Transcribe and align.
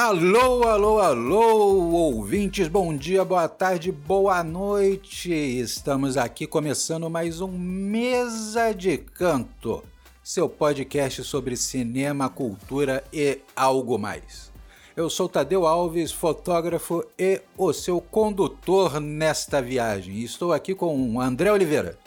Alô, 0.00 0.62
alô, 0.62 1.00
alô, 1.00 1.90
ouvintes, 1.90 2.68
bom 2.68 2.96
dia, 2.96 3.24
boa 3.24 3.48
tarde, 3.48 3.90
boa 3.90 4.44
noite. 4.44 5.32
Estamos 5.32 6.16
aqui 6.16 6.46
começando 6.46 7.10
mais 7.10 7.40
um 7.40 7.48
Mesa 7.58 8.72
de 8.72 8.96
Canto, 8.96 9.82
seu 10.22 10.48
podcast 10.48 11.24
sobre 11.24 11.56
cinema, 11.56 12.30
cultura 12.30 13.02
e 13.12 13.40
algo 13.56 13.98
mais. 13.98 14.52
Eu 14.96 15.10
sou 15.10 15.28
Tadeu 15.28 15.66
Alves, 15.66 16.12
fotógrafo 16.12 17.04
e 17.18 17.42
o 17.56 17.72
seu 17.72 18.00
condutor 18.00 19.00
nesta 19.00 19.60
viagem. 19.60 20.22
Estou 20.22 20.52
aqui 20.52 20.76
com 20.76 21.20
André 21.20 21.50
Oliveira. 21.50 21.98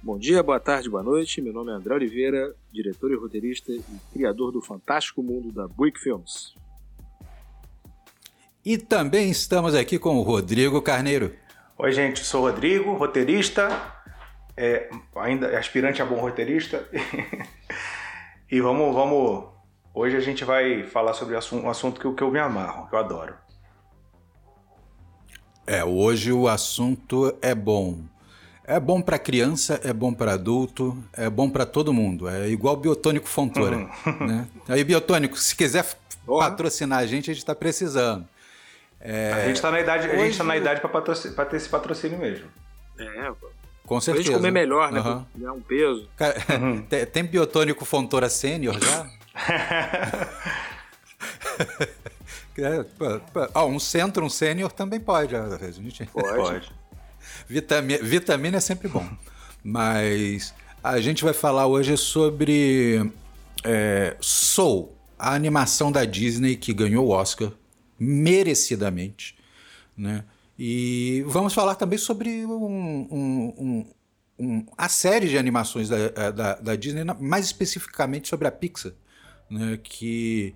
Bom 0.00 0.16
dia, 0.16 0.44
boa 0.44 0.60
tarde, 0.60 0.88
boa 0.88 1.02
noite. 1.02 1.42
Meu 1.42 1.52
nome 1.52 1.72
é 1.72 1.74
André 1.74 1.92
Oliveira, 1.92 2.54
diretor 2.72 3.10
e 3.10 3.16
roteirista 3.16 3.72
e 3.72 3.82
criador 4.12 4.52
do 4.52 4.60
fantástico 4.60 5.24
mundo 5.24 5.50
da 5.50 5.66
Buick 5.66 5.98
Films. 5.98 6.61
E 8.64 8.78
também 8.78 9.28
estamos 9.28 9.74
aqui 9.74 9.98
com 9.98 10.16
o 10.16 10.22
Rodrigo 10.22 10.80
Carneiro. 10.80 11.34
Oi, 11.76 11.90
gente, 11.90 12.24
sou 12.24 12.42
o 12.42 12.44
Rodrigo, 12.48 12.94
roteirista, 12.94 13.68
é, 14.56 14.88
ainda 15.16 15.58
aspirante 15.58 16.00
a 16.00 16.06
bom 16.06 16.20
roteirista. 16.20 16.88
e 18.48 18.60
vamos, 18.60 18.94
vamos. 18.94 19.46
Hoje 19.92 20.16
a 20.16 20.20
gente 20.20 20.44
vai 20.44 20.84
falar 20.84 21.12
sobre 21.12 21.36
um 21.52 21.68
assunto 21.68 22.00
que, 22.00 22.08
que 22.14 22.22
eu 22.22 22.30
me 22.30 22.38
amarro, 22.38 22.88
que 22.88 22.94
eu 22.94 23.00
adoro. 23.00 23.34
É, 25.66 25.84
hoje 25.84 26.32
o 26.32 26.46
assunto 26.46 27.36
é 27.42 27.56
bom. 27.56 27.98
É 28.62 28.78
bom 28.78 29.02
para 29.02 29.18
criança, 29.18 29.80
é 29.82 29.92
bom 29.92 30.14
para 30.14 30.34
adulto, 30.34 31.02
é 31.12 31.28
bom 31.28 31.50
para 31.50 31.66
todo 31.66 31.92
mundo. 31.92 32.28
É 32.28 32.48
igual 32.48 32.76
biotônico 32.76 33.28
Fontoura. 33.28 33.90
Uhum. 34.06 34.26
Né? 34.28 34.48
Aí, 34.68 34.84
biotônico, 34.84 35.36
se 35.36 35.56
quiser 35.56 35.84
patrocinar 36.24 37.00
a 37.00 37.06
gente, 37.06 37.28
a 37.28 37.34
gente 37.34 37.42
está 37.42 37.56
precisando. 37.56 38.24
É... 39.04 39.32
A 39.32 39.46
gente 39.46 39.56
está 39.56 39.70
na 39.70 39.80
idade, 39.80 40.08
Hoje... 40.08 40.16
a 40.16 40.24
gente 40.24 40.38
tá 40.38 40.44
na 40.44 40.56
idade 40.56 40.80
para 40.80 41.44
ter 41.44 41.56
esse 41.56 41.68
patrocínio 41.68 42.18
mesmo. 42.18 42.46
É, 42.98 43.32
com 43.84 44.00
certeza. 44.00 44.24
Pra 44.24 44.32
gente 44.32 44.40
comer 44.40 44.52
melhor, 44.52 44.92
né? 44.92 45.00
Uhum. 45.00 45.26
Ganhar 45.34 45.52
um 45.52 45.60
peso. 45.60 46.08
Cara, 46.16 46.36
uhum. 46.60 46.82
tem, 46.82 47.04
tem 47.04 47.24
biotônico 47.24 47.84
Fontoura 47.84 48.28
Sênior 48.28 48.78
já? 48.80 49.10
é, 52.58 52.84
oh, 53.54 53.64
um 53.64 53.80
centro, 53.80 54.24
um 54.24 54.30
sênior 54.30 54.70
também 54.70 55.00
pode. 55.00 55.34
A 55.34 55.58
gente... 55.72 56.06
Pode. 56.06 56.36
pode. 56.36 56.72
Vitamina, 57.48 58.02
vitamina 58.02 58.56
é 58.58 58.60
sempre 58.60 58.88
bom. 58.88 59.04
Mas 59.64 60.54
a 60.82 61.00
gente 61.00 61.24
vai 61.24 61.32
falar 61.32 61.66
hoje 61.66 61.96
sobre 61.96 63.10
é, 63.64 64.16
Soul, 64.20 64.96
a 65.18 65.34
animação 65.34 65.90
da 65.90 66.04
Disney 66.04 66.54
que 66.56 66.72
ganhou 66.72 67.06
o 67.06 67.10
Oscar 67.10 67.50
merecidamente, 68.02 69.36
né? 69.96 70.24
E 70.58 71.24
vamos 71.26 71.54
falar 71.54 71.76
também 71.76 71.98
sobre 71.98 72.44
um, 72.44 73.06
um, 73.10 73.86
um, 74.38 74.66
a 74.76 74.88
série 74.88 75.28
de 75.28 75.38
animações 75.38 75.88
da, 75.88 75.96
eh, 75.96 76.32
da, 76.32 76.54
da, 76.56 76.76
Disney, 76.76 77.04
mais 77.20 77.46
especificamente 77.46 78.28
sobre 78.28 78.46
a 78.46 78.52
Pixar, 78.52 78.92
né? 79.48 79.78
que 79.82 80.54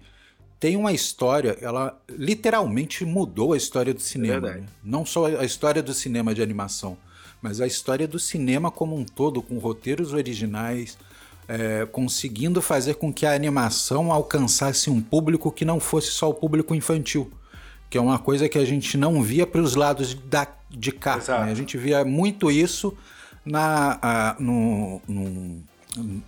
tem 0.61 0.77
uma 0.77 0.93
história, 0.93 1.57
ela 1.61 1.99
literalmente 2.11 3.05
mudou 3.05 3.53
a 3.53 3.57
história 3.57 3.95
do 3.95 4.01
cinema. 4.01 4.53
né? 4.53 4.67
Não 4.85 5.07
só 5.07 5.27
a 5.27 5.45
história 5.45 5.83
do 5.83 5.95
cinema 5.95 6.35
de 6.35 6.43
animação, 6.43 6.97
mas 7.41 7.61
a 7.61 7.67
história 7.67 8.07
do 8.07 8.19
cinema 8.19 8.71
como 8.71 8.97
um 8.97 9.05
todo, 9.05 9.41
com 9.41 9.59
roteiros 9.59 10.13
originais, 10.13 10.99
é, 11.49 11.87
conseguindo 11.87 12.61
fazer 12.61 12.95
com 12.95 13.13
que 13.13 13.25
a 13.25 13.35
animação 13.35 14.13
alcançasse 14.13 14.91
um 14.91 15.01
público 15.01 15.51
que 15.51 15.65
não 15.65 15.79
fosse 15.79 16.11
só 16.11 16.29
o 16.29 16.35
público 16.35 16.75
infantil, 16.75 17.31
que 17.89 17.97
é 17.97 18.01
uma 18.01 18.19
coisa 18.19 18.49
que 18.49 18.59
a 18.59 18.65
gente 18.65 18.97
não 18.97 19.23
via 19.23 19.47
para 19.47 19.61
os 19.61 19.75
lados 19.75 20.15
da, 20.15 20.47
de 20.71 20.93
cá. 20.93 21.17
Né? 21.17 21.51
A 21.51 21.55
gente 21.55 21.79
via 21.79 22.05
muito 22.05 22.51
isso 22.51 22.97
na, 23.45 23.99
a, 24.03 24.37
no, 24.39 25.01
no, 25.07 25.63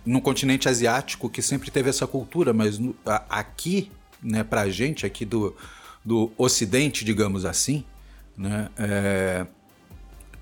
no, 0.05 0.21
continente 0.21 0.69
asiático, 0.69 1.29
que 1.29 1.41
sempre 1.41 1.69
teve 1.69 1.89
essa 1.89 2.07
cultura, 2.07 2.53
mas 2.53 2.79
no, 2.79 2.95
a, 3.05 3.23
aqui, 3.29 3.91
né, 4.23 4.43
para 4.43 4.61
a 4.61 4.69
gente, 4.69 5.05
aqui 5.05 5.25
do, 5.25 5.55
do 6.03 6.31
Ocidente, 6.37 7.03
digamos 7.03 7.43
assim, 7.45 7.83
né, 8.37 8.69
é, 8.77 9.45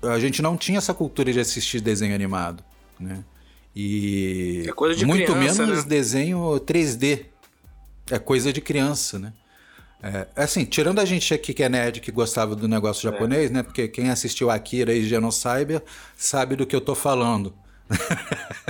a 0.02 0.18
gente 0.20 0.40
não 0.40 0.56
tinha 0.56 0.78
essa 0.78 0.94
cultura 0.94 1.32
de 1.32 1.40
assistir 1.40 1.80
desenho 1.80 2.14
animado. 2.14 2.62
Né? 2.98 3.24
E 3.74 4.64
é 4.66 4.72
coisa 4.72 4.96
de 4.96 5.04
muito 5.04 5.32
criança, 5.32 5.66
menos 5.66 5.84
né? 5.84 5.88
desenho 5.88 6.38
3D. 6.60 7.26
É 8.10 8.18
coisa 8.18 8.52
de 8.52 8.60
criança, 8.60 9.18
né? 9.18 9.32
É, 10.02 10.28
assim, 10.36 10.64
tirando 10.64 11.00
a 11.00 11.04
gente 11.04 11.34
aqui 11.34 11.52
que 11.52 11.62
é 11.62 11.68
nerd, 11.68 12.00
que 12.00 12.12
gostava 12.12 12.54
do 12.54 12.68
negócio 12.68 13.08
é. 13.08 13.12
japonês, 13.12 13.50
né? 13.50 13.62
Porque 13.62 13.88
quem 13.88 14.10
assistiu 14.10 14.50
Akira 14.50 14.92
e 14.92 15.02
Genocyber 15.04 15.82
sabe 16.16 16.54
do 16.54 16.66
que 16.66 16.76
eu 16.76 16.80
tô 16.80 16.94
falando. 16.94 17.52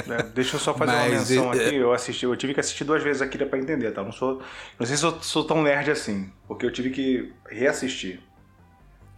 É, 0.08 0.22
deixa 0.34 0.56
eu 0.56 0.60
só 0.60 0.72
fazer 0.72 0.92
Mas, 1.10 1.12
uma 1.12 1.18
menção 1.18 1.52
é, 1.52 1.66
aqui. 1.66 1.76
Eu 1.76 1.92
assisti, 1.92 2.24
eu 2.24 2.36
tive 2.36 2.54
que 2.54 2.60
assistir 2.60 2.84
duas 2.84 3.02
vezes 3.02 3.20
Akira 3.20 3.44
para 3.44 3.58
entender, 3.58 3.92
tá? 3.92 4.02
Não 4.02 4.12
sou, 4.12 4.40
não 4.78 4.86
sei 4.86 4.96
se 4.96 5.04
eu 5.04 5.20
sou 5.20 5.44
tão 5.44 5.62
nerd 5.62 5.90
assim, 5.90 6.30
porque 6.46 6.64
eu 6.64 6.72
tive 6.72 6.90
que 6.90 7.32
reassistir. 7.50 8.20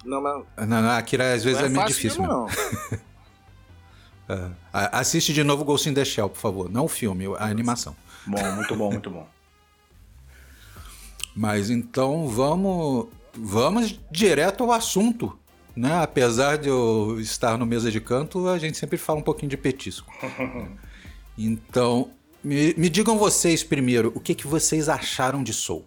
Não, 0.04 0.20
mas... 0.20 0.44
não, 0.66 0.82
não 0.82 0.90
Akira 0.90 1.34
às 1.34 1.44
vezes 1.44 1.60
não 1.60 1.68
é, 1.68 1.70
é 1.70 1.74
muito 1.74 1.88
difícil, 1.88 2.22
mesmo, 2.22 2.34
não. 2.34 2.46
É. 4.30 4.48
Assiste 4.72 5.32
de 5.32 5.42
novo 5.42 5.64
Ghost 5.64 5.88
in 5.88 5.94
the 5.94 6.04
Shell, 6.04 6.30
por 6.30 6.38
favor. 6.38 6.70
Não 6.70 6.84
o 6.84 6.88
filme, 6.88 7.26
a 7.36 7.46
animação. 7.46 7.96
Bom, 8.24 8.40
muito 8.52 8.76
bom, 8.76 8.92
muito 8.92 9.10
bom. 9.10 9.26
Mas 11.34 11.70
então 11.70 12.28
vamos, 12.28 13.08
vamos 13.34 13.98
direto 14.10 14.64
ao 14.64 14.72
assunto. 14.72 15.38
Né? 15.76 16.02
Apesar 16.02 16.58
de 16.58 16.68
eu 16.68 17.18
estar 17.20 17.56
no 17.56 17.64
mesa 17.64 17.90
de 17.90 18.00
canto, 18.00 18.48
a 18.48 18.58
gente 18.58 18.76
sempre 18.76 18.98
fala 18.98 19.20
um 19.20 19.22
pouquinho 19.22 19.50
de 19.50 19.56
petisco. 19.56 20.12
então, 21.38 22.10
me, 22.42 22.74
me, 22.74 22.88
digam 22.88 23.16
vocês 23.16 23.62
primeiro, 23.62 24.12
o 24.14 24.20
que, 24.20 24.34
que 24.34 24.46
vocês 24.46 24.88
acharam 24.88 25.42
de 25.42 25.52
Soul? 25.52 25.86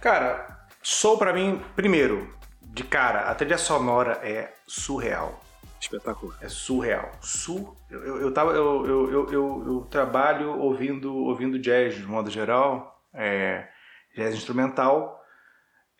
Cara, 0.00 0.66
Soul 0.82 1.16
para 1.16 1.32
mim, 1.32 1.60
primeiro, 1.74 2.34
de 2.62 2.84
cara, 2.84 3.30
a 3.30 3.34
trilha 3.34 3.56
sonora 3.56 4.20
é 4.22 4.52
surreal. 4.66 5.40
Espetacular. 5.80 6.36
É 6.40 6.48
surreal. 6.48 7.12
Sur... 7.20 7.74
Eu, 7.90 8.20
eu, 8.20 8.32
tava, 8.32 8.52
eu, 8.52 8.86
eu, 8.86 9.10
eu, 9.10 9.32
eu, 9.32 9.86
trabalho 9.90 10.58
ouvindo, 10.58 11.14
ouvindo 11.14 11.58
jazz 11.58 11.94
de 11.94 12.06
modo 12.06 12.30
geral, 12.30 12.93
é, 13.14 13.68
jazz 14.14 14.34
instrumental. 14.34 15.22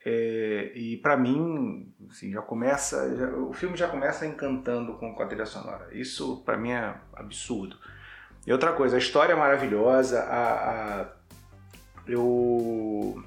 É, 0.06 0.72
e 0.74 0.98
para 0.98 1.16
mim, 1.16 1.94
assim, 2.10 2.30
já 2.30 2.42
começa, 2.42 3.16
já, 3.16 3.28
o 3.28 3.52
filme 3.52 3.76
já 3.76 3.88
começa 3.88 4.26
encantando 4.26 4.98
com, 4.98 5.20
a 5.20 5.26
trilha 5.26 5.46
sonora. 5.46 5.88
Isso 5.92 6.42
para 6.44 6.56
mim 6.56 6.72
é 6.72 6.94
absurdo. 7.14 7.78
E 8.46 8.52
outra 8.52 8.72
coisa, 8.72 8.96
a 8.96 8.98
história 8.98 9.32
é 9.32 9.36
maravilhosa. 9.36 10.20
A, 10.24 11.00
a, 11.00 11.06
eu 12.06 13.24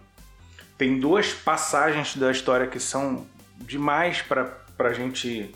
tem 0.78 1.00
duas 1.00 1.34
passagens 1.34 2.16
da 2.16 2.30
história 2.32 2.68
que 2.68 2.80
são 2.80 3.26
demais 3.58 4.22
para 4.22 4.54
a 4.78 4.94
gente 4.94 5.52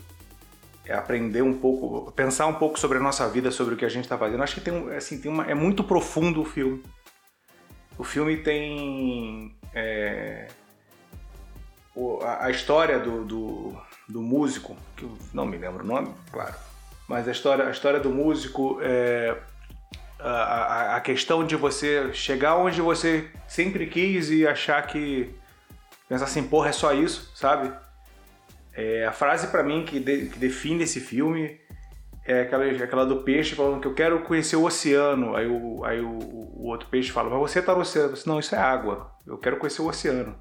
aprender 0.90 1.42
um 1.42 1.56
pouco, 1.56 2.10
pensar 2.12 2.48
um 2.48 2.54
pouco 2.54 2.78
sobre 2.78 2.98
a 2.98 3.00
nossa 3.00 3.28
vida, 3.28 3.52
sobre 3.52 3.74
o 3.74 3.76
que 3.76 3.84
a 3.84 3.88
gente 3.88 4.04
está 4.04 4.18
fazendo. 4.18 4.42
Acho 4.42 4.54
que 4.54 4.60
tem, 4.60 4.94
assim, 4.94 5.20
tem 5.20 5.30
uma, 5.30 5.48
é 5.48 5.54
muito 5.54 5.84
profundo 5.84 6.42
o 6.42 6.44
filme. 6.44 6.82
O 7.98 8.04
filme 8.04 8.38
tem 8.38 9.54
é, 9.74 10.48
a, 12.40 12.50
história 12.50 12.98
do, 12.98 13.24
do, 13.24 13.76
do, 14.08 14.22
músico, 14.22 14.76
que 14.96 15.04
eu 15.04 15.16
não 15.32 15.46
me 15.46 15.56
lembro 15.56 15.84
o 15.84 15.86
nome, 15.86 16.12
claro, 16.30 16.54
mas 17.06 17.28
a 17.28 17.32
história, 17.32 17.66
a 17.66 17.70
história 17.70 18.00
do 18.00 18.10
músico, 18.10 18.78
é, 18.82 19.36
a, 20.18 20.30
a, 20.30 20.96
a 20.96 21.00
questão 21.00 21.44
de 21.46 21.56
você 21.56 22.12
chegar 22.12 22.56
onde 22.56 22.80
você 22.80 23.28
sempre 23.46 23.86
quis 23.86 24.30
e 24.30 24.46
achar 24.46 24.86
que 24.86 25.34
pensar 26.08 26.24
assim, 26.24 26.42
porra, 26.42 26.68
é 26.68 26.72
só 26.72 26.92
isso, 26.94 27.32
sabe? 27.34 27.72
É, 28.74 29.04
a 29.04 29.12
frase 29.12 29.48
para 29.48 29.62
mim 29.62 29.84
que, 29.84 30.00
de, 30.00 30.26
que, 30.26 30.38
define 30.38 30.84
esse 30.84 30.98
filme 30.98 31.60
é 32.24 32.42
aquela, 32.42 32.64
aquela 32.64 33.04
do 33.04 33.22
peixe 33.22 33.54
falando 33.54 33.80
que 33.80 33.86
eu 33.86 33.94
quero 33.94 34.20
conhecer 34.22 34.56
o 34.56 34.64
oceano. 34.64 35.34
Aí 35.34 35.46
o, 35.46 35.84
aí 35.84 36.00
o, 36.00 36.18
o 36.18 36.66
outro 36.66 36.88
peixe 36.88 37.10
fala, 37.10 37.30
mas 37.30 37.38
você 37.38 37.60
tá 37.60 37.74
no 37.74 37.80
oceano. 37.80 38.12
Disse, 38.12 38.28
Não, 38.28 38.38
isso 38.38 38.54
é 38.54 38.58
água. 38.58 39.10
Eu 39.26 39.38
quero 39.38 39.56
conhecer 39.56 39.82
o 39.82 39.88
oceano. 39.88 40.36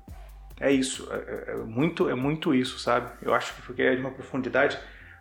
É 0.59 0.71
isso. 0.71 1.07
É, 1.11 1.15
é, 1.15 1.51
é, 1.53 1.55
muito, 1.57 2.09
é 2.09 2.15
muito 2.15 2.53
isso, 2.53 2.79
sabe? 2.79 3.11
Eu 3.21 3.33
acho 3.33 3.53
que 3.73 3.81
é 3.81 3.95
de 3.95 4.01
uma 4.01 4.11
profundidade 4.11 4.77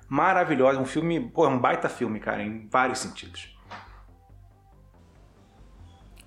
maravilhosa. 0.08 0.78
Um 0.78 0.84
filme, 0.84 1.30
pô, 1.30 1.46
é 1.46 1.48
um 1.48 1.58
baita 1.58 1.88
filme, 1.88 2.20
cara, 2.20 2.42
em 2.42 2.68
vários 2.68 2.98
sentidos. 2.98 3.56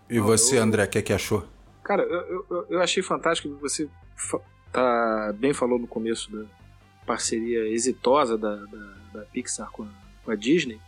E 0.10 0.20
você, 0.20 0.58
André, 0.58 0.84
o 0.84 0.88
que, 0.88 0.98
é 0.98 1.02
que 1.02 1.14
achou? 1.14 1.48
Cara, 1.84 2.02
eu, 2.04 2.46
eu, 2.50 2.66
eu 2.70 2.82
achei 2.82 3.04
fantástico. 3.04 3.56
Você 3.62 3.88
tá, 4.72 5.34
bem 5.38 5.54
falou 5.54 5.78
no 5.78 5.88
começo 5.88 6.32
da, 6.32 6.46
parceria 7.06 7.68
exitosa 7.68 8.38
da, 8.38 8.56
da, 8.56 8.94
da 9.14 9.22
Pixar 9.26 9.70
com 9.72 9.84
a, 9.84 9.88
com 10.24 10.32
a, 10.32 10.36
Disney 10.36 10.80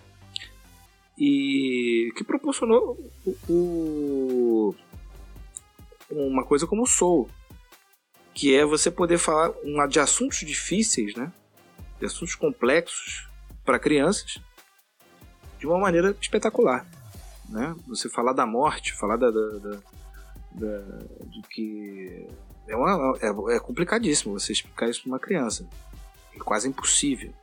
e 1.18 2.12
que 2.16 2.24
proporcionou 2.24 2.98
o, 3.26 3.36
o, 3.50 4.76
uma 6.12 6.44
coisa 6.44 6.68
como 6.68 6.84
o 6.84 6.88
Soul, 6.88 7.30
que 8.34 8.54
é 8.54 8.66
você 8.66 8.92
poder 8.92 9.18
falar 9.18 9.54
de 9.90 10.00
assuntos 10.00 10.40
difíceis, 10.40 11.16
né? 11.16 11.32
De 12.00 12.06
assuntos 12.06 12.36
complexos 12.36 13.30
para 13.64 13.80
crianças 13.80 14.40
de 15.58 15.66
uma 15.66 15.80
maneira 15.80 16.16
espetacular, 16.20 16.86
né? 17.50 17.74
Você 17.88 18.10
falar 18.10 18.34
da 18.34 18.46
morte, 18.46 18.94
falar 18.94 19.16
da, 19.16 19.31
da, 19.31 19.50
da, 19.50 19.80
da 20.52 20.80
de 21.28 21.42
que 21.50 22.28
é, 22.68 22.76
uma, 22.76 23.18
é, 23.22 23.56
é 23.56 23.60
complicadíssimo 23.60 24.38
você 24.38 24.52
explicar 24.52 24.90
isso 24.90 25.02
para 25.04 25.10
uma 25.10 25.20
criança, 25.20 25.66
é 26.36 26.40
quase 26.40 26.68
impossível. 26.68 27.34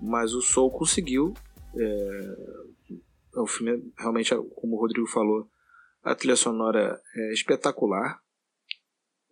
Mas 0.00 0.32
o 0.34 0.40
Soul 0.40 0.70
conseguiu. 0.70 1.34
É, 1.76 2.36
o 3.36 3.46
filme 3.46 3.92
realmente, 3.98 4.34
como 4.56 4.76
o 4.76 4.80
Rodrigo 4.80 5.06
falou, 5.06 5.48
a 6.02 6.14
trilha 6.14 6.36
sonora 6.36 7.00
é 7.14 7.32
espetacular. 7.32 8.18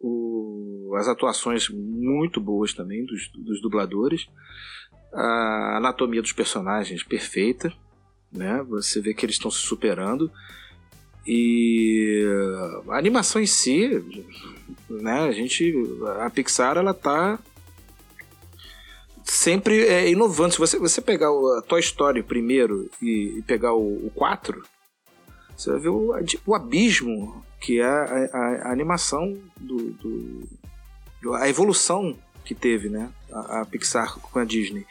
O, 0.00 0.94
as 0.97 1.09
atuações 1.09 1.69
muito 1.69 2.41
boas 2.41 2.73
também 2.73 3.05
dos, 3.05 3.31
dos 3.32 3.61
dubladores. 3.61 4.29
A 5.12 5.79
anatomia 5.79 6.23
dos 6.23 6.32
personagens 6.32 7.03
perfeita. 7.03 7.73
Né? 8.31 8.62
Você 8.69 9.00
vê 9.00 9.15
que 9.15 9.25
eles 9.25 9.37
estão 9.37 9.50
se 9.50 9.61
superando. 9.61 10.31
E 11.26 12.25
a 12.88 12.97
animação 12.97 13.41
em 13.41 13.47
si, 13.47 14.03
né, 14.88 15.20
a 15.20 15.32
gente, 15.32 15.75
a 16.20 16.31
Pixar 16.31 16.79
ela 16.79 16.94
tá 16.94 17.38
sempre 19.28 19.86
é, 19.86 20.08
inovando. 20.08 20.52
Se 20.52 20.58
você, 20.58 20.78
você 20.78 21.00
pegar 21.00 21.30
o 21.30 21.62
Toy 21.62 21.80
Story 21.80 22.22
primeiro 22.22 22.90
e, 23.00 23.38
e 23.38 23.42
pegar 23.42 23.75
o, 23.75 24.06
o 24.06 24.10
4, 24.14 24.62
você 25.56 25.70
vai 25.70 25.80
ver 25.80 25.88
o, 25.88 26.14
o 26.46 26.54
abismo 26.54 27.44
que 27.60 27.80
é 27.80 27.84
a, 27.84 28.28
a, 28.32 28.69
a 28.69 28.72
animação 28.72 29.36
do, 29.56 29.90
do, 29.92 30.48
a 31.34 31.48
evolução 31.48 32.16
que 32.44 32.54
teve, 32.54 32.88
né, 32.88 33.10
a, 33.32 33.60
a, 33.60 33.66
Pixar 33.66 34.19
com 34.19 34.38
a 34.38 34.44
Disney. 34.44 34.86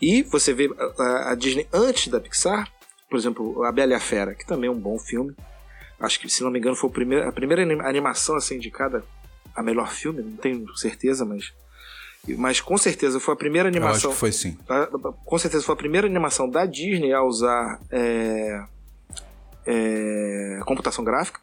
E 0.00 0.22
você 0.22 0.52
vê 0.52 0.70
a, 0.98 1.32
a, 1.32 1.34
Disney 1.34 1.66
antes 1.72 2.08
da 2.08 2.20
Pixar, 2.20 2.70
por 3.08 3.18
exemplo, 3.18 3.64
A 3.64 3.72
Bela 3.72 3.92
e 3.92 3.94
a 3.94 4.00
Fera, 4.00 4.34
que 4.34 4.46
também 4.46 4.68
é 4.68 4.72
um 4.72 4.78
bom 4.78 4.98
filme. 4.98 5.34
Acho 5.98 6.20
que, 6.20 6.28
se 6.28 6.42
não 6.42 6.50
me 6.50 6.58
engano, 6.58 6.76
foi 6.76 6.90
a 6.90 6.92
primeira, 6.92 7.28
a 7.28 7.32
primeira 7.32 7.62
animação 7.88 8.36
a 8.36 8.40
ser 8.40 8.56
indicada 8.56 9.04
a 9.54 9.62
melhor 9.62 9.90
filme, 9.90 10.20
não 10.22 10.36
tenho 10.36 10.76
certeza, 10.76 11.24
mas 11.24 11.52
mas 12.38 12.60
com 12.60 12.76
certeza 12.78 13.20
foi 13.20 13.34
a 13.34 13.36
primeira 13.36 13.68
animação. 13.68 14.10
Eu 14.10 14.10
acho 14.12 14.16
que 14.16 14.20
foi 14.20 14.32
sim. 14.32 14.56
Com 15.24 15.38
certeza 15.38 15.64
foi 15.64 15.74
a 15.74 15.78
primeira 15.78 16.06
animação 16.06 16.48
da 16.48 16.64
Disney 16.64 17.12
a 17.12 17.22
usar 17.22 17.80
é, 17.90 18.64
é, 19.66 20.60
computação 20.64 21.04
gráfica, 21.04 21.40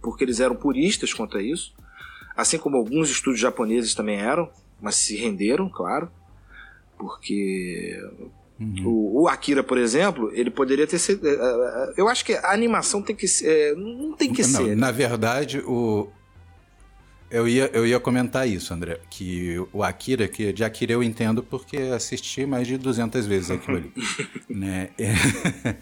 porque 0.00 0.24
eles 0.24 0.40
eram 0.40 0.56
puristas 0.56 1.12
quanto 1.12 1.36
a 1.36 1.42
isso, 1.42 1.74
assim 2.36 2.58
como 2.58 2.76
alguns 2.76 3.10
estúdios 3.10 3.40
japoneses 3.40 3.94
também 3.94 4.18
eram, 4.18 4.48
mas 4.80 4.96
se 4.96 5.16
renderam, 5.16 5.68
claro, 5.68 6.10
porque 6.98 7.98
uhum. 8.58 8.86
o, 8.86 9.22
o, 9.22 9.28
Akira, 9.28 9.62
por 9.62 9.78
exemplo, 9.78 10.30
ele 10.32 10.50
poderia 10.50 10.86
ter 10.86 10.98
sido. 10.98 11.26
É, 11.26 11.32
é, 11.32 11.94
eu 11.96 12.08
acho 12.08 12.24
que 12.24 12.34
a 12.34 12.52
animação 12.52 13.02
tem 13.02 13.14
que 13.14 13.28
ser. 13.28 13.46
É, 13.46 13.74
não 13.74 14.14
tem 14.14 14.32
que 14.32 14.42
não, 14.42 14.48
ser. 14.48 14.76
Na 14.76 14.90
verdade, 14.90 15.60
o, 15.60 16.08
eu 17.30 17.46
ia, 17.46 17.70
eu 17.72 17.86
ia 17.86 18.00
comentar 18.00 18.48
isso, 18.48 18.74
André, 18.74 18.98
que 19.08 19.56
o 19.72 19.82
Akira, 19.82 20.26
que 20.26 20.52
de 20.52 20.64
Akira 20.64 20.92
eu 20.92 21.02
entendo 21.02 21.42
porque 21.42 21.76
assisti 21.76 22.44
mais 22.44 22.66
de 22.66 22.76
200 22.76 23.26
vezes 23.26 23.50
aquilo 23.50 23.76
ali, 23.76 23.92
né? 24.48 24.90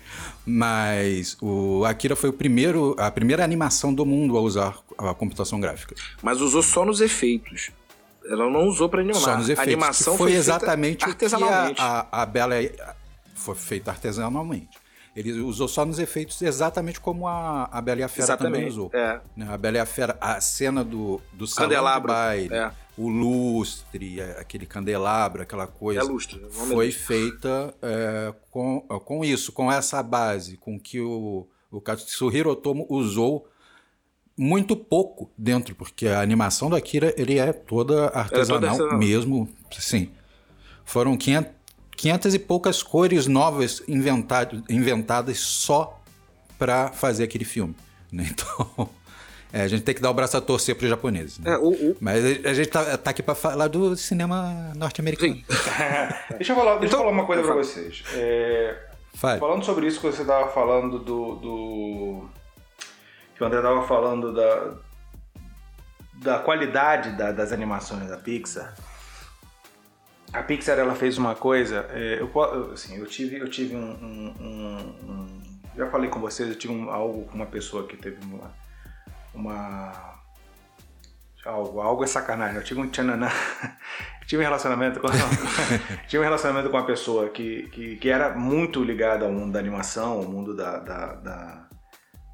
Mas 0.44 1.36
o 1.40 1.84
Akira 1.84 2.14
foi 2.14 2.30
o 2.30 2.32
primeiro, 2.32 2.94
a 2.98 3.10
primeira 3.10 3.42
animação 3.42 3.94
do 3.94 4.04
mundo 4.04 4.36
a 4.36 4.40
usar 4.40 4.78
a 4.98 5.14
computação 5.14 5.58
gráfica. 5.58 5.94
Mas 6.22 6.40
usou 6.40 6.62
só 6.62 6.84
nos 6.84 7.00
efeitos. 7.00 7.70
Ela 8.26 8.50
não 8.50 8.66
usou 8.66 8.88
para 8.88 9.00
animar. 9.00 9.18
Só 9.18 9.36
nos 9.36 9.48
efeitos. 9.48 9.60
A 9.60 9.62
animação 9.62 10.16
foi, 10.18 10.32
foi 10.32 10.38
exatamente 10.38 11.04
artesanalmente. 11.04 11.80
a, 11.80 12.06
a, 12.12 12.22
a 12.22 12.26
Bela 12.26 12.56
foi 13.34 13.54
feita 13.54 13.90
artesanalmente. 13.90 14.76
Ele 15.14 15.32
usou 15.40 15.66
só 15.66 15.84
nos 15.84 15.98
efeitos 15.98 16.40
exatamente 16.42 17.00
como 17.00 17.26
a, 17.26 17.64
a 17.64 17.80
Bela 17.80 18.00
e 18.00 18.02
a 18.04 18.08
Fera 18.08 18.24
exatamente, 18.24 18.52
também 18.54 18.68
usou. 18.68 18.90
É. 18.92 19.20
Né, 19.36 19.46
a 19.48 19.56
Bela 19.56 19.76
e 19.78 19.80
a 19.80 19.86
Fera, 19.86 20.16
a 20.20 20.40
cena 20.40 20.84
do, 20.84 21.20
do 21.32 21.48
candelabro, 21.48 22.08
de 22.08 22.14
baile, 22.14 22.54
é. 22.54 22.70
o 22.96 23.08
lustre, 23.08 24.20
aquele 24.38 24.66
candelabro, 24.66 25.42
aquela 25.42 25.66
coisa. 25.66 26.00
É 26.00 26.02
lustre. 26.04 26.40
Foi 26.50 26.92
feita 26.92 27.74
é, 27.82 28.34
com, 28.50 28.80
com 28.80 29.24
isso, 29.24 29.52
com 29.52 29.70
essa 29.72 30.02
base, 30.02 30.56
com 30.56 30.78
que 30.78 31.00
o, 31.00 31.48
o 31.70 31.80
Katsuhiro 31.80 32.50
Otomo 32.50 32.86
usou 32.88 33.48
muito 34.38 34.76
pouco 34.76 35.32
dentro, 35.36 35.74
porque 35.74 36.06
a 36.06 36.20
animação 36.20 36.70
do 36.70 36.76
Akira 36.76 37.12
ele 37.16 37.38
é 37.38 37.52
toda 37.52 38.06
artesanal, 38.08 38.76
é 38.76 38.78
toda 38.78 38.96
mesmo, 38.96 39.48
sim. 39.72 40.10
Foram 40.84 41.16
500, 41.16 41.52
500 41.98 42.34
e 42.34 42.38
poucas 42.38 42.80
cores 42.80 43.26
novas 43.26 43.82
inventadas 43.88 45.38
só 45.40 46.00
para 46.56 46.88
fazer 46.88 47.24
aquele 47.24 47.44
filme. 47.44 47.74
Né? 48.10 48.26
Então, 48.30 48.88
é, 49.52 49.60
a 49.60 49.68
gente 49.68 49.82
tem 49.82 49.94
que 49.94 50.00
dar 50.00 50.08
o 50.10 50.14
braço 50.14 50.34
a 50.34 50.40
torcer 50.40 50.74
para 50.74 50.84
os 50.84 50.88
japoneses. 50.88 51.38
Né? 51.38 51.52
É, 51.52 51.58
o, 51.58 51.68
o... 51.68 51.96
Mas 52.00 52.24
a 52.24 52.54
gente 52.54 52.70
tá, 52.70 52.96
tá 52.96 53.10
aqui 53.10 53.22
para 53.22 53.34
falar 53.34 53.68
do 53.68 53.94
cinema 53.98 54.72
norte-americano. 54.74 55.34
deixa 56.38 56.52
eu 56.52 56.56
falar, 56.56 56.78
deixa 56.78 56.86
então, 56.86 57.00
eu 57.00 57.04
falar 57.04 57.10
uma 57.10 57.26
coisa 57.26 57.42
para 57.42 57.54
vocês. 57.54 58.02
É, 58.14 58.78
falando 59.14 59.62
sobre 59.62 59.86
isso 59.86 60.00
que 60.00 60.06
você 60.06 60.22
estava 60.22 60.50
falando 60.50 61.00
do, 61.00 61.34
do, 61.34 62.28
que 63.36 63.44
o 63.44 63.46
André 63.46 63.58
estava 63.58 63.86
falando 63.86 64.32
da, 64.32 64.74
da 66.14 66.38
qualidade 66.38 67.14
da, 67.14 67.30
das 67.30 67.52
animações 67.52 68.08
da 68.08 68.16
Pixar 68.16 68.74
a 70.32 70.42
Pixar 70.42 70.78
ela 70.78 70.94
fez 70.94 71.16
uma 71.16 71.34
coisa, 71.34 71.86
é, 71.90 72.20
eu, 72.20 72.72
assim, 72.72 72.96
eu 72.96 73.06
tive, 73.06 73.38
eu 73.38 73.48
tive 73.48 73.74
um, 73.74 73.90
um, 73.90 74.34
um, 74.40 75.10
um, 75.10 75.42
já 75.76 75.88
falei 75.90 76.10
com 76.10 76.20
vocês, 76.20 76.48
eu 76.48 76.54
tive 76.54 76.88
algo 76.88 77.24
com 77.24 77.34
uma 77.34 77.46
pessoa 77.46 77.86
que 77.86 77.96
teve 77.96 78.18
uma, 78.24 78.52
uma 79.34 80.18
algo, 81.44 81.80
algo 81.80 82.04
é 82.04 82.06
sacanagem, 82.06 82.56
eu 82.56 82.64
tive 82.64 82.80
um 82.80 82.88
tchananã, 82.88 83.28
tive 84.26 84.42
um 84.42 84.44
relacionamento 84.44 85.00
com 85.00 85.08
tive 86.06 86.18
um 86.18 86.24
relacionamento 86.24 86.68
com 86.68 86.76
uma 86.76 86.86
pessoa 86.86 87.30
que, 87.30 87.62
que, 87.68 87.96
que, 87.96 88.10
era 88.10 88.34
muito 88.34 88.84
ligada 88.84 89.24
ao 89.24 89.32
mundo 89.32 89.52
da 89.52 89.58
animação, 89.58 90.18
ao 90.18 90.24
mundo 90.24 90.54
da, 90.54 90.78
da, 90.78 91.14
da, 91.14 91.68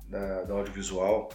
da, 0.08 0.42
da 0.42 0.54
audiovisual 0.54 1.30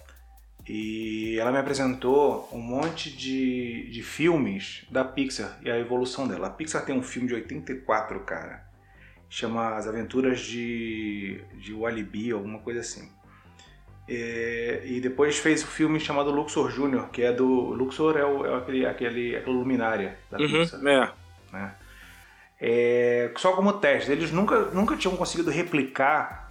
e 0.71 1.35
ela 1.39 1.51
me 1.51 1.57
apresentou 1.57 2.47
um 2.51 2.61
monte 2.61 3.09
de, 3.09 3.89
de 3.89 4.03
filmes 4.03 4.85
da 4.91 5.03
Pixar 5.03 5.57
e 5.63 5.71
a 5.71 5.79
evolução 5.79 6.27
dela. 6.27 6.45
A 6.45 6.51
Pixar 6.51 6.85
tem 6.85 6.95
um 6.95 7.01
filme 7.01 7.27
de 7.27 7.33
84, 7.33 8.19
cara. 8.19 8.63
Chama 9.27 9.75
As 9.75 9.88
Aventuras 9.88 10.39
de, 10.41 11.41
de 11.55 11.73
Walibi, 11.73 12.31
alguma 12.31 12.59
coisa 12.59 12.81
assim. 12.81 13.09
É, 14.07 14.83
e 14.85 15.01
depois 15.01 15.39
fez 15.39 15.63
o 15.63 15.65
um 15.65 15.69
filme 15.69 15.99
chamado 15.99 16.29
Luxor 16.29 16.69
Júnior, 16.69 17.09
que 17.09 17.23
é 17.23 17.33
do. 17.33 17.47
Luxor 17.47 18.15
é, 18.15 18.23
o, 18.23 18.45
é 18.45 18.57
aquele, 18.57 18.85
aquele, 18.85 19.35
aquela 19.38 19.55
luminária 19.55 20.19
da 20.29 20.38
uhum, 20.38 20.51
Pixar. 20.51 20.79
É. 20.85 21.11
Né? 21.51 21.75
É, 22.61 23.31
só 23.38 23.53
como 23.53 23.73
teste. 23.73 24.11
Eles 24.11 24.31
nunca, 24.31 24.65
nunca 24.65 24.95
tinham 24.95 25.17
conseguido 25.17 25.49
replicar 25.49 26.49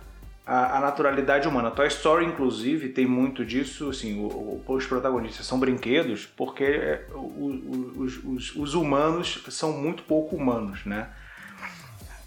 a, 0.48 0.78
a, 0.78 0.80
naturalidade 0.80 1.46
humana. 1.46 1.70
Toy 1.70 1.86
Story, 1.88 2.24
inclusive, 2.24 2.88
tem 2.88 3.06
muito 3.06 3.44
disso. 3.44 3.90
Assim, 3.90 4.18
o, 4.18 4.26
o, 4.26 4.64
os 4.66 4.86
protagonistas 4.86 5.44
são 5.44 5.60
brinquedos 5.60 6.24
porque 6.24 6.64
é, 6.64 7.04
o, 7.12 7.92
os, 7.98 8.24
os, 8.24 8.56
os, 8.56 8.74
humanos 8.74 9.44
são 9.50 9.72
muito 9.72 10.04
pouco 10.04 10.34
humanos, 10.34 10.86
né? 10.86 11.10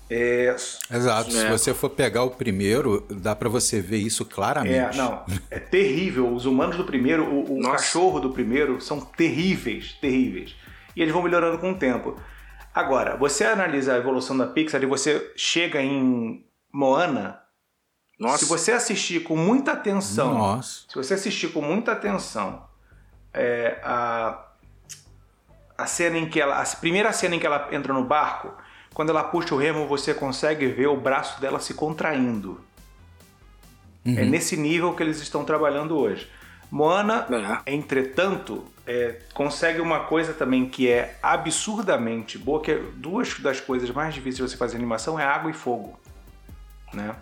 É, 0.07 0.55
Exato. 0.91 1.31
Se 1.31 1.47
você 1.47 1.73
for 1.73 1.89
pegar 1.89 2.23
o 2.23 2.31
primeiro, 2.31 3.07
dá 3.09 3.35
para 3.35 3.49
você 3.49 3.81
ver 3.81 3.97
isso 3.97 4.23
claramente. 4.23 4.97
É, 4.99 5.01
não. 5.01 5.25
É 5.49 5.57
terrível. 5.57 6.31
Os 6.31 6.45
humanos 6.45 6.77
do 6.77 6.83
primeiro, 6.83 7.25
o, 7.25 7.59
o 7.59 7.63
cachorro 7.63 8.19
do 8.19 8.29
primeiro, 8.29 8.79
são 8.79 8.99
terríveis, 8.99 9.93
terríveis. 9.99 10.53
E 10.95 11.01
eles 11.01 11.11
vão 11.11 11.23
melhorando 11.23 11.57
com 11.57 11.71
o 11.71 11.75
tempo. 11.75 12.19
Agora, 12.71 13.17
você 13.17 13.45
analisa 13.45 13.95
a 13.95 13.97
evolução 13.97 14.37
da 14.37 14.45
Pixar 14.45 14.83
e 14.83 14.85
você 14.85 15.31
chega 15.35 15.81
em 15.81 16.45
Moana, 16.71 17.40
nossa. 18.21 18.45
Se 18.45 18.45
você 18.45 18.71
assistir 18.71 19.21
com 19.21 19.35
muita 19.35 19.71
atenção, 19.71 20.35
Nossa. 20.35 20.83
se 20.87 20.93
você 20.93 21.15
assistir 21.15 21.47
com 21.47 21.59
muita 21.59 21.91
atenção 21.91 22.63
é, 23.33 23.79
a, 23.83 24.45
a 25.75 25.87
cena 25.87 26.19
em 26.19 26.29
que 26.29 26.39
ela, 26.39 26.61
a 26.61 26.65
primeira 26.75 27.11
cena 27.13 27.35
em 27.35 27.39
que 27.39 27.47
ela 27.47 27.67
entra 27.71 27.91
no 27.91 28.03
barco, 28.03 28.53
quando 28.93 29.09
ela 29.09 29.23
puxa 29.23 29.55
o 29.55 29.57
remo, 29.57 29.87
você 29.87 30.13
consegue 30.13 30.67
ver 30.67 30.85
o 30.85 30.95
braço 30.95 31.41
dela 31.41 31.59
se 31.59 31.73
contraindo. 31.73 32.63
Uhum. 34.05 34.15
É 34.15 34.23
nesse 34.23 34.55
nível 34.55 34.93
que 34.93 35.01
eles 35.01 35.19
estão 35.19 35.43
trabalhando 35.43 35.97
hoje. 35.97 36.29
Moana, 36.69 37.25
é. 37.65 37.73
entretanto, 37.73 38.63
é, 38.85 39.19
consegue 39.33 39.81
uma 39.81 40.01
coisa 40.01 40.31
também 40.31 40.69
que 40.69 40.87
é 40.87 41.17
absurdamente 41.23 42.37
boa, 42.37 42.61
que 42.61 42.71
é 42.71 42.77
duas 42.97 43.39
das 43.39 43.59
coisas 43.59 43.89
mais 43.89 44.13
difíceis 44.13 44.35
de 44.35 44.43
você 44.43 44.57
fazer 44.57 44.77
animação 44.77 45.19
é 45.19 45.25
água 45.25 45.49
e 45.49 45.55
fogo, 45.55 45.99
né? 46.93 47.15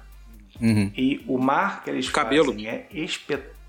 Uhum. 0.61 0.91
E 0.95 1.23
o 1.27 1.37
mar 1.37 1.83
que 1.83 1.89
eles 1.89 2.09
Cabelo. 2.09 2.51
fazem 2.51 2.67
é 2.67 2.87
espetacular. 2.91 3.59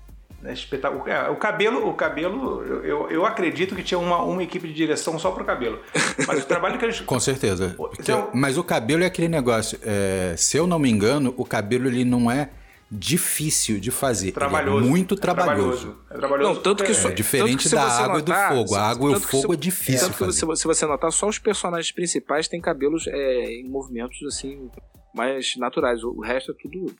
É 0.43 0.53
espetáculo. 0.53 1.07
É, 1.07 1.29
o 1.29 1.35
cabelo, 1.35 1.87
o 1.87 1.93
cabelo 1.93 2.63
eu, 2.83 3.09
eu 3.11 3.25
acredito 3.25 3.75
que 3.75 3.83
tinha 3.83 3.99
uma, 3.99 4.23
uma 4.23 4.41
equipe 4.41 4.67
de 4.67 4.73
direção 4.73 5.19
só 5.19 5.29
para 5.29 5.43
o 5.43 5.45
cabelo. 5.45 5.79
Mas 6.27 6.43
o 6.43 6.47
trabalho 6.47 6.79
que 6.79 6.85
eles. 6.85 6.99
Com 7.05 7.19
certeza. 7.19 7.75
Porque, 7.77 8.11
mas 8.33 8.57
o 8.57 8.63
cabelo 8.63 9.03
é 9.03 9.05
aquele 9.05 9.27
negócio. 9.27 9.77
É, 9.83 10.33
se 10.35 10.57
eu 10.57 10.65
não 10.65 10.79
me 10.79 10.89
engano, 10.89 11.31
o 11.37 11.45
cabelo 11.45 11.87
ele 11.87 12.03
não 12.03 12.31
é 12.31 12.49
difícil 12.91 13.79
de 13.79 13.91
fazer. 13.91 14.31
Trabalhoso. 14.31 14.85
É 14.85 14.89
muito 14.89 15.15
trabalhoso. 15.15 15.95
É 16.09 16.17
trabalhoso. 16.17 16.53
Não, 16.55 16.61
tanto 16.61 16.83
que 16.83 16.91
é, 16.91 17.11
diferente 17.11 17.69
da 17.69 17.83
água 17.83 18.17
notar, 18.17 18.51
e 18.51 18.55
do 18.55 18.57
fogo. 18.57 18.75
A 18.75 18.89
água 18.89 19.11
e 19.11 19.15
o 19.15 19.19
fogo 19.19 19.47
se, 19.47 19.53
é 19.53 19.55
difícil. 19.55 20.07
Tanto 20.09 20.25
que 20.25 20.33
se, 20.33 20.39
se, 20.39 20.67
você 20.67 20.85
notar, 20.87 21.11
só 21.11 21.29
os 21.29 21.37
personagens 21.37 21.91
principais 21.91 22.47
têm 22.47 22.59
cabelos 22.59 23.05
é, 23.07 23.59
em 23.59 23.69
movimentos 23.69 24.17
assim 24.25 24.69
mais 25.13 25.55
naturais. 25.57 26.03
O 26.03 26.21
resto 26.21 26.51
é 26.51 26.55
tudo 26.55 26.95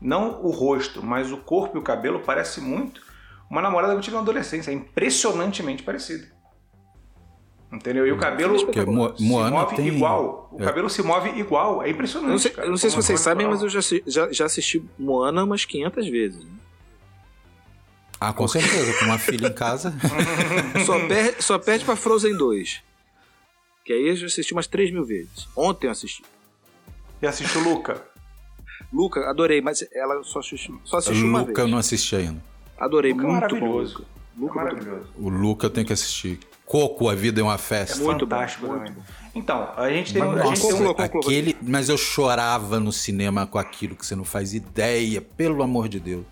não 0.00 0.44
o 0.44 0.50
rosto, 0.50 1.02
mas 1.02 1.32
o 1.32 1.38
corpo 1.38 1.78
e 1.78 1.80
o 1.80 1.82
cabelo 1.82 2.20
parece 2.20 2.60
muito 2.60 3.00
uma 3.50 3.62
namorada 3.62 3.92
que 3.92 3.98
eu 3.98 4.02
tive 4.02 4.16
na 4.16 4.22
adolescência, 4.22 4.70
é 4.70 4.74
impressionantemente 4.74 5.82
parecido. 5.82 6.26
Entendeu? 7.72 8.06
E 8.06 8.12
o 8.12 8.18
cabelo 8.18 8.58
se 8.58 8.64
move 8.64 9.76
tem... 9.76 9.88
igual. 9.88 10.48
O 10.52 10.62
é. 10.62 10.64
cabelo 10.64 10.88
se 10.88 11.02
move 11.02 11.28
igual. 11.30 11.82
É 11.82 11.90
impressionante. 11.90 12.28
Eu 12.28 12.32
não 12.32 12.38
sei, 12.38 12.52
eu 12.56 12.70
não 12.70 12.76
sei 12.76 12.90
se 12.90 12.96
vocês 12.96 13.20
sabem, 13.20 13.48
mas 13.48 13.62
eu 13.62 13.68
já, 13.68 13.80
já, 14.06 14.32
já, 14.32 14.44
assisti 14.44 14.82
Moana 14.96 15.42
umas 15.42 15.64
500 15.64 16.08
vezes. 16.08 16.44
Né? 16.44 16.50
Ah, 18.20 18.32
com 18.32 18.46
certeza. 18.46 18.96
Com 18.98 19.06
uma 19.06 19.18
filha 19.18 19.48
em 19.48 19.52
casa. 19.52 19.92
só, 20.86 21.06
perde, 21.06 21.42
só 21.42 21.58
perde 21.58 21.84
pra 21.84 21.96
Frozen 21.96 22.36
2. 22.36 22.82
Que 23.84 23.92
aí 23.92 24.08
eu 24.08 24.16
já 24.16 24.26
assisti 24.26 24.52
umas 24.52 24.68
3 24.68 24.92
mil 24.92 25.04
vezes. 25.04 25.48
Ontem 25.56 25.88
eu 25.88 25.90
assisti. 25.90 26.22
E 27.24 27.26
assistiu 27.26 27.62
Luca? 27.62 28.02
Luca, 28.92 29.30
adorei, 29.30 29.62
mas 29.62 29.82
ela 29.94 30.22
só 30.22 30.40
assistiu, 30.40 30.78
só 30.84 30.98
assistiu 30.98 31.26
uma 31.26 31.38
Luca 31.38 31.54
vez. 31.54 31.58
eu 31.60 31.68
não 31.68 31.78
assisti 31.78 32.16
ainda. 32.16 32.44
Adorei, 32.76 33.12
Luca 33.14 33.24
é 33.24 33.26
muito 33.30 33.40
maravilhoso. 33.40 34.06
bom. 34.36 34.44
Luca 34.44 34.60
é 34.60 34.64
maravilhoso. 34.64 35.06
O 35.16 35.28
Luca 35.30 35.66
eu 35.66 35.70
tenho 35.70 35.86
que 35.86 35.92
assistir. 35.94 36.38
Coco, 36.66 37.08
a 37.08 37.14
vida 37.14 37.40
é 37.40 37.42
uma 37.42 37.56
festa. 37.56 37.98
É 37.98 38.04
muito 38.04 38.26
fantástico 38.26 38.66
bom, 38.66 38.76
muito. 38.76 39.02
Então, 39.34 39.72
a 39.74 39.88
gente 39.88 40.12
tem, 40.12 40.22
mas, 40.22 40.38
a 40.38 40.44
gente 40.44 40.60
tem 40.60 40.74
um... 40.74 40.90
aquele, 40.90 41.56
mas 41.62 41.88
eu 41.88 41.96
chorava 41.96 42.78
no 42.78 42.92
cinema 42.92 43.46
com 43.46 43.56
aquilo 43.56 43.96
que 43.96 44.04
você 44.04 44.14
não 44.14 44.24
faz 44.24 44.52
ideia, 44.52 45.22
pelo 45.22 45.62
amor 45.62 45.88
de 45.88 46.00
Deus. 46.00 46.26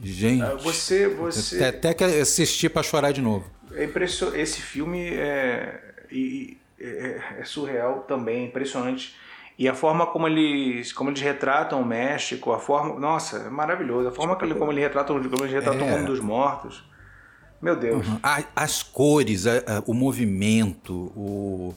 Gente, 0.00 0.44
ah, 0.44 0.54
você, 0.54 1.08
você 1.08 1.64
até 1.64 1.92
que 1.92 2.04
assistir 2.04 2.68
para 2.68 2.84
chorar 2.84 3.10
de 3.10 3.20
novo. 3.20 3.50
É 3.72 3.82
impression... 3.82 4.32
Esse 4.32 4.62
filme 4.62 5.08
é... 5.08 6.06
é, 6.78 7.20
é 7.40 7.44
surreal 7.44 8.04
também, 8.06 8.44
é 8.44 8.46
impressionante 8.46 9.20
e 9.58 9.68
a 9.68 9.74
forma 9.74 10.06
como 10.06 10.26
eles, 10.26 10.92
como 10.92 11.10
eles 11.10 11.20
retratam 11.20 11.80
o 11.80 11.84
México, 11.84 12.52
a 12.52 12.58
forma. 12.58 12.98
Nossa, 12.98 13.38
é 13.38 13.50
maravilhoso. 13.50 14.08
A 14.08 14.12
forma 14.12 14.36
como, 14.36 14.54
como 14.54 14.72
eles 14.72 14.84
retratam, 14.84 15.22
como 15.22 15.44
eles 15.44 15.52
retratam 15.52 15.86
é. 15.86 15.94
o 15.94 15.98
mundo 15.98 16.06
dos 16.06 16.20
mortos. 16.20 16.84
Meu 17.60 17.76
Deus. 17.76 18.06
Uhum. 18.06 18.18
As 18.56 18.82
cores, 18.82 19.46
a, 19.46 19.58
a, 19.58 19.82
o 19.86 19.94
movimento, 19.94 21.12
o. 21.16 21.74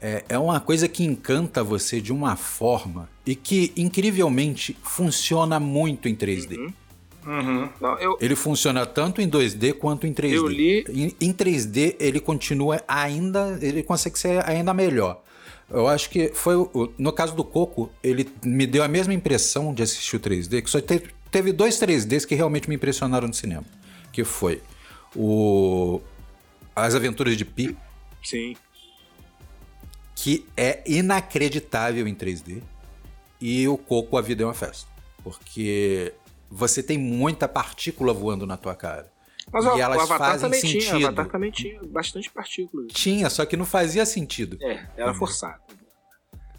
É, 0.00 0.24
é 0.30 0.38
uma 0.38 0.58
coisa 0.58 0.88
que 0.88 1.04
encanta 1.04 1.62
você 1.62 2.00
de 2.00 2.12
uma 2.12 2.34
forma 2.34 3.08
e 3.24 3.36
que, 3.36 3.72
incrivelmente, 3.76 4.76
funciona 4.82 5.60
muito 5.60 6.08
em 6.08 6.16
3D. 6.16 6.58
Uhum. 6.58 6.72
Uhum. 7.24 7.68
Não, 7.80 7.98
eu... 7.98 8.18
Ele 8.20 8.34
funciona 8.34 8.84
tanto 8.84 9.20
em 9.20 9.30
2D 9.30 9.74
quanto 9.74 10.06
em 10.06 10.12
3D. 10.12 10.32
Eu 10.32 10.48
li... 10.48 10.84
Em, 10.88 11.28
em 11.28 11.32
3D 11.32 11.94
ele 12.00 12.18
continua 12.18 12.82
ainda, 12.86 13.56
ele 13.62 13.84
consegue 13.84 14.18
ser 14.18 14.44
ainda 14.48 14.74
melhor. 14.74 15.22
Eu 15.70 15.88
acho 15.88 16.10
que 16.10 16.28
foi. 16.28 16.54
No 16.98 17.12
caso 17.12 17.34
do 17.34 17.44
Coco, 17.44 17.90
ele 18.02 18.28
me 18.44 18.66
deu 18.66 18.82
a 18.82 18.88
mesma 18.88 19.14
impressão 19.14 19.72
de 19.72 19.82
assistir 19.82 20.16
o 20.16 20.20
3D, 20.20 20.62
que 20.62 20.70
só 20.70 20.80
teve, 20.80 21.10
teve 21.30 21.52
dois 21.52 21.78
3Ds 21.80 22.26
que 22.26 22.34
realmente 22.34 22.68
me 22.68 22.76
impressionaram 22.76 23.28
no 23.28 23.34
cinema. 23.34 23.64
Que 24.12 24.24
foi 24.24 24.62
o. 25.14 26.00
As 26.74 26.94
Aventuras 26.94 27.36
de 27.36 27.44
Pi. 27.44 27.76
Sim. 28.22 28.56
Que 30.14 30.46
é 30.56 30.82
inacreditável 30.86 32.06
em 32.06 32.14
3D. 32.14 32.62
E 33.40 33.66
o 33.66 33.76
Coco, 33.76 34.16
A 34.16 34.22
Vida 34.22 34.42
é 34.42 34.46
uma 34.46 34.54
Festa. 34.54 34.88
Porque 35.22 36.14
você 36.50 36.82
tem 36.82 36.96
muita 36.96 37.48
partícula 37.48 38.12
voando 38.12 38.46
na 38.46 38.56
tua 38.56 38.74
cara. 38.74 39.11
Mas 39.52 39.64
e 39.64 39.68
o, 39.68 39.78
elas 39.78 39.98
o 39.98 40.00
Avatar 40.00 40.40
também 40.40 40.60
sentido. 40.60 40.80
tinha, 40.80 40.94
o 40.94 41.08
Avatar 41.08 41.28
também 41.28 41.50
tinha 41.50 41.80
bastante 41.84 42.30
partículas. 42.30 42.92
Tinha, 42.92 43.28
só 43.28 43.44
que 43.44 43.56
não 43.56 43.66
fazia 43.66 44.06
sentido. 44.06 44.56
É, 44.62 44.86
era 44.96 45.12
forçado. 45.12 45.60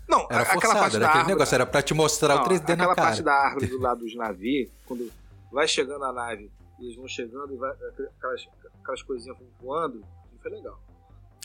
Não, 0.07 0.27
era 0.29 0.41
aquela 0.41 0.53
forçado, 0.53 0.79
parte 0.79 0.95
era 0.95 0.99
da 0.99 1.07
aquele 1.07 1.19
árvore, 1.21 1.33
negócio, 1.33 1.55
era 1.55 1.65
pra 1.65 1.81
te 1.81 1.93
mostrar 1.93 2.35
não, 2.35 2.43
o 2.43 2.45
3D 2.45 2.59
na 2.59 2.65
cara. 2.65 2.73
Aquela 2.73 2.95
parte 2.95 3.23
da 3.23 3.33
árvore 3.33 3.67
do 3.67 3.79
lado 3.81 3.99
dos 4.01 4.15
navios, 4.15 4.69
quando 4.85 5.11
vai 5.51 5.67
chegando 5.67 6.03
a 6.05 6.13
nave, 6.13 6.51
eles 6.79 6.95
vão 6.95 7.07
chegando 7.07 7.53
e 7.53 7.57
vai, 7.57 7.71
aquelas, 7.71 8.47
aquelas 8.81 9.01
coisinhas 9.01 9.37
vão 9.37 9.47
voando, 9.61 10.03
foi 10.41 10.51
legal. 10.51 10.79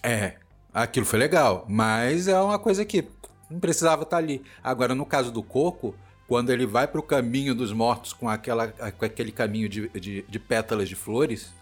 É, 0.02 0.36
aquilo 0.74 1.06
foi 1.06 1.18
legal, 1.18 1.64
mas 1.68 2.28
é 2.28 2.38
uma 2.38 2.58
coisa 2.58 2.84
que 2.84 3.08
não 3.48 3.58
precisava 3.58 4.02
estar 4.02 4.18
ali. 4.18 4.44
Agora, 4.62 4.94
no 4.94 5.06
caso 5.06 5.32
do 5.32 5.42
Coco, 5.42 5.94
quando 6.28 6.50
ele 6.50 6.66
vai 6.66 6.86
para 6.86 7.00
o 7.00 7.02
caminho 7.02 7.54
dos 7.54 7.72
mortos 7.72 8.12
com, 8.12 8.28
aquela, 8.28 8.68
com 8.68 9.04
aquele 9.04 9.32
caminho 9.32 9.66
de, 9.66 9.88
de, 9.88 10.22
de, 10.28 10.38
pétalas 10.38 10.86
de 10.86 10.94
flores, 10.94 11.54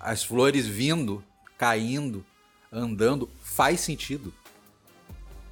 as 0.00 0.24
flores 0.24 0.66
vindo, 0.66 1.22
caindo, 1.56 2.26
andando, 2.72 3.30
faz 3.40 3.80
sentido. 3.80 4.34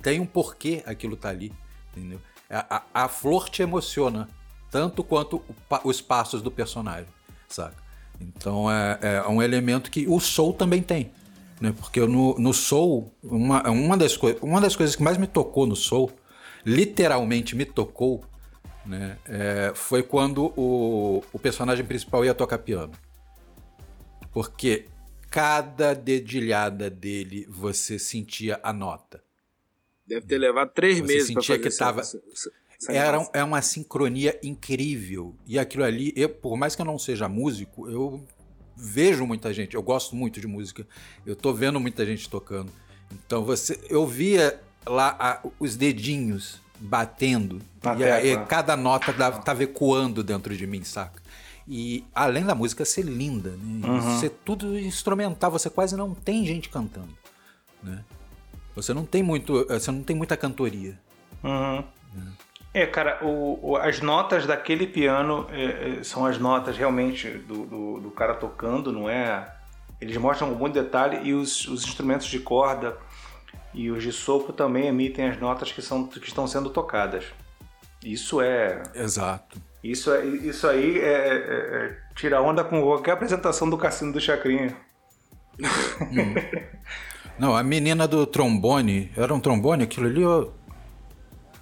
Tem 0.02 0.18
um 0.18 0.26
porquê 0.26 0.82
aquilo 0.84 1.16
tá 1.16 1.28
ali, 1.28 1.52
entendeu? 1.92 2.20
A, 2.50 2.76
a, 2.76 3.04
a 3.04 3.08
flor 3.08 3.48
te 3.48 3.62
emociona, 3.62 4.28
tanto 4.72 5.04
quanto 5.04 5.36
o, 5.36 5.88
os 5.88 6.00
passos 6.00 6.42
do 6.42 6.50
personagem, 6.50 7.08
saca? 7.48 7.80
Então 8.20 8.68
é, 8.68 8.98
é, 9.00 9.28
um 9.28 9.40
elemento 9.40 9.88
que 9.88 10.08
o 10.08 10.18
Soul 10.18 10.52
também 10.52 10.82
tem. 10.82 11.12
Né? 11.60 11.72
Porque 11.78 12.00
no, 12.00 12.36
no 12.40 12.52
Soul, 12.52 13.14
uma, 13.22 13.62
uma, 13.70 13.96
das 13.96 14.16
uma 14.42 14.60
das 14.60 14.74
coisas 14.74 14.96
que 14.96 15.02
mais 15.02 15.16
me 15.16 15.28
tocou 15.28 15.64
no 15.64 15.76
Soul, 15.76 16.10
literalmente 16.66 17.54
me 17.54 17.64
tocou, 17.64 18.24
né? 18.84 19.18
É, 19.26 19.72
foi 19.74 20.02
quando 20.02 20.52
o, 20.56 21.22
o 21.32 21.38
personagem 21.38 21.84
principal 21.84 22.24
ia 22.24 22.34
tocar 22.34 22.58
piano. 22.58 22.92
Porque 24.32 24.86
cada 25.30 25.94
dedilhada 25.94 26.90
dele 26.90 27.46
você 27.48 27.98
sentia 27.98 28.60
a 28.62 28.72
nota. 28.72 29.22
Deve 30.06 30.26
ter 30.26 30.38
levado 30.38 30.70
três 30.74 30.98
você 30.98 31.06
meses 31.06 31.32
para 31.32 31.42
fazer 31.42 31.58
que 31.58 31.70
tava, 31.70 32.00
essa, 32.00 32.20
essa 32.32 32.92
era 32.92 33.28
é 33.32 33.44
uma 33.44 33.62
sincronia 33.62 34.38
incrível. 34.42 35.36
E 35.46 35.58
aquilo 35.58 35.84
ali, 35.84 36.12
eu, 36.16 36.28
por 36.28 36.56
mais 36.56 36.74
que 36.74 36.82
eu 36.82 36.86
não 36.86 36.98
seja 36.98 37.28
músico, 37.28 37.88
eu 37.88 38.24
vejo 38.76 39.26
muita 39.26 39.52
gente, 39.52 39.74
eu 39.74 39.82
gosto 39.82 40.16
muito 40.16 40.40
de 40.40 40.46
música. 40.46 40.86
Eu 41.24 41.36
tô 41.36 41.52
vendo 41.52 41.78
muita 41.78 42.04
gente 42.04 42.28
tocando. 42.28 42.72
Então 43.12 43.44
você, 43.44 43.78
eu 43.88 44.06
via 44.06 44.60
lá 44.84 45.16
a, 45.18 45.48
os 45.60 45.76
dedinhos 45.76 46.60
batendo. 46.82 47.60
e 47.98 48.04
aí, 48.04 48.36
cada 48.46 48.76
nota 48.76 49.12
estava 49.12 49.40
tá 49.40 49.62
ecoando 49.62 50.22
dentro 50.22 50.56
de 50.56 50.66
mim, 50.66 50.82
saca? 50.82 51.22
E 51.66 52.04
além 52.12 52.44
da 52.44 52.54
música 52.54 52.84
ser 52.84 53.04
linda, 53.04 53.50
né? 53.50 53.88
Uhum. 53.88 54.18
Ser 54.18 54.30
tudo 54.44 54.78
instrumental, 54.78 55.50
você 55.50 55.70
quase 55.70 55.96
não 55.96 56.12
tem 56.12 56.44
gente 56.44 56.68
cantando, 56.68 57.16
né? 57.82 58.04
Você 58.74 58.92
não 58.92 59.04
tem 59.04 59.22
muito, 59.22 59.64
você 59.66 59.90
não 59.90 60.02
tem 60.02 60.16
muita 60.16 60.36
cantoria. 60.36 60.98
Uhum. 61.44 61.84
Né? 62.14 62.32
É, 62.74 62.86
cara, 62.86 63.18
o, 63.22 63.58
o, 63.62 63.76
as 63.76 64.00
notas 64.00 64.46
daquele 64.46 64.86
piano 64.86 65.46
é, 65.50 65.98
é, 66.00 66.02
são 66.02 66.26
as 66.26 66.38
notas 66.38 66.76
realmente 66.76 67.28
do, 67.28 67.66
do, 67.66 68.00
do, 68.00 68.10
cara 68.10 68.34
tocando, 68.34 68.90
não 68.90 69.08
é? 69.08 69.46
Eles 70.00 70.16
mostram 70.16 70.50
com 70.50 70.58
muito 70.58 70.74
detalhe 70.74 71.20
e 71.22 71.34
os, 71.34 71.68
os 71.68 71.84
instrumentos 71.84 72.26
de 72.26 72.40
corda 72.40 72.96
e 73.74 73.90
os 73.90 74.02
de 74.02 74.12
sopro 74.12 74.52
também 74.52 74.86
emitem 74.86 75.28
as 75.28 75.38
notas 75.38 75.72
que, 75.72 75.82
são, 75.82 76.06
que 76.06 76.26
estão 76.26 76.46
sendo 76.46 76.70
tocadas. 76.70 77.24
Isso 78.04 78.40
é. 78.40 78.82
Exato. 78.94 79.60
Isso, 79.82 80.12
é, 80.12 80.24
isso 80.24 80.66
aí 80.66 80.98
é, 80.98 81.04
é, 81.04 81.36
é 81.38 81.98
tira 82.14 82.40
onda 82.40 82.62
com 82.62 82.80
qualquer 82.82 83.12
apresentação 83.12 83.68
do 83.68 83.78
Cassino 83.78 84.12
do 84.12 84.20
Chacrinha. 84.20 84.76
Hum. 85.58 86.34
Não, 87.38 87.56
a 87.56 87.62
menina 87.62 88.06
do 88.06 88.26
trombone, 88.26 89.10
era 89.16 89.34
um 89.34 89.40
trombone 89.40 89.84
aquilo 89.84 90.06
ali? 90.06 90.24
Ou... 90.24 90.54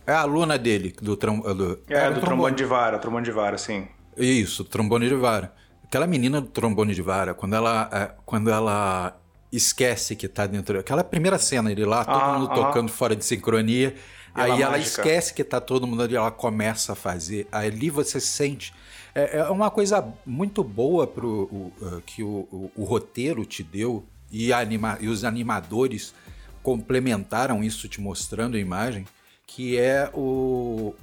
É 0.06 0.12
a 0.12 0.20
aluna 0.20 0.58
dele, 0.58 0.94
do, 1.00 1.16
trom... 1.16 1.40
do... 1.40 1.78
É, 1.88 2.10
do 2.10 2.14
trombone. 2.14 2.20
trombone 2.20 2.56
de 2.56 2.64
vara, 2.64 2.98
trombone 2.98 3.24
de 3.24 3.30
vara, 3.30 3.56
sim. 3.56 3.86
Isso, 4.16 4.64
trombone 4.64 5.08
de 5.08 5.14
vara. 5.14 5.54
Aquela 5.84 6.06
menina 6.06 6.40
do 6.40 6.48
trombone 6.48 6.94
de 6.94 7.02
vara, 7.02 7.34
quando 7.34 7.54
ela, 7.54 7.88
é, 7.92 8.14
quando 8.24 8.50
ela 8.50 9.19
esquece 9.52 10.14
que 10.14 10.28
tá 10.28 10.47
dentro. 10.47 10.78
Aquela 10.78 11.02
primeira 11.02 11.38
cena, 11.38 11.71
ele 11.71 11.85
lá, 11.85 12.04
todo 12.04 12.14
ah, 12.14 12.38
mundo 12.38 12.50
ah. 12.50 12.54
tocando 12.54 12.90
fora 12.90 13.16
de 13.16 13.25
sincronia. 13.25 13.95
E 14.37 14.40
aí 14.40 14.62
ela, 14.62 14.78
esquece 14.78 15.35
que 15.35 15.42
tá 15.42 15.61
todo 15.61 15.87
mundo 15.87 16.02
ali, 16.02 16.14
ela 16.14 16.30
começa 16.30 16.92
a 16.92 16.95
fazer. 16.95 17.49
Ali 17.50 17.90
você 17.90 18.21
sente. 18.21 18.73
É, 19.14 19.38
é 19.38 19.45
uma 19.50 19.71
coisa 19.71 20.07
muito 20.25 20.62
boa 20.62 21.07
pro, 21.07 21.28
o, 21.28 21.73
que 22.07 22.23
o, 22.23 22.47
o, 22.50 22.71
o, 22.76 22.85
roteiro 22.85 23.45
te 23.45 23.62
deu 23.62 24.04
e, 24.30 24.52
anima, 24.52 24.97
e 25.00 25.09
os 25.09 25.25
animadores 25.25 26.14
complementaram 26.62 27.64
isso 27.64 27.88
te 27.88 28.00
mostrando 28.00 28.57
a 28.57 28.61
imagem, 28.61 29.04
que 29.47 29.76
é 29.76 30.09
o, 30.14 30.95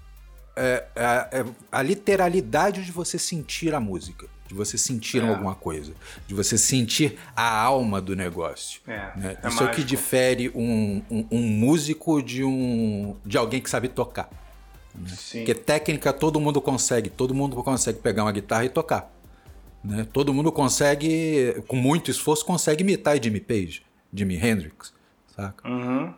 é, 0.56 0.86
é, 0.96 1.39
é 1.39 1.46
a 1.70 1.82
literalidade 1.82 2.86
de 2.86 2.92
você 2.92 3.20
sentir 3.20 3.75
a 3.75 3.80
música, 3.80 4.27
de 4.48 4.54
você 4.54 4.77
sentir 4.77 5.22
É. 5.24 5.27
alguma 5.27 5.54
coisa, 5.56 5.94
de 6.27 6.34
você 6.34 6.58
sentir 6.58 7.18
a 7.36 7.62
alma 7.62 8.00
do 8.01 8.16
negócio. 8.16 8.82
É, 8.88 9.12
né? 9.16 9.38
é 9.44 9.48
Isso 9.48 9.62
é 9.62 9.66
o 9.66 9.70
que 9.72 9.82
mágico. 9.82 9.84
difere 9.84 10.50
um, 10.56 11.01
um- 11.12 11.27
um 11.32 11.42
músico 11.42 12.22
de 12.22 12.44
um 12.44 13.16
de 13.25 13.38
alguém 13.38 13.60
que 13.62 13.70
sabe 13.70 13.88
tocar. 13.89 14.30
Sim. 15.08 15.39
Porque 15.39 15.54
técnica 15.54 16.12
todo 16.12 16.39
mundo 16.39 16.60
consegue, 16.62 17.10
todo 17.10 17.34
mundo 17.36 17.56
consegue 17.63 18.00
pegar 18.00 18.24
uma 18.24 18.32
guitarra 18.32 18.66
e 18.66 18.70
tocar. 18.70 19.13
Né? 19.84 20.08
Todo 20.12 20.34
mundo 20.34 20.51
consegue, 20.51 21.62
com 21.68 21.75
muito 21.75 22.10
esforço, 22.10 22.44
consegue 22.44 22.84
imitar 22.84 23.22
Jimmy 23.24 23.39
Page, 23.39 23.84
Jimi 24.13 24.36
Hendrix, 24.36 24.92
saca? 25.36 25.68
Uhum. 25.70 26.13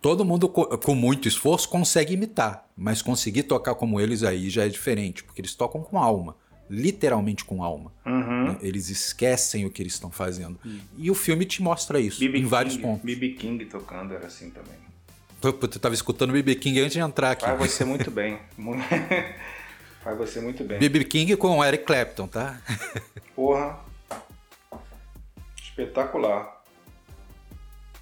Todo 0.00 0.24
mundo 0.24 0.48
co- 0.48 0.76
com 0.78 0.94
muito 0.94 1.26
esforço 1.26 1.68
consegue 1.68 2.14
imitar, 2.14 2.68
mas 2.76 3.00
conseguir 3.02 3.44
tocar 3.44 3.74
como 3.74 3.98
eles 4.00 4.22
aí 4.22 4.48
já 4.50 4.64
é 4.64 4.68
diferente, 4.68 5.24
porque 5.24 5.40
eles 5.40 5.54
tocam 5.54 5.82
com 5.82 5.98
alma, 5.98 6.36
literalmente 6.70 7.44
com 7.44 7.62
alma. 7.62 7.92
Uhum. 8.04 8.44
né? 8.52 8.58
Eles 8.60 8.88
esquecem 8.90 9.64
o 9.66 9.70
que 9.70 9.82
eles 9.82 9.94
estão 9.94 10.10
fazendo. 10.10 10.58
E 10.96 11.10
o 11.10 11.14
filme 11.14 11.44
te 11.44 11.62
mostra 11.62 11.98
isso 12.00 12.20
B.B. 12.20 12.38
em 12.38 12.44
vários 12.44 12.74
King, 12.74 12.86
pontos. 12.86 13.04
B.B. 13.04 13.28
King 13.30 13.64
tocando 13.66 14.12
era 14.14 14.26
assim 14.26 14.50
também. 14.50 14.78
Tu, 15.40 15.52
tu 15.52 15.78
tava 15.78 15.94
escutando 15.94 16.32
B.B. 16.32 16.54
King 16.56 16.80
antes 16.80 16.92
de 16.94 17.00
entrar 17.00 17.30
aqui. 17.32 17.44
Faz 17.44 17.58
você 17.58 17.84
muito 17.84 18.10
bem. 18.10 18.38
Faz 20.02 20.16
você 20.16 20.40
muito 20.40 20.64
bem. 20.64 20.78
B.B. 20.78 21.04
King 21.04 21.36
com 21.36 21.64
Eric 21.64 21.84
Clapton, 21.84 22.26
tá? 22.26 22.60
Porra. 23.34 23.78
Espetacular. 25.56 26.56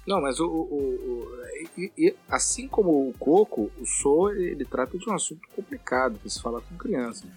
Não, 0.05 0.21
mas 0.21 0.39
o, 0.39 0.47
o- 0.47 0.49
o- 0.49 1.23
o- 1.23 1.81
e- 1.81 1.91
e- 1.97 2.15
assim 2.29 2.67
como 2.67 3.09
o 3.09 3.13
Coco, 3.19 3.69
o 3.79 3.85
Soul 3.85 4.31
ele 4.33 4.63
trata 4.63 4.97
de 4.97 5.09
um 5.09 5.13
assunto 5.13 5.41
complicado 5.53 6.17
para 6.17 6.29
se 6.29 6.41
falar 6.41 6.61
com 6.61 6.77
criança, 6.77 7.27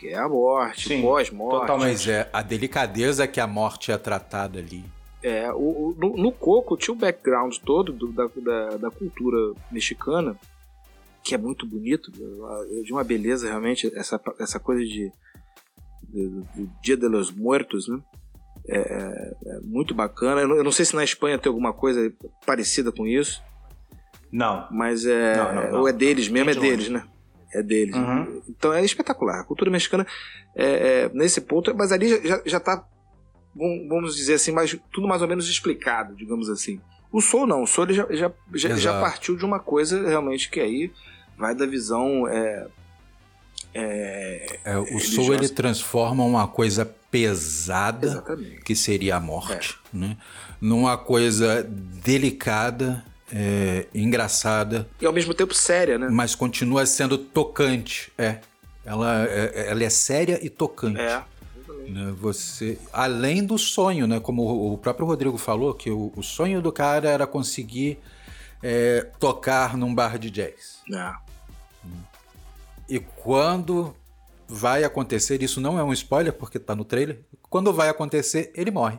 que 0.00 0.08
é 0.08 0.16
a 0.18 0.26
morte, 0.28 1.00
pós-morte. 1.02 1.60
totalmente. 1.60 1.88
Mas 1.90 2.08
é 2.08 2.28
a 2.32 2.40
delicadeza 2.40 3.28
que 3.28 3.38
a 3.38 3.46
morte 3.46 3.92
é 3.92 3.98
tratada 3.98 4.58
ali. 4.58 4.82
É, 5.22 5.52
o, 5.52 5.56
o- 5.58 5.96
no, 5.98 6.16
no 6.16 6.32
Coco 6.32 6.74
tinha 6.78 6.94
o 6.94 6.96
background 6.98 7.54
todo 7.58 7.92
do- 7.92 8.10
da, 8.10 8.26
da, 8.36 8.76
da 8.78 8.90
cultura 8.90 9.36
mexicana, 9.70 10.34
que 11.22 11.34
é 11.34 11.38
muito 11.38 11.66
bonito, 11.66 12.10
é 12.70 12.82
de 12.82 12.90
uma 12.92 13.04
beleza 13.04 13.46
realmente, 13.46 13.92
essa, 13.94 14.18
essa 14.38 14.58
coisa 14.58 14.82
de, 14.82 15.12
de- 16.08 16.28
do 16.28 16.70
Dia 16.82 16.96
de 16.96 17.06
los 17.06 17.30
Muertos, 17.30 17.86
né? 17.86 18.00
É, 18.66 18.78
é- 18.78 19.32
é 19.56 19.60
muito 19.60 19.94
bacana. 19.94 20.40
Eu 20.40 20.48
não, 20.48 20.56
eu 20.56 20.64
não 20.64 20.72
sei 20.72 20.86
se 20.86 20.96
na 20.96 21.04
Espanha 21.04 21.38
tem 21.38 21.50
alguma 21.50 21.74
coisa 21.74 22.10
parecida 22.46 22.90
com 22.90 23.06
isso, 23.06 23.42
Não. 24.32 24.66
mas 24.70 25.04
é. 25.04 25.36
Não, 25.36 25.54
não, 25.54 25.72
não. 25.72 25.80
Ou 25.80 25.88
é 25.88 25.92
deles 25.92 26.28
mesmo, 26.28 26.48
é 26.50 26.54
deles, 26.54 26.88
né? 26.88 27.04
É 27.52 27.62
deles. 27.62 27.94
Uhum. 27.94 28.42
Então 28.48 28.72
é 28.72 28.84
espetacular. 28.84 29.40
A 29.40 29.44
cultura 29.44 29.70
mexicana, 29.70 30.06
é, 30.54 30.64
é, 31.04 31.10
nesse 31.12 31.40
ponto, 31.40 31.74
mas 31.74 31.92
ali 31.92 32.08
já, 32.08 32.20
já, 32.22 32.42
já 32.46 32.60
tá, 32.60 32.84
vamos 33.54 34.14
dizer 34.14 34.34
assim, 34.34 34.52
mais, 34.52 34.76
tudo 34.92 35.08
mais 35.08 35.20
ou 35.22 35.28
menos 35.28 35.48
explicado, 35.48 36.14
digamos 36.14 36.48
assim. 36.48 36.80
O 37.12 37.20
Soul 37.20 37.46
não, 37.46 37.64
o 37.64 37.66
Soul 37.66 37.88
ele 37.88 37.94
já, 37.94 38.06
já, 38.10 38.32
já, 38.54 38.76
já 38.76 39.00
partiu 39.00 39.36
de 39.36 39.44
uma 39.44 39.58
coisa 39.58 40.06
realmente 40.06 40.48
que 40.48 40.60
aí 40.60 40.92
vai 41.36 41.54
da 41.54 41.66
visão. 41.66 42.28
É, 42.28 42.66
é, 43.74 44.58
É, 44.64 44.78
o 44.78 44.98
soul 45.00 45.34
ele 45.34 45.48
transforma 45.48 46.24
uma 46.24 46.46
coisa 46.46 46.84
pesada, 47.10 48.06
exatamente. 48.06 48.62
que 48.62 48.76
seria 48.76 49.16
a 49.16 49.20
morte, 49.20 49.76
né? 49.92 50.16
numa 50.60 50.96
coisa 50.96 51.62
delicada, 51.62 53.04
é, 53.32 53.86
engraçada, 53.94 54.88
E 55.00 55.06
ao 55.06 55.12
mesmo 55.12 55.32
tempo 55.34 55.54
séria, 55.54 55.98
né? 55.98 56.08
mas 56.10 56.34
continua 56.34 56.84
sendo 56.86 57.16
tocante. 57.18 58.12
É. 58.18 58.38
Ela, 58.84 59.24
é, 59.28 59.68
ela 59.70 59.84
é 59.84 59.90
séria 59.90 60.38
e 60.44 60.48
tocante. 60.50 61.00
É. 61.00 61.22
né? 61.88 62.14
Você, 62.18 62.78
além 62.92 63.44
do 63.44 63.56
sonho, 63.58 64.06
né? 64.06 64.18
Como 64.20 64.42
o- 64.42 64.72
o 64.74 64.78
próprio 64.78 65.06
Rodrigo 65.06 65.36
falou, 65.38 65.74
que 65.74 65.90
o, 65.90 66.12
o 66.16 66.22
sonho 66.22 66.60
do 66.62 66.72
cara 66.72 67.08
era 67.08 67.26
conseguir 67.26 67.98
é, 68.62 69.06
tocar 69.18 69.76
num 69.76 69.94
bar 69.94 70.18
de 70.18 70.30
jazz. 70.30 70.80
É. 70.92 71.12
E 72.88 72.98
quando 72.98 73.94
vai 74.48 74.82
acontecer, 74.82 75.42
isso 75.42 75.60
não 75.60 75.78
é 75.78 75.84
um 75.84 75.92
spoiler 75.92 76.32
porque 76.32 76.58
tá 76.58 76.74
no 76.74 76.84
trailer, 76.84 77.20
quando 77.48 77.72
vai 77.72 77.88
acontecer, 77.88 78.50
ele 78.54 78.70
morre. 78.70 78.98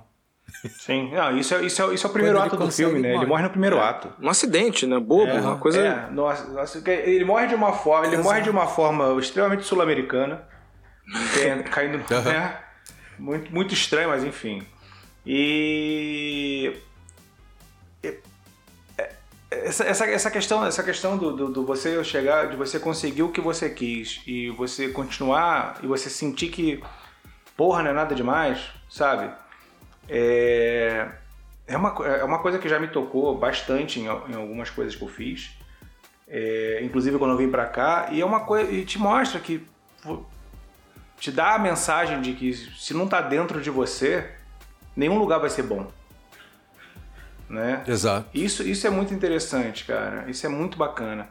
Sim. 0.80 1.12
Não, 1.14 1.38
isso, 1.38 1.54
é, 1.56 1.64
isso, 1.64 1.82
é, 1.82 1.94
isso 1.94 2.06
é 2.06 2.10
o 2.10 2.14
primeiro 2.14 2.38
Quando 2.38 2.48
ele 2.48 2.56
ato 2.56 2.66
do 2.66 2.72
filme, 2.72 3.00
né? 3.00 3.10
Ele 3.10 3.18
morre. 3.18 3.28
morre 3.30 3.44
no 3.44 3.50
primeiro 3.50 3.80
ato. 3.80 4.14
Um 4.22 4.30
acidente, 4.30 4.86
né? 4.86 5.00
Bobo, 5.00 5.32
É, 5.32 5.40
uma 5.40 5.58
coisa. 5.58 5.80
é, 5.80 6.10
nossa, 6.12 6.48
nossa, 6.50 6.82
ele 6.92 7.24
morre 7.26 7.48
de 7.48 7.56
uma 7.56 7.74
forma, 7.74 8.06
ele 8.08 8.16
Exato. 8.16 8.28
morre 8.28 8.42
de 8.42 8.50
uma 8.50 8.68
forma 8.68 9.20
extremamente 9.20 9.64
sul-americana, 9.64 10.48
caindo, 11.72 12.04
Aham. 12.14 12.22
né? 12.24 12.58
Muito, 13.20 13.54
muito 13.54 13.74
estranho, 13.74 14.10
mas 14.10 14.24
enfim. 14.24 14.66
E 15.26 16.74
e- 18.04 18.18
é- 18.98 19.14
essa, 19.52 19.84
essa, 19.84 20.06
essa 20.08 20.32
questão, 20.32 20.66
essa 20.66 20.82
questão 20.84 21.18
do, 21.18 21.36
do, 21.36 21.48
do 21.50 21.66
você 21.66 22.04
chegar, 22.04 22.48
de 22.50 22.56
você 22.56 22.80
conseguir 22.80 23.24
o 23.24 23.30
que 23.32 23.40
você 23.42 23.70
quis 23.70 24.22
e 24.26 24.50
você 24.50 24.90
continuar 24.90 25.78
e 25.84 25.88
você 25.88 26.10
sentir 26.10 26.48
que 26.50 26.82
porra 27.56 27.84
não 27.84 27.92
é 27.92 27.94
nada 27.94 28.16
demais, 28.16 28.60
sabe? 28.90 29.32
É, 30.14 31.08
é, 31.66 31.78
uma, 31.78 31.90
é 32.06 32.24
uma 32.26 32.40
coisa 32.40 32.60
que 32.60 32.68
já 32.68 32.78
me 32.78 32.90
tocou 32.90 33.38
bastante 33.38 33.98
em, 33.98 34.04
em 34.04 34.36
algumas 34.36 34.70
coisas 34.70 34.94
que 34.94 35.02
eu 35.02 35.08
fiz. 35.08 35.52
É, 36.28 36.82
inclusive 36.84 37.18
quando 37.18 37.32
eu 37.32 37.38
vim 37.38 37.50
pra 37.50 37.66
cá, 37.66 38.10
e 38.12 38.20
é 38.20 38.26
uma 38.26 38.42
coisa. 38.42 38.70
E 38.70 38.84
te 38.84 39.00
mostra 39.00 39.40
que. 39.40 39.66
Te 41.18 41.32
dá 41.32 41.54
a 41.54 41.60
mensagem 41.60 42.20
de 42.20 42.34
que 42.34 42.54
se 42.54 42.94
não 42.94 43.08
tá 43.08 43.22
dentro 43.22 43.62
de 43.62 43.70
você, 43.70 44.32
nenhum 44.96 45.18
lugar 45.18 45.40
vai 45.40 45.50
ser 45.50 45.64
bom. 45.64 45.90
Né? 47.48 47.84
Exato. 47.88 48.28
Isso, 48.34 48.64
isso 48.64 48.88
é 48.88 48.90
muito 48.90 49.14
interessante, 49.14 49.86
cara. 49.86 50.30
Isso 50.30 50.46
é 50.46 50.50
muito 50.50 50.78
bacana. 50.78 51.30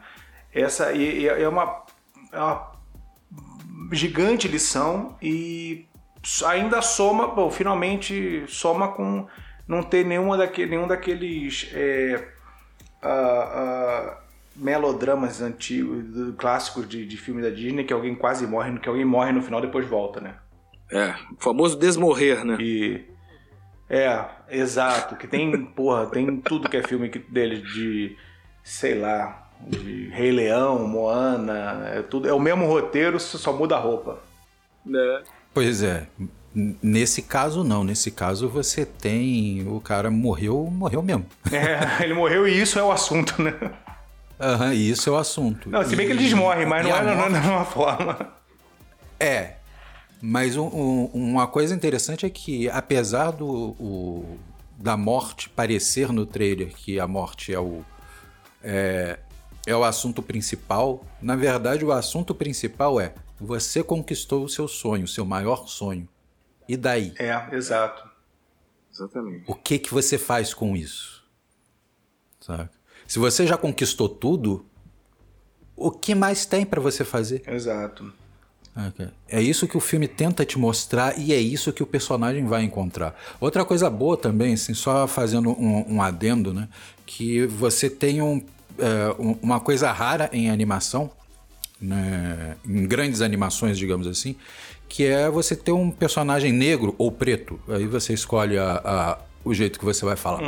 Essa 0.53 0.91
e, 0.93 1.21
e 1.21 1.27
é, 1.27 1.47
uma, 1.47 1.83
é 2.31 2.39
uma 2.39 2.71
gigante 3.91 4.47
lição 4.47 5.17
e 5.21 5.87
ainda 6.45 6.81
soma, 6.81 7.27
bom, 7.27 7.49
finalmente 7.49 8.43
soma 8.47 8.89
com 8.89 9.27
não 9.67 9.81
ter 9.83 10.05
nenhuma 10.05 10.37
daquele, 10.37 10.71
nenhum 10.71 10.87
daqueles 10.87 11.69
é, 11.73 12.27
ah, 13.01 13.07
ah, 14.17 14.17
melodramas 14.55 15.41
antigos, 15.41 16.03
do- 16.05 16.33
clássicos 16.33 16.87
de, 16.87 17.05
de 17.05 17.17
filme 17.17 17.41
da 17.41 17.49
Disney, 17.49 17.83
que 17.85 17.93
alguém 17.93 18.15
quase 18.15 18.45
morre, 18.45 18.77
que 18.79 18.89
alguém 18.89 19.05
morre 19.05 19.31
no 19.31 19.41
final 19.41 19.59
e 19.59 19.65
depois 19.65 19.87
volta, 19.87 20.19
né? 20.19 20.35
É, 20.91 21.15
o 21.31 21.37
famoso 21.41 21.77
desmorrer, 21.77 22.43
né? 22.43 22.57
E 22.59 23.05
é, 23.89 24.25
exato, 24.49 25.15
que 25.15 25.27
tem, 25.27 25.65
porra, 25.73 26.05
tem 26.07 26.37
tudo 26.41 26.69
que 26.69 26.77
é 26.77 26.83
filme 26.83 27.09
que- 27.09 27.19
dele 27.19 27.61
de, 27.61 28.17
sei 28.63 28.95
lá, 28.99 29.49
de 29.61 30.09
Rei 30.09 30.31
Leão, 30.31 30.87
Moana, 30.87 31.89
é 31.95 32.01
tudo, 32.01 32.27
é 32.27 32.33
o 32.33 32.39
mesmo 32.39 32.65
roteiro, 32.67 33.19
só 33.19 33.37
só 33.37 33.53
muda 33.53 33.75
a 33.75 33.79
roupa. 33.79 34.19
É. 34.93 35.23
Pois 35.53 35.81
é. 35.83 36.07
Nesse 36.53 37.21
caso, 37.21 37.63
não. 37.63 37.83
Nesse 37.83 38.11
caso, 38.11 38.49
você 38.49 38.85
tem. 38.85 39.65
O 39.67 39.79
cara 39.79 40.09
morreu, 40.11 40.69
morreu 40.71 41.01
mesmo. 41.01 41.25
É, 41.51 42.03
ele 42.03 42.13
morreu 42.13 42.47
e 42.47 42.61
isso 42.61 42.77
é 42.77 42.83
o 42.83 42.91
assunto, 42.91 43.41
né? 43.41 43.53
Aham, 44.39 44.73
e 44.73 44.89
isso 44.89 45.09
é 45.09 45.13
o 45.13 45.17
assunto. 45.17 45.69
Não, 45.69 45.83
se 45.83 45.95
bem 45.95 46.07
que 46.07 46.13
E- 46.13 46.15
eles 46.17 46.33
morrem, 46.33 46.65
mas 46.65 46.85
e 46.85 46.89
não 46.89 46.95
a 46.95 46.99
é, 46.99 47.03
não 47.03 47.11
é 47.11 47.15
da 47.17 47.29
mesma 47.29 47.65
forma. 47.65 48.33
É. 49.19 49.53
Mas 50.21 50.55
um- 50.57 50.67
um- 50.67 51.05
uma 51.13 51.47
coisa 51.47 51.73
interessante 51.75 52.25
é 52.25 52.29
que, 52.29 52.69
apesar 52.69 53.31
do, 53.31 53.47
o- 53.47 54.37
da 54.77 54.97
morte 54.97 55.47
parecer 55.49 56.11
no 56.11 56.25
trailer 56.25 56.69
que 56.69 56.99
a 56.99 57.07
morte 57.07 57.53
é 57.53 57.59
o, 57.59 57.83
é, 58.63 59.19
é 59.65 59.75
o 59.75 59.83
assunto 59.83 60.21
principal, 60.21 61.03
na 61.21 61.35
verdade, 61.35 61.85
o 61.85 61.91
assunto 61.91 62.33
principal 62.35 62.99
é 62.99 63.13
você 63.41 63.83
conquistou 63.83 64.43
o 64.43 64.49
seu 64.49 64.67
sonho, 64.67 65.05
o 65.05 65.07
seu 65.07 65.25
maior 65.25 65.67
sonho. 65.67 66.07
E 66.67 66.77
daí? 66.77 67.13
É, 67.17 67.33
exato. 67.55 68.07
Exatamente. 68.93 69.43
O 69.47 69.55
que, 69.55 69.79
que 69.79 69.93
você 69.93 70.17
faz 70.17 70.53
com 70.53 70.75
isso? 70.75 71.23
Saca? 72.39 72.69
Se 73.07 73.19
você 73.19 73.45
já 73.47 73.57
conquistou 73.57 74.07
tudo, 74.07 74.65
o 75.75 75.91
que 75.91 76.13
mais 76.15 76.45
tem 76.45 76.65
para 76.65 76.79
você 76.79 77.03
fazer? 77.03 77.41
Exato. 77.47 78.13
É 79.27 79.41
isso 79.41 79.67
que 79.67 79.75
o 79.75 79.81
filme 79.81 80.07
tenta 80.07 80.45
te 80.45 80.57
mostrar 80.57 81.19
e 81.19 81.33
é 81.33 81.37
isso 81.39 81.73
que 81.73 81.83
o 81.83 81.85
personagem 81.85 82.45
vai 82.45 82.63
encontrar. 82.63 83.19
Outra 83.39 83.65
coisa 83.65 83.89
boa 83.89 84.15
também, 84.15 84.53
assim, 84.53 84.73
só 84.73 85.05
fazendo 85.07 85.49
um, 85.49 85.95
um 85.95 86.01
adendo, 86.01 86.53
né? 86.53 86.69
Que 87.05 87.45
você 87.47 87.89
tem 87.89 88.21
um, 88.21 88.41
é, 88.79 89.13
um- 89.19 89.37
uma 89.41 89.59
coisa 89.59 89.91
rara 89.91 90.29
em 90.31 90.49
animação, 90.49 91.11
né, 91.81 92.55
em 92.65 92.85
grandes 92.85 93.21
animações, 93.21 93.77
digamos 93.77 94.05
assim, 94.07 94.35
que 94.87 95.05
é 95.05 95.29
você 95.29 95.55
ter 95.55 95.71
um 95.71 95.89
personagem 95.89 96.51
negro 96.51 96.93
ou 96.97 97.11
preto. 97.11 97.59
Aí 97.67 97.87
você 97.87 98.13
escolhe 98.13 98.57
a- 98.57 98.81
a- 98.83 99.17
o 99.43 99.53
jeito 99.53 99.79
que 99.79 99.85
você 99.85 100.05
vai 100.05 100.15
falar. 100.15 100.41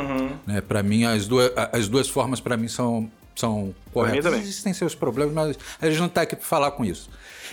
Né? 0.46 0.60
Para 0.60 0.82
mim, 0.82 1.04
as 1.04 1.26
duas, 1.26 1.50
as 1.72 1.88
duas 1.88 2.08
formas 2.08 2.40
para 2.40 2.56
mim 2.56 2.68
são 2.68 3.10
são 3.36 3.74
corretas. 3.92 4.32
Existem 4.34 4.72
seus 4.72 4.94
problemas, 4.94 5.34
mas 5.34 5.58
a 5.82 5.90
gente 5.90 5.98
não 5.98 6.06
está 6.06 6.22
aqui 6.22 6.36
para 6.36 6.44
falar 6.46 6.70
com 6.70 6.84
isso. 6.84 7.10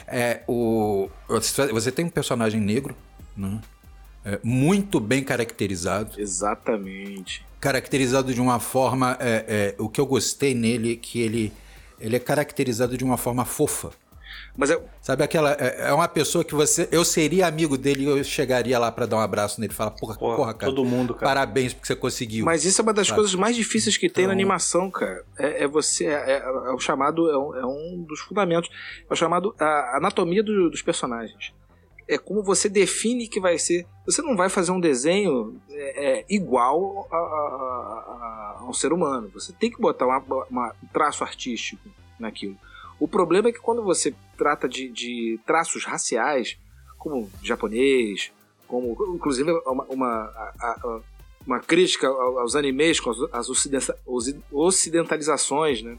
É, 0.08 0.42
o, 0.48 1.10
você 1.72 1.92
tem 1.92 2.06
um 2.06 2.10
personagem 2.10 2.62
negro, 2.62 2.96
né? 3.36 3.60
É, 4.24 4.40
muito 4.44 5.00
bem 5.00 5.24
caracterizado. 5.24 6.22
Exatamente. 6.22 7.44
Caracterizado 7.60 8.32
de 8.32 8.40
uma 8.40 8.60
forma. 8.60 9.18
É, 9.20 9.74
é, 9.80 9.82
o 9.82 9.90
que 9.90 10.00
eu 10.00 10.06
gostei 10.06 10.54
nele 10.54 10.94
é 10.94 10.96
que 10.96 11.20
ele, 11.20 11.52
ele 12.02 12.16
é 12.16 12.20
caracterizado 12.20 12.98
de 12.98 13.04
uma 13.04 13.18
forma 13.18 13.46
fofa. 13.46 13.92
Mas 14.56 14.70
é... 14.70 14.82
Sabe 15.02 15.24
aquela. 15.24 15.54
É, 15.54 15.90
é 15.90 15.94
uma 15.94 16.08
pessoa 16.08 16.44
que 16.44 16.54
você. 16.54 16.88
Eu 16.92 17.06
seria 17.06 17.48
amigo 17.48 17.78
dele 17.78 18.04
e 18.04 18.06
eu 18.06 18.24
chegaria 18.24 18.78
lá 18.78 18.92
para 18.92 19.06
dar 19.06 19.18
um 19.18 19.20
abraço 19.20 19.60
nele 19.60 19.72
e 19.74 19.76
falar, 19.76 19.92
porra, 19.92 20.16
porra, 20.16 20.36
porra, 20.36 20.54
cara. 20.54 20.72
Todo 20.72 20.86
mundo, 20.86 21.14
cara. 21.14 21.26
Parabéns 21.26 21.74
porque 21.74 21.88
você 21.88 21.96
conseguiu. 21.96 22.46
Mas 22.46 22.66
isso 22.66 22.82
é 22.82 22.84
uma 22.84 22.94
das 22.94 23.08
sabe? 23.08 23.20
coisas 23.20 23.36
mais 23.36 23.56
difíceis 23.56 23.98
que 23.98 24.10
tem 24.10 24.24
então... 24.24 24.28
na 24.28 24.34
animação, 24.34 24.92
cara. 24.92 25.24
É, 25.38 25.64
é 25.64 25.68
você. 25.68 26.06
É, 26.06 26.32
é, 26.32 26.38
é, 26.38 26.72
o 26.72 26.80
chamado. 26.80 27.30
É 27.30 27.38
um, 27.38 27.56
é 27.56 27.66
um, 27.66 28.06
dos 28.08 28.20
fundamentos. 28.20 28.70
É 29.10 29.14
o 29.14 29.16
chamado. 29.16 29.56
A 29.60 29.98
anatomia 29.98 30.44
do, 30.44 30.70
dos 30.70 30.82
personagens. 30.82 31.54
É 32.14 32.18
como 32.18 32.44
você 32.44 32.68
define 32.68 33.28
que 33.28 33.40
vai 33.40 33.58
ser. 33.58 33.88
Você 34.06 34.22
não 34.22 34.36
vai 34.36 34.50
fazer 34.50 34.72
um 34.72 34.80
desenho 34.80 35.60
é, 35.70 36.20
é 36.20 36.26
igual 36.30 37.08
a, 37.10 37.16
a, 37.16 37.20
a, 37.20 38.58
a, 38.60 38.66
um 38.70 38.74
ser 38.74 38.92
humano. 38.92 39.30
Você 39.34 39.54
tem 39.54 39.72
que 39.72 39.80
botar 39.80 40.06
um 40.08 40.88
traço 40.92 41.24
artístico 41.24 41.90
naquilo. 42.20 42.58
O 43.00 43.08
problema 43.08 43.50
é 43.50 43.52
que 43.52 43.60
quando 43.60 43.82
você 43.82 44.14
trata 44.38 44.68
de, 44.68 44.90
de 44.90 45.40
traços 45.46 45.86
raciais, 45.86 46.58
como 46.98 47.32
japonês, 47.42 48.32
como 48.68 48.96
inclusive 49.16 49.52
uma, 49.66 49.84
uma, 49.86 50.54
uma 51.46 51.60
crítica 51.60 52.08
aos 52.08 52.56
animes 52.56 53.00
com 53.00 53.10
as 53.32 53.50
ocidentalizações 54.52 55.82
né, 55.82 55.98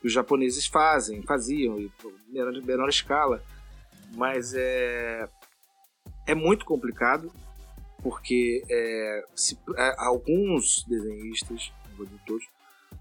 que 0.00 0.06
os 0.06 0.12
japoneses 0.12 0.66
fazem, 0.66 1.22
faziam, 1.22 1.78
em 1.78 1.90
menor, 2.28 2.52
menor 2.62 2.88
escala. 2.88 3.42
Mas 4.14 4.52
é, 4.54 5.26
é 6.26 6.34
muito 6.34 6.64
complicado, 6.64 7.32
porque 8.02 8.62
é, 8.68 9.24
se, 9.34 9.58
é, 9.76 9.94
alguns 9.98 10.84
desenhistas, 10.88 11.72
não 11.90 11.96
vou 11.96 12.06
dizer 12.06 12.20
todos, 12.26 12.44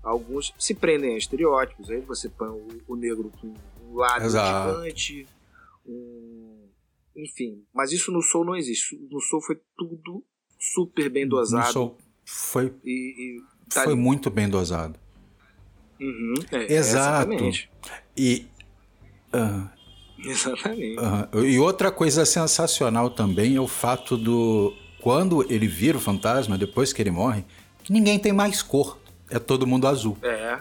Alguns 0.04 0.54
se 0.58 0.74
prendem 0.74 1.14
a 1.14 1.18
estereótipos. 1.18 1.90
Aí 1.90 2.02
você 2.02 2.28
põe 2.28 2.50
o, 2.50 2.68
o 2.88 2.96
negro 2.96 3.32
com 3.40 3.54
um 3.88 3.96
lado 3.96 4.30
gigante, 4.30 5.28
um... 5.86 6.68
enfim. 7.16 7.64
Mas 7.74 7.92
isso 7.92 8.12
no 8.12 8.22
Soul 8.22 8.46
não 8.46 8.56
existe. 8.56 8.98
No 9.12 9.22
Soul 9.22 9.42
foi 9.44 9.60
tudo 9.78 10.24
super 10.60 11.10
bem 11.10 11.28
dosado. 11.28 11.68
No 11.68 11.72
Soul 11.72 11.98
foi, 12.26 12.74
e, 12.84 13.38
e 13.38 13.42
tá 13.70 13.84
foi 13.84 13.96
muito 13.96 14.32
bem 14.32 14.50
dosado. 14.50 15.00
Uhum, 16.00 16.34
é, 16.52 16.74
Exato. 16.74 17.32
E. 18.18 18.48
Uh, 19.34 19.81
exatamente. 20.30 20.98
Uh, 21.00 21.46
e 21.46 21.60
outra 21.60 21.92
coisa 21.92 22.26
sensacional 22.26 23.10
também 23.10 23.56
é 23.56 23.60
o 23.60 23.68
fato 23.68 24.18
do. 24.18 24.74
Quando 25.02 25.44
ele 25.52 25.68
vira 25.68 25.98
o 25.98 26.02
fantasma, 26.02 26.58
depois 26.58 26.94
que 26.94 27.02
ele 27.02 27.12
morre, 27.12 27.44
que 27.84 27.92
ninguém 27.92 28.20
tem 28.20 28.32
mais 28.32 28.62
cor 28.62 29.00
é 29.32 29.40
todo 29.40 29.66
mundo 29.66 29.88
azul. 29.88 30.18
É. 30.22 30.60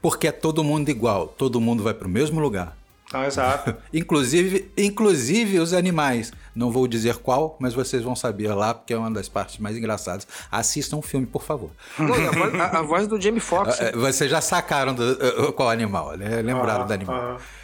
Porque 0.00 0.28
é 0.28 0.32
todo 0.32 0.62
mundo 0.62 0.88
igual, 0.88 1.26
todo 1.26 1.60
mundo 1.60 1.82
vai 1.82 1.92
para 1.92 2.06
o 2.06 2.10
mesmo 2.10 2.40
lugar. 2.40 2.76
Ah, 3.12 3.26
exato. 3.26 3.76
inclusive, 3.92 4.70
inclusive 4.76 5.58
os 5.58 5.72
animais. 5.72 6.32
Não 6.54 6.70
vou 6.70 6.86
dizer 6.86 7.16
qual, 7.16 7.56
mas 7.60 7.74
vocês 7.74 8.02
vão 8.02 8.14
saber 8.14 8.52
lá, 8.54 8.72
porque 8.72 8.92
é 8.92 8.98
uma 8.98 9.10
das 9.10 9.28
partes 9.28 9.58
mais 9.58 9.76
engraçadas. 9.76 10.26
Assistam 10.50 10.96
o 10.96 11.02
filme, 11.02 11.26
por 11.26 11.42
favor. 11.42 11.70
A, 11.98 12.04
voz, 12.04 12.54
a, 12.54 12.78
a, 12.78 12.82
voz, 12.82 13.06
do 13.08 13.20
Jamie 13.20 13.40
Foxx. 13.40 13.78
É, 13.84 13.92
vocês 13.92 14.30
já 14.30 14.40
sacaram 14.40 14.94
do, 14.94 15.12
uh, 15.12 15.52
qual 15.52 15.68
animal, 15.68 16.16
né? 16.16 16.42
Lembraram 16.42 16.84
ah, 16.84 16.86
do 16.86 16.92
animal. 16.92 17.16
Ah. 17.16 17.63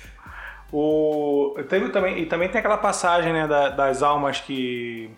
O, 0.72 1.56
teve 1.68 1.88
também, 1.88 2.18
e 2.20 2.26
também 2.26 2.48
tem 2.48 2.60
aquela 2.60 2.76
passagem 2.76 3.32
né, 3.32 3.46
da, 3.46 3.70
das 3.70 4.02
almas 4.02 4.40
que 4.40 5.10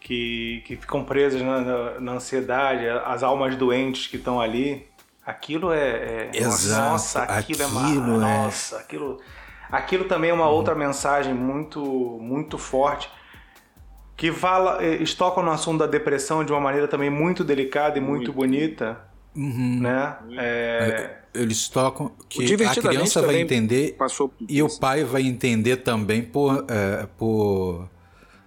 que, 0.00 0.62
que 0.64 0.76
ficam 0.76 1.04
presas 1.04 1.42
na, 1.42 1.60
na, 1.60 2.00
na 2.00 2.12
ansiedade, 2.12 2.88
as 2.88 3.22
almas 3.22 3.54
doentes 3.56 4.06
que 4.06 4.16
estão 4.16 4.40
ali. 4.40 4.88
Aquilo 5.24 5.70
é. 5.70 6.30
é 6.30 6.30
Exato. 6.32 6.90
Nossa, 6.92 7.22
aquilo, 7.24 7.62
é 7.62 7.66
aquilo 7.66 8.24
é, 8.24 8.34
é... 8.34 8.38
Nossa, 8.38 8.78
aquilo. 8.78 9.20
Aquilo 9.70 10.04
também 10.04 10.30
é 10.30 10.32
uma 10.32 10.48
uhum. 10.48 10.54
outra 10.54 10.74
mensagem 10.74 11.34
muito, 11.34 11.80
muito 12.22 12.56
forte 12.56 13.10
que 14.16 14.32
fala, 14.32 14.82
eh, 14.82 14.96
estoca 14.96 15.40
no 15.42 15.50
assunto 15.52 15.78
da 15.78 15.86
depressão 15.86 16.42
de 16.42 16.50
uma 16.50 16.60
maneira 16.60 16.88
também 16.88 17.08
muito 17.08 17.44
delicada 17.44 17.98
e 17.98 18.00
muito, 18.00 18.32
muito. 18.32 18.32
bonita. 18.32 18.98
Uhum. 19.36 19.78
Né? 19.80 20.16
É... 20.38 21.17
eles 21.38 21.68
tocam 21.68 22.12
que 22.28 22.44
a 22.54 22.74
criança 22.74 23.22
vai 23.22 23.40
entender 23.40 23.96
e 24.48 24.62
o 24.62 24.78
pai 24.78 25.04
vai 25.04 25.22
entender 25.22 25.78
também 25.78 26.22
por, 26.22 26.64
é, 26.68 27.06
por 27.16 27.88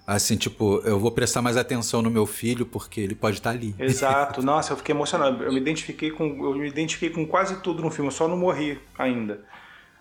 Assim, 0.06 0.36
tipo, 0.36 0.82
eu 0.84 1.00
vou 1.00 1.10
prestar 1.10 1.42
mais 1.42 1.56
atenção 1.56 2.02
no 2.02 2.10
meu 2.10 2.26
filho 2.26 2.66
porque 2.66 3.00
ele 3.00 3.16
pode 3.16 3.38
estar 3.38 3.52
ali. 3.52 3.74
Exato. 3.80 4.42
Nossa, 4.44 4.74
eu 4.74 4.78
fiquei 4.78 4.94
emocionado. 4.94 5.42
Eu 5.42 5.54
me 5.54 5.60
identifiquei 5.60 6.12
com, 6.12 6.26
eu 6.44 6.56
me 6.56 6.68
identifiquei 6.68 7.10
com 7.10 7.26
quase 7.26 7.62
tudo 7.62 7.82
no 7.82 7.90
filme, 7.90 8.10
eu 8.10 8.14
só 8.14 8.28
não 8.28 8.36
morri 8.36 8.78
ainda. 8.98 9.46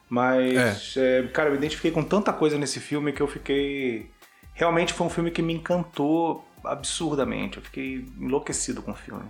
Mas, 0.08 0.96
é. 0.96 1.20
É, 1.20 1.28
cara, 1.28 1.48
eu 1.48 1.52
me 1.52 1.58
identifiquei 1.58 1.92
com 1.92 2.02
tanta 2.02 2.32
coisa 2.32 2.58
nesse 2.58 2.80
filme 2.80 3.12
que 3.12 3.20
eu 3.20 3.28
fiquei. 3.28 4.10
Realmente 4.52 4.92
foi 4.92 5.06
um 5.06 5.10
filme 5.10 5.30
que 5.30 5.42
me 5.42 5.54
encantou 5.54 6.44
absurdamente. 6.64 7.58
Eu 7.58 7.62
fiquei 7.62 8.04
enlouquecido 8.18 8.82
com 8.82 8.90
o 8.90 8.96
filme. 8.96 9.22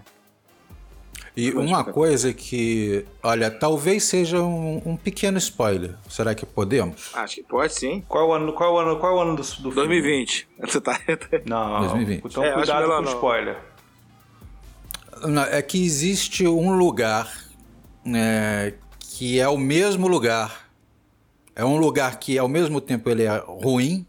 E 1.36 1.52
uma 1.52 1.84
coisa 1.84 2.32
que, 2.32 3.06
olha, 3.22 3.50
talvez 3.50 4.04
seja 4.04 4.42
um, 4.42 4.82
um, 4.84 4.96
pequeno 4.96 5.38
spoiler. 5.38 5.94
Será 6.08 6.34
que 6.34 6.44
podemos? 6.44 7.10
Acho 7.14 7.36
que 7.36 7.42
pode 7.44 7.72
sim. 7.72 8.04
Qual 8.08 8.28
o 8.28 8.32
ano, 8.32 8.52
qual 8.52 8.74
o 8.74 8.78
ano, 8.78 8.98
qual 8.98 9.16
o 9.16 9.20
ano 9.20 9.36
do, 9.36 9.42
do 9.42 9.70
2020. 9.70 10.48
Você 10.60 10.80
tá... 10.82 11.00
Não, 11.46 11.80
2020. 11.80 12.24
Então 12.24 12.44
é, 12.44 12.52
cuidado 12.52 12.86
com 12.86 13.00
o 13.00 13.04
spoiler. 13.04 13.56
Não, 15.28 15.42
é 15.42 15.62
que 15.62 15.82
existe 15.82 16.46
um 16.46 16.76
lugar 16.76 17.32
é, 18.06 18.74
que 18.98 19.38
é 19.38 19.48
o 19.48 19.56
mesmo 19.56 20.08
lugar. 20.08 20.68
É 21.54 21.64
um 21.64 21.76
lugar 21.76 22.18
que 22.18 22.38
ao 22.38 22.48
mesmo 22.48 22.80
tempo 22.80 23.08
ele 23.08 23.24
é 23.24 23.36
ruim 23.46 24.06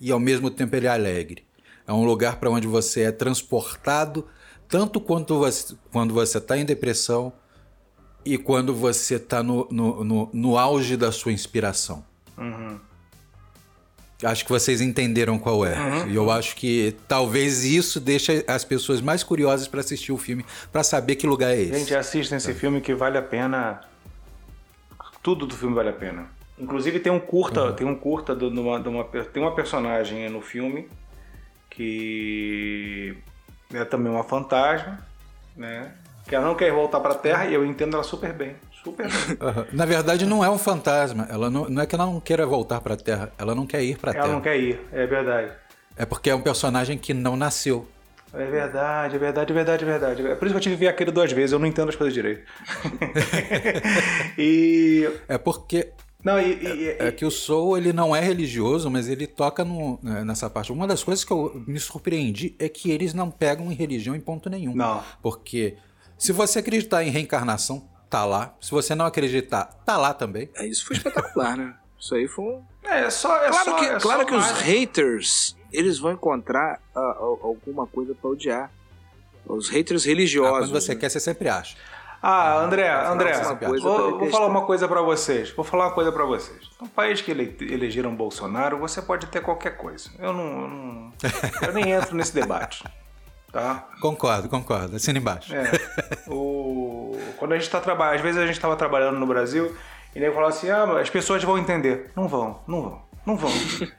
e 0.00 0.12
ao 0.12 0.20
mesmo 0.20 0.50
tempo 0.50 0.76
ele 0.76 0.86
é 0.86 0.90
alegre. 0.90 1.44
É 1.86 1.92
um 1.92 2.04
lugar 2.04 2.36
para 2.36 2.50
onde 2.50 2.66
você 2.66 3.02
é 3.02 3.12
transportado 3.12 4.26
tanto 4.72 4.98
quanto 4.98 5.38
você, 5.38 5.74
quando 5.92 6.14
você 6.14 6.38
está 6.38 6.56
em 6.56 6.64
depressão 6.64 7.30
e 8.24 8.38
quando 8.38 8.74
você 8.74 9.16
está 9.16 9.42
no, 9.42 9.68
no, 9.70 10.02
no, 10.02 10.30
no, 10.32 10.56
auge 10.56 10.96
da 10.96 11.12
sua 11.12 11.30
inspiração. 11.30 12.02
Uhum. 12.38 12.80
Acho 14.24 14.44
que 14.44 14.50
vocês 14.50 14.80
entenderam 14.80 15.38
qual 15.38 15.66
é. 15.66 15.78
Uhum. 15.78 16.08
E 16.08 16.14
eu 16.14 16.30
acho 16.30 16.56
que 16.56 16.96
talvez 17.06 17.64
isso 17.64 18.00
deixe 18.00 18.42
as 18.48 18.64
pessoas 18.64 19.02
mais 19.02 19.22
curiosas 19.22 19.68
para 19.68 19.80
assistir 19.80 20.10
o 20.10 20.16
filme, 20.16 20.42
para 20.72 20.82
saber 20.82 21.16
que 21.16 21.26
lugar 21.26 21.50
é 21.50 21.60
esse. 21.60 21.78
Gente, 21.80 21.94
assistam 21.94 22.36
esse 22.36 22.54
filme 22.54 22.80
que 22.80 22.94
vale 22.94 23.18
a 23.18 23.22
pena. 23.22 23.82
Tudo 25.22 25.46
do 25.46 25.54
filme 25.54 25.74
vale 25.74 25.90
a 25.90 25.92
pena. 25.92 26.30
Inclusive 26.58 26.98
tem 26.98 27.12
um 27.12 27.20
curta, 27.20 27.64
uhum. 27.64 27.72
tem 27.74 27.86
um 27.86 27.94
curta 27.94 28.34
de 28.34 28.46
uma, 28.46 28.80
de 28.80 28.88
uma, 28.88 29.04
tem 29.04 29.42
uma 29.42 29.54
personagem 29.54 30.30
no 30.30 30.40
filme 30.40 30.88
que 31.68 32.91
é 33.74 33.84
também 33.84 34.12
uma 34.12 34.24
fantasma, 34.24 34.98
né? 35.56 35.92
Que 36.26 36.34
ela 36.34 36.46
não 36.46 36.54
quer 36.54 36.72
voltar 36.72 37.00
para 37.00 37.12
a 37.12 37.18
Terra 37.18 37.46
e 37.46 37.54
eu 37.54 37.64
entendo 37.64 37.94
ela 37.94 38.04
super 38.04 38.32
bem. 38.32 38.54
Super 38.82 39.08
bem. 39.08 39.38
Na 39.72 39.84
verdade, 39.84 40.24
não 40.26 40.44
é 40.44 40.50
um 40.50 40.58
fantasma. 40.58 41.26
Ela 41.30 41.50
não, 41.50 41.68
não 41.68 41.82
é 41.82 41.86
que 41.86 41.94
ela 41.94 42.06
não 42.06 42.20
queira 42.20 42.46
voltar 42.46 42.80
para 42.80 42.94
a 42.94 42.96
Terra, 42.96 43.32
ela 43.38 43.54
não 43.54 43.66
quer 43.66 43.82
ir 43.82 43.98
para 43.98 44.10
a 44.10 44.14
Terra. 44.14 44.24
Ela 44.26 44.34
não 44.34 44.40
quer 44.40 44.56
ir, 44.58 44.80
é 44.92 45.06
verdade. 45.06 45.52
É 45.96 46.06
porque 46.06 46.30
é 46.30 46.34
um 46.34 46.40
personagem 46.40 46.96
que 46.96 47.12
não 47.12 47.36
nasceu. 47.36 47.86
É 48.34 48.46
verdade, 48.46 49.16
é 49.16 49.18
verdade, 49.18 49.52
é 49.52 49.54
verdade, 49.54 49.84
é 49.84 49.86
verdade. 49.86 50.26
É 50.26 50.34
por 50.34 50.46
isso 50.46 50.54
que 50.54 50.56
eu 50.56 50.62
tive 50.62 50.76
que 50.76 50.80
ver 50.80 50.88
aquele 50.88 51.10
duas 51.10 51.30
vezes, 51.30 51.52
eu 51.52 51.58
não 51.58 51.66
entendo 51.66 51.90
as 51.90 51.96
coisas 51.96 52.14
direito. 52.14 52.42
e. 54.38 55.10
É 55.28 55.36
porque 55.36 55.92
não, 56.24 56.38
e, 56.38 56.54
e, 56.62 56.88
é, 56.88 57.08
é, 57.08 57.12
que 57.12 57.24
o 57.24 57.30
soul 57.30 57.76
ele 57.76 57.92
não 57.92 58.14
é 58.14 58.20
religioso, 58.20 58.88
mas 58.88 59.08
ele 59.08 59.26
toca 59.26 59.64
no, 59.64 59.98
né, 60.02 60.24
nessa 60.24 60.48
parte. 60.48 60.70
Uma 60.70 60.86
das 60.86 61.02
coisas 61.02 61.24
que 61.24 61.32
eu 61.32 61.62
me 61.66 61.80
surpreendi 61.80 62.54
é 62.58 62.68
que 62.68 62.90
eles 62.90 63.12
não 63.12 63.30
pegam 63.30 63.72
em 63.72 63.74
religião 63.74 64.14
em 64.14 64.20
ponto 64.20 64.48
nenhum. 64.48 64.74
Não. 64.74 65.02
Porque 65.20 65.76
se 66.16 66.32
você 66.32 66.60
acreditar 66.60 67.02
em 67.02 67.10
reencarnação, 67.10 67.88
tá 68.08 68.24
lá. 68.24 68.54
Se 68.60 68.70
você 68.70 68.94
não 68.94 69.04
acreditar, 69.04 69.64
tá 69.84 69.96
lá 69.96 70.14
também. 70.14 70.48
É, 70.54 70.64
isso 70.64 70.86
foi 70.86 70.96
espetacular, 70.96 71.56
né? 71.56 71.74
Isso 71.98 72.14
aí 72.14 72.28
foi 72.28 72.44
um... 72.44 72.62
É, 72.84 73.10
só, 73.10 73.36
é 73.42 73.48
claro 73.48 73.70
só, 73.70 73.76
que, 73.78 73.84
é 73.84 73.98
claro 73.98 74.26
que 74.26 74.34
os 74.34 74.50
haters, 74.60 75.56
eles 75.72 75.98
vão 75.98 76.12
encontrar 76.12 76.80
uh, 76.94 77.00
alguma 77.42 77.86
coisa 77.86 78.14
para 78.14 78.30
odiar. 78.30 78.70
Os 79.46 79.68
haters 79.68 80.04
religiosos. 80.04 80.52
Ah, 80.52 80.58
quando 80.60 80.72
você 80.72 80.94
né? 80.94 81.00
quer, 81.00 81.08
você 81.08 81.20
sempre 81.20 81.48
acha. 81.48 81.76
Ah, 82.22 82.58
André, 82.58 82.88
André, 82.88 83.32
vou, 83.82 84.20
vou 84.20 84.30
falar 84.30 84.46
uma 84.46 84.64
coisa 84.64 84.86
para 84.86 85.02
vocês. 85.02 85.50
Vou 85.50 85.64
falar 85.64 85.88
uma 85.88 85.92
coisa 85.92 86.12
para 86.12 86.24
vocês. 86.24 86.70
No 86.80 86.88
país 86.88 87.20
que 87.20 87.32
ele, 87.32 87.56
elegeram 87.62 88.14
Bolsonaro, 88.14 88.78
você 88.78 89.02
pode 89.02 89.26
ter 89.26 89.40
qualquer 89.40 89.76
coisa. 89.76 90.08
Eu 90.20 90.32
não, 90.32 90.44
eu 90.44 90.68
não, 90.68 91.12
eu 91.66 91.72
nem 91.72 91.90
entro 91.90 92.14
nesse 92.14 92.32
debate. 92.32 92.84
Tá? 93.50 93.88
Concordo, 94.00 94.48
concordo. 94.48 94.94
Assina 94.94 95.18
embaixo. 95.18 95.52
É. 95.52 95.68
O... 96.28 97.18
Quando 97.38 97.52
a 97.52 97.58
gente 97.58 97.68
tá 97.68 97.80
trabalhando, 97.80 98.14
às 98.14 98.22
vezes 98.22 98.40
a 98.40 98.46
gente 98.46 98.54
estava 98.54 98.76
trabalhando 98.76 99.18
no 99.18 99.26
Brasil 99.26 99.76
e 100.14 100.20
nem 100.20 100.30
falava 100.30 100.50
assim, 100.50 100.70
ah, 100.70 101.00
as 101.00 101.10
pessoas 101.10 101.42
vão 101.42 101.58
entender. 101.58 102.12
Não 102.14 102.28
vão, 102.28 102.60
não 102.68 102.82
vão, 102.82 103.02
não 103.26 103.36
vão. 103.36 103.50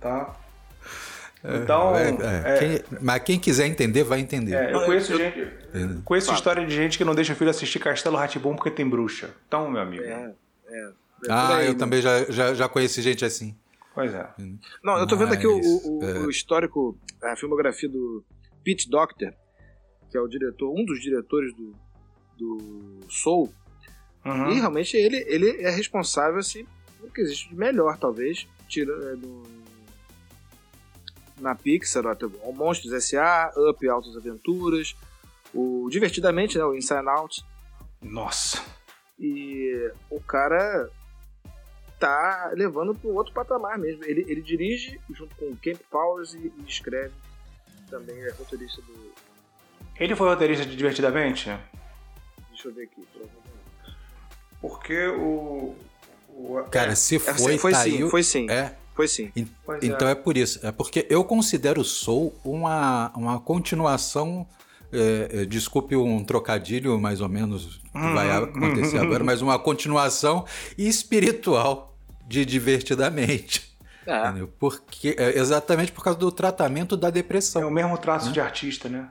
tá? 0.00 0.34
Então, 1.44 1.94
É, 1.94 2.08
é, 2.08 2.54
é, 2.54 2.58
quem- 2.58 2.98
mas 3.02 3.22
quem 3.22 3.38
quiser 3.38 3.66
entender, 3.66 4.02
vai 4.02 4.18
entender. 4.20 4.54
é, 4.54 4.74
eu 4.74 4.84
conheço 4.86 5.12
eu- 5.12 5.18
gente, 5.18 6.02
conheço 6.02 6.32
história 6.32 6.64
de 6.66 6.74
gente 6.74 6.96
que 6.96 7.04
não 7.04 7.14
deixa 7.14 7.34
o 7.34 7.36
filho 7.36 7.50
assistir 7.50 7.78
Castelo 7.78 8.16
Ratibum 8.16 8.56
porque 8.56 8.70
tem 8.70 8.88
bruxa. 8.88 9.30
Então, 9.46 9.70
meu 9.70 9.82
amigo. 9.82 10.02
É, 10.02 10.32
é. 10.68 10.78
é 10.78 10.92
ah, 11.28 11.56
aí, 11.56 11.66
eu 11.66 11.72
né? 11.74 11.78
também 11.78 12.00
já, 12.00 12.24
já, 12.30 12.54
já 12.54 12.66
conheci 12.68 13.02
gente 13.02 13.24
assim. 13.26 13.54
Pois 13.94 14.12
é. 14.14 14.26
Não, 14.82 14.98
eu 14.98 15.06
tô 15.06 15.16
vendo 15.16 15.34
aqui 15.34 15.46
o, 15.46 15.58
o- 15.58 16.00
é. 16.02 16.18
o 16.20 16.30
histórico, 16.30 16.98
a 17.22 17.36
filmografia 17.36 17.88
do 17.90 18.24
Pete 18.64 18.88
Docter, 18.88 19.34
que 20.10 20.16
é 20.16 20.20
o 20.20 20.26
diretor, 20.26 20.72
um 20.72 20.84
dos 20.84 21.00
diretores 21.00 21.54
do, 21.54 21.74
do 22.38 23.00
Soul. 23.10 23.52
Uhum. 24.24 24.50
E 24.50 24.54
realmente 24.54 24.96
ele, 24.96 25.22
ele 25.28 25.62
é 25.62 25.68
responsável 25.70 26.38
assim, 26.38 26.66
pelo 26.98 27.12
que 27.12 27.20
existe 27.20 27.50
de 27.50 27.54
melhor, 27.54 27.98
talvez, 27.98 28.48
tira, 28.66 28.92
é, 29.12 29.16
do- 29.16 29.42
na 31.40 31.54
Pixar, 31.54 32.06
até 32.06 32.26
o 32.26 32.52
Monstros 32.52 32.92
S.A., 32.92 33.52
Up 33.56 33.88
Altas 33.88 34.16
Aventuras, 34.16 34.94
o 35.52 35.88
Divertidamente, 35.90 36.56
né, 36.58 36.64
o 36.64 36.74
Inside 36.74 37.08
Out. 37.08 37.44
Nossa. 38.02 38.62
E 39.18 39.90
o 40.10 40.20
cara 40.20 40.88
tá 41.98 42.50
levando 42.54 42.94
para 42.94 43.10
outro 43.10 43.32
patamar 43.32 43.78
mesmo. 43.78 44.04
Ele, 44.04 44.24
ele 44.28 44.42
dirige 44.42 45.00
junto 45.10 45.34
com 45.36 45.46
o 45.46 45.56
Camp 45.56 45.80
Powers 45.90 46.34
e, 46.34 46.52
e 46.58 46.64
escreve. 46.68 47.14
Também 47.88 48.16
é 48.24 48.30
roteirista 48.32 48.80
do. 48.82 49.12
Ele 49.98 50.16
foi 50.16 50.28
roteirista 50.28 50.66
de 50.66 50.74
Divertidamente? 50.76 51.46
Deixa 52.50 52.68
eu 52.68 52.74
ver 52.74 52.84
aqui. 52.84 53.06
provavelmente. 53.12 53.44
Porque 54.60 55.06
o. 55.08 55.76
o- 56.30 56.64
Cara, 56.70 56.96
se 56.96 57.16
É, 57.16 57.20
foi, 57.20 57.56
foi 57.58 57.72
tá 57.72 57.82
sim, 57.84 58.02
aí- 58.02 58.10
foi 58.10 58.22
sim. 58.22 58.50
É, 58.50 58.76
Foi 58.94 59.08
sim. 59.08 59.30
Pois 59.66 59.82
é. 59.82 59.86
então 59.86 60.06
é. 60.08 60.14
por 60.14 60.36
isso. 60.36 60.60
É 60.64 60.70
porque 60.70 61.06
eu 61.10 61.24
considero 61.24 61.80
o 61.80 61.84
Soul 61.84 62.34
uma, 62.44 63.10
uma 63.16 63.40
continuação. 63.40 64.46
é, 64.92 65.40
é, 65.42 65.44
desculpe 65.44 65.96
um 65.96 66.22
trocadilho 66.24 67.00
mais 67.00 67.20
ou 67.20 67.28
menos 67.28 67.80
que 67.92 67.98
vai 68.14 68.28
Uhum. 68.38 68.44
acontecer 68.44 68.98
agora, 69.02 69.24
mas 69.24 69.42
uma 69.42 69.58
continuação 69.58 70.44
espiritual 70.78 71.96
de 72.28 72.44
Divertidamente. 72.44 73.76
É. 74.06 74.32
Porque, 74.58 75.16
é, 75.18 75.38
exatamente 75.38 75.90
por 75.90 76.04
causa 76.04 76.18
do 76.18 76.30
tratamento 76.30 76.96
da 76.96 77.08
É 77.08 77.10
depressão. 77.10 77.66
o 77.66 77.70
mesmo 77.72 77.96
traço 77.98 78.30
de 78.32 78.40
artista, 78.40 78.88
né? 78.88 79.08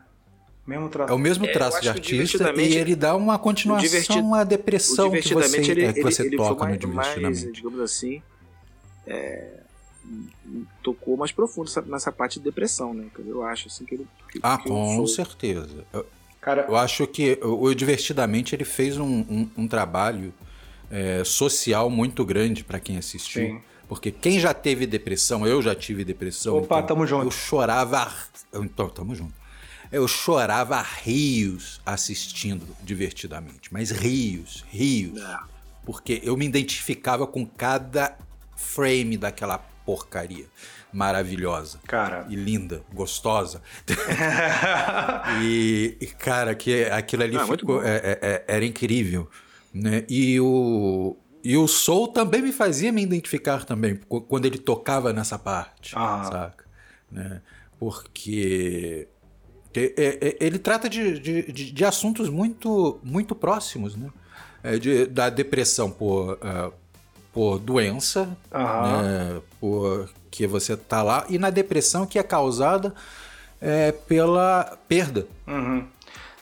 Mesmo 0.66 0.88
traço. 0.88 1.12
É 1.12 1.16
o 1.16 1.20
mesmo 1.20 1.46
É, 1.46 1.52
traço 1.52 1.78
de 1.82 1.82
que 1.82 2.16
o 2.16 2.22
artista 2.22 2.54
e 2.62 2.76
ele 2.78 2.96
dá 2.96 3.14
uma 3.16 3.38
continuação 3.38 4.34
à 4.34 4.44
depressão 4.46 5.12
que 5.12 5.18
você, 5.22 5.28
Divertidamente 5.30 5.72
ele, 5.72 5.84
é, 5.86 5.92
que 5.94 6.00
ele, 6.00 6.12
você 6.12 6.22
ele 6.26 6.38
toca 6.38 6.64
mais, 6.64 6.80
no 6.80 6.88
mais, 6.94 7.08
Divertidamente. 7.16 7.52
digamos 7.62 7.80
assim, 7.82 8.22
é, 9.06 9.60
tocou 10.82 11.18
mais 11.18 11.32
profundo 11.32 11.70
nessa, 11.88 12.12
parte 12.12 12.40
de 12.40 12.46
depressão, 12.46 12.94
né? 12.94 13.06
Eu 13.26 13.44
acho 13.44 13.68
assim 13.68 13.86
que 13.86 13.96
ele. 13.96 14.08
Que, 14.32 14.40
Ah, 14.44 14.58
que 14.58 14.68
com 14.68 15.06
certeza. 15.08 15.86
Eu, 15.94 16.06
Cara, 16.42 16.66
eu 16.68 16.76
acho 16.76 17.08
que 17.08 17.40
o, 17.42 17.64
o 17.64 17.74
Divertidamente 17.76 18.54
ele 18.54 18.66
fez 18.66 18.98
um, 18.98 19.06
um- 19.22 19.50
um 19.58 19.68
trabalho 19.68 20.34
é, 20.92 21.24
social 21.24 21.90
muito 21.90 22.26
grande 22.26 22.64
para 22.64 22.80
quem 22.80 22.98
assistiu. 22.98 23.42
Sim. 23.48 23.62
Porque 23.88 24.12
quem 24.12 24.40
já 24.40 24.54
teve 24.54 24.86
depressão, 24.86 25.46
eu 25.48 25.62
já 25.62 25.74
tive 25.76 26.04
depressão. 26.04 26.58
Opa, 26.58 26.78
então 26.80 26.88
tamo 26.96 27.08
junto. 27.08 27.26
Eu 27.26 27.32
chorava. 27.32 28.12
Então, 28.54 28.90
tamo 28.90 29.16
junto. 29.16 29.34
Eu 29.92 30.08
chorava 30.08 30.82
rios 30.82 31.80
assistindo 31.86 32.66
divertidamente. 32.84 33.72
Mas 33.72 33.92
rios, 33.92 34.66
rios. 34.70 35.22
É. 35.22 35.38
Porque 35.86 36.20
eu 36.24 36.36
me 36.36 36.46
identificava 36.46 37.28
com 37.28 37.46
cada 37.46 38.18
frame 38.56 39.18
daquela 39.18 39.58
porcaria 39.86 40.46
maravilhosa. 40.92 41.80
cara. 41.88 42.26
E 42.30 42.36
linda, 42.36 42.84
gostosa. 42.94 43.62
E, 45.42 45.98
e, 46.00 46.06
cara, 46.08 46.54
que 46.56 46.86
aquilo 46.86 47.24
ali 47.24 47.38
Ah, 47.38 47.46
ficou, 47.48 47.82
é- 47.84 47.96
é- 47.98 48.20
é- 48.22 48.44
era 48.48 48.66
incrível. 48.66 49.30
Né? 49.74 50.06
E, 50.08 50.40
o, 50.40 51.18
e 51.44 51.58
o 51.58 51.68
Soul 51.68 52.10
também 52.10 52.42
me 52.42 52.52
fazia 52.52 52.92
me 52.92 53.02
identificar 53.02 53.66
também, 53.66 53.96
qu- 53.96 54.22
quando 54.22 54.46
ele 54.46 54.58
tocava 54.60 55.12
nessa 55.12 55.40
parte, 55.40 55.94
Ah. 55.96 56.24
saca? 56.32 56.66
Né? 57.12 57.42
Porque 57.80 59.08
é- 59.76 60.38
ele 60.40 60.60
trata 60.60 60.88
de, 60.88 61.20
de, 61.20 61.52
de- 61.52 61.86
assuntos 61.86 62.30
muito, 62.30 63.00
muito 63.04 63.34
próximos, 63.36 63.96
né? 63.96 64.10
De- 64.80 65.08
da 65.08 65.30
depressão 65.30 65.90
por, 65.92 66.38
por 67.34 67.58
doença, 67.60 68.30
Aham. 68.54 69.02
né? 69.02 69.42
por 69.60 70.10
que 70.32 70.46
você 70.48 70.78
tá 70.78 71.02
lá, 71.04 71.26
e 71.30 71.38
na 71.38 71.50
depressão 71.50 72.06
que 72.06 72.18
é 72.20 72.24
causada 72.24 72.94
é, 73.62 73.92
pela 73.92 74.78
perda, 74.88 75.28
Uhum. 75.48 75.86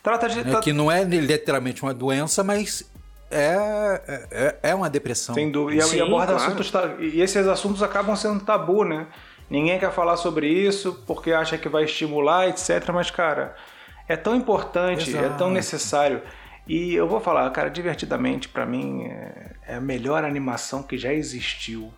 Trata 0.04 0.27
de. 0.27 0.43
né? 0.43 0.51
tra- 0.51 0.60
que 0.62 0.73
não 0.73 0.91
é 0.91 1.04
literalmente 1.04 1.84
uma 1.84 1.93
doença, 1.93 2.43
mas 2.43 2.84
é, 3.30 4.01
é, 4.32 4.56
é 4.71 4.75
uma 4.75 4.89
depressão. 4.89 5.36
Sem 5.36 5.51
dúvida. 5.51 5.84
E, 5.84 5.88
Sim, 5.88 5.97
e 5.97 6.01
aborda 6.01 6.34
claro. 6.34 6.43
assuntos. 6.54 6.71
E 6.99 7.21
esses 7.21 7.47
assuntos 7.47 7.84
acabam 7.84 8.15
sendo 8.15 8.43
tabu, 8.43 8.84
né? 8.84 9.06
Ninguém 9.49 9.77
quer 9.80 9.91
falar 9.91 10.17
sobre 10.17 10.47
isso 10.47 11.04
porque 11.06 11.32
acha 11.32 11.58
que 11.58 11.69
vai 11.69 11.84
estimular, 11.84 12.47
etc. 12.49 12.89
Mas, 12.93 13.12
cara, 13.12 13.56
é 14.08 14.15
tão 14.15 14.36
importante, 14.36 15.10
é 15.15 15.21
tão 15.21 15.30
Exato. 15.30 15.49
necessário. 15.51 16.21
E 16.67 16.93
eu 16.93 17.08
vou 17.08 17.19
falar, 17.19 17.50
cara, 17.52 17.69
divertidamente, 17.69 18.47
pra 18.47 18.65
mim, 18.65 19.04
é, 19.06 19.52
é 19.67 19.76
a 19.76 19.82
melhor 19.82 20.24
animação 20.24 20.84
que 20.84 20.97
já 20.97 21.13
existiu. 21.13 21.91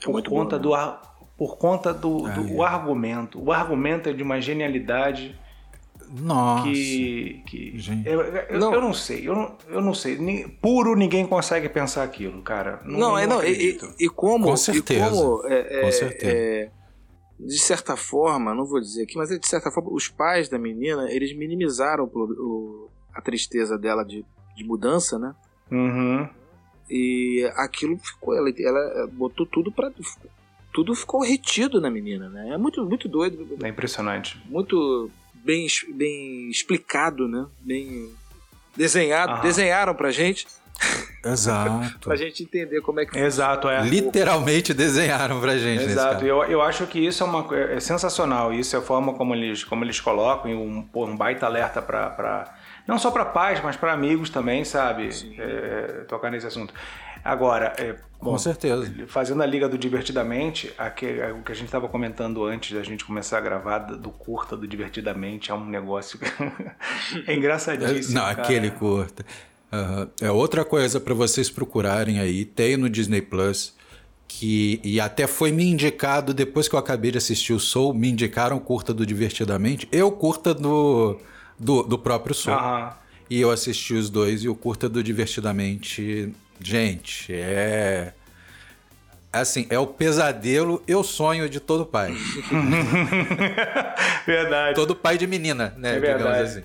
É 0.00 0.04
por 0.04 0.12
muito 0.12 0.30
conta 0.30 0.58
boa, 0.58 0.62
do 0.62 0.74
ar- 0.74 1.16
por 1.36 1.56
conta 1.58 1.92
do, 1.94 2.26
Ah, 2.26 2.30
do 2.30 2.62
é. 2.62 2.66
argumento. 2.66 3.40
O 3.42 3.52
argumento 3.52 4.08
é 4.08 4.12
de 4.12 4.22
uma 4.22 4.40
genialidade 4.40 5.38
Nossa. 6.10 6.64
que. 6.64 7.42
que 7.46 7.78
Gente. 7.78 8.08
eu, 8.08 8.20
eu- 8.22 8.58
Não. 8.58 8.74
eu 8.74 8.80
não 8.80 8.94
sei, 8.94 9.28
eu 9.28 9.34
não, 9.36 9.56
eu 9.68 9.80
não 9.80 9.94
sei. 9.94 10.16
Ni- 10.18 10.48
Puro 10.48 10.96
ninguém 10.96 11.26
consegue 11.26 11.68
pensar 11.68 12.02
aquilo, 12.04 12.42
cara. 12.42 12.80
Não, 12.84 13.16
é 13.18 13.26
não. 13.26 13.36
E, 13.42 13.50
acredito. 13.52 13.94
e- 13.98 14.06
e 14.06 14.08
como. 14.08 14.46
Com 14.46 14.54
e 14.54 14.58
certeza. 14.58 15.10
como, 15.10 15.46
é, 15.46 15.62
Com 15.80 15.86
é, 15.86 15.90
certeza. 15.92 16.32
é, 16.32 16.70
de 17.38 17.58
certa 17.58 17.96
forma, 17.96 18.54
não 18.54 18.64
vou 18.64 18.80
dizer 18.80 19.02
aqui, 19.04 19.16
mas 19.16 19.28
de 19.28 19.46
certa 19.46 19.70
forma, 19.70 19.90
os 19.92 20.08
pais 20.08 20.48
da 20.48 20.58
menina, 20.58 21.06
eles 21.12 21.36
minimizaram 21.36 22.04
o 22.12 22.18
o- 22.18 22.90
a 23.18 23.20
tristeza 23.20 23.76
dela 23.76 24.04
de, 24.04 24.24
de 24.56 24.64
mudança, 24.64 25.18
né? 25.18 25.34
Uhum. 25.70 26.28
E 26.88 27.50
aquilo 27.56 27.98
ficou, 27.98 28.34
ela, 28.34 28.48
ela 28.58 29.06
botou 29.12 29.44
tudo 29.44 29.70
pra. 29.72 29.90
Tudo 30.72 30.94
ficou 30.94 31.22
retido 31.22 31.80
na 31.80 31.90
menina, 31.90 32.28
né? 32.28 32.50
É 32.50 32.56
muito, 32.56 32.84
muito 32.86 33.08
doido, 33.08 33.58
É 33.62 33.68
impressionante. 33.68 34.40
muito 34.48 35.10
bem, 35.34 35.66
bem 35.94 36.48
explicado, 36.50 37.26
né? 37.26 37.46
Bem 37.60 38.10
desenhado. 38.76 39.32
Aham. 39.32 39.42
Desenharam 39.42 39.94
pra 39.94 40.10
gente, 40.12 40.46
Exato. 41.24 41.98
pra 42.00 42.16
gente 42.16 42.42
entender 42.44 42.80
como 42.80 43.00
é 43.00 43.06
que 43.06 43.18
Exato, 43.18 43.68
é. 43.68 43.82
Literalmente 43.82 44.72
desenharam 44.72 45.40
pra 45.40 45.58
gente. 45.58 45.80
nesse 45.80 45.92
Exato, 45.92 46.12
caso. 46.14 46.26
eu, 46.26 46.44
eu 46.44 46.62
acho 46.62 46.86
que 46.86 46.98
isso 47.04 47.22
é, 47.22 47.26
uma, 47.26 47.42
co- 47.42 47.54
é 47.54 47.80
sensacional. 47.80 48.52
Isso 48.52 48.76
é 48.76 48.78
a 48.78 48.82
forma 48.82 49.14
como 49.14 49.34
eles, 49.34 49.64
como 49.64 49.84
eles 49.84 50.00
colocam 50.00 50.50
e 50.50 50.54
um, 50.54 50.88
um 50.94 51.16
baita 51.16 51.46
alerta 51.46 51.82
para 51.82 52.54
não 52.88 52.98
só 52.98 53.10
para 53.10 53.26
pais, 53.26 53.60
mas 53.62 53.76
para 53.76 53.92
amigos 53.92 54.30
também, 54.30 54.64
sabe? 54.64 55.10
É, 55.38 56.04
tocar 56.08 56.30
nesse 56.30 56.46
assunto. 56.46 56.72
Agora, 57.22 57.74
é, 57.76 57.96
Com 58.18 58.30
bom, 58.30 58.38
certeza. 58.38 58.90
fazendo 59.06 59.42
a 59.42 59.46
liga 59.46 59.68
do 59.68 59.76
Divertidamente, 59.76 60.72
aquele, 60.78 61.32
o 61.32 61.42
que 61.42 61.52
a 61.52 61.54
gente 61.54 61.66
estava 61.66 61.86
comentando 61.86 62.42
antes 62.46 62.74
da 62.74 62.82
gente 62.82 63.04
começar 63.04 63.36
a 63.36 63.40
gravar 63.42 63.80
do 63.80 64.10
curta 64.10 64.56
do 64.56 64.66
Divertidamente 64.66 65.50
é 65.50 65.54
um 65.54 65.66
negócio 65.66 66.18
é 67.28 67.34
engraçadíssimo. 67.34 68.14
Não, 68.14 68.22
cara. 68.22 68.42
aquele 68.42 68.70
curta. 68.70 69.22
É 70.18 70.30
outra 70.30 70.64
coisa 70.64 70.98
pra 70.98 71.12
vocês 71.12 71.50
procurarem 71.50 72.18
aí. 72.18 72.46
Tem 72.46 72.78
no 72.78 72.88
Disney 72.88 73.20
Plus. 73.20 73.76
Que, 74.26 74.78
e 74.84 75.00
até 75.00 75.26
foi 75.26 75.50
me 75.50 75.64
indicado, 75.64 76.34
depois 76.34 76.68
que 76.68 76.74
eu 76.74 76.78
acabei 76.78 77.10
de 77.10 77.16
assistir 77.16 77.54
o 77.54 77.58
Soul, 77.58 77.94
me 77.94 78.10
indicaram 78.10 78.58
o 78.58 78.60
curta 78.60 78.92
do 78.92 79.06
Divertidamente. 79.06 79.88
Eu 79.90 80.12
curta 80.12 80.52
do, 80.52 81.18
do, 81.58 81.82
do 81.82 81.98
próprio 81.98 82.34
Soul. 82.34 82.56
Aham. 82.56 82.92
E 83.30 83.40
eu 83.40 83.50
assisti 83.50 83.94
os 83.94 84.08
dois 84.08 84.42
e 84.42 84.48
o 84.48 84.54
curta 84.54 84.88
do 84.88 85.02
Divertidamente. 85.02 86.32
Gente, 86.60 87.32
é. 87.34 88.14
Assim, 89.30 89.66
é 89.68 89.78
o 89.78 89.86
pesadelo 89.86 90.82
e 90.88 90.94
o 90.94 91.02
sonho 91.02 91.48
de 91.50 91.60
todo 91.60 91.84
pai. 91.84 92.16
Verdade. 94.26 94.74
todo 94.74 94.96
pai 94.96 95.18
de 95.18 95.26
menina, 95.26 95.74
né? 95.76 95.96
É 95.96 96.00
verdade. 96.00 96.42
assim. 96.42 96.62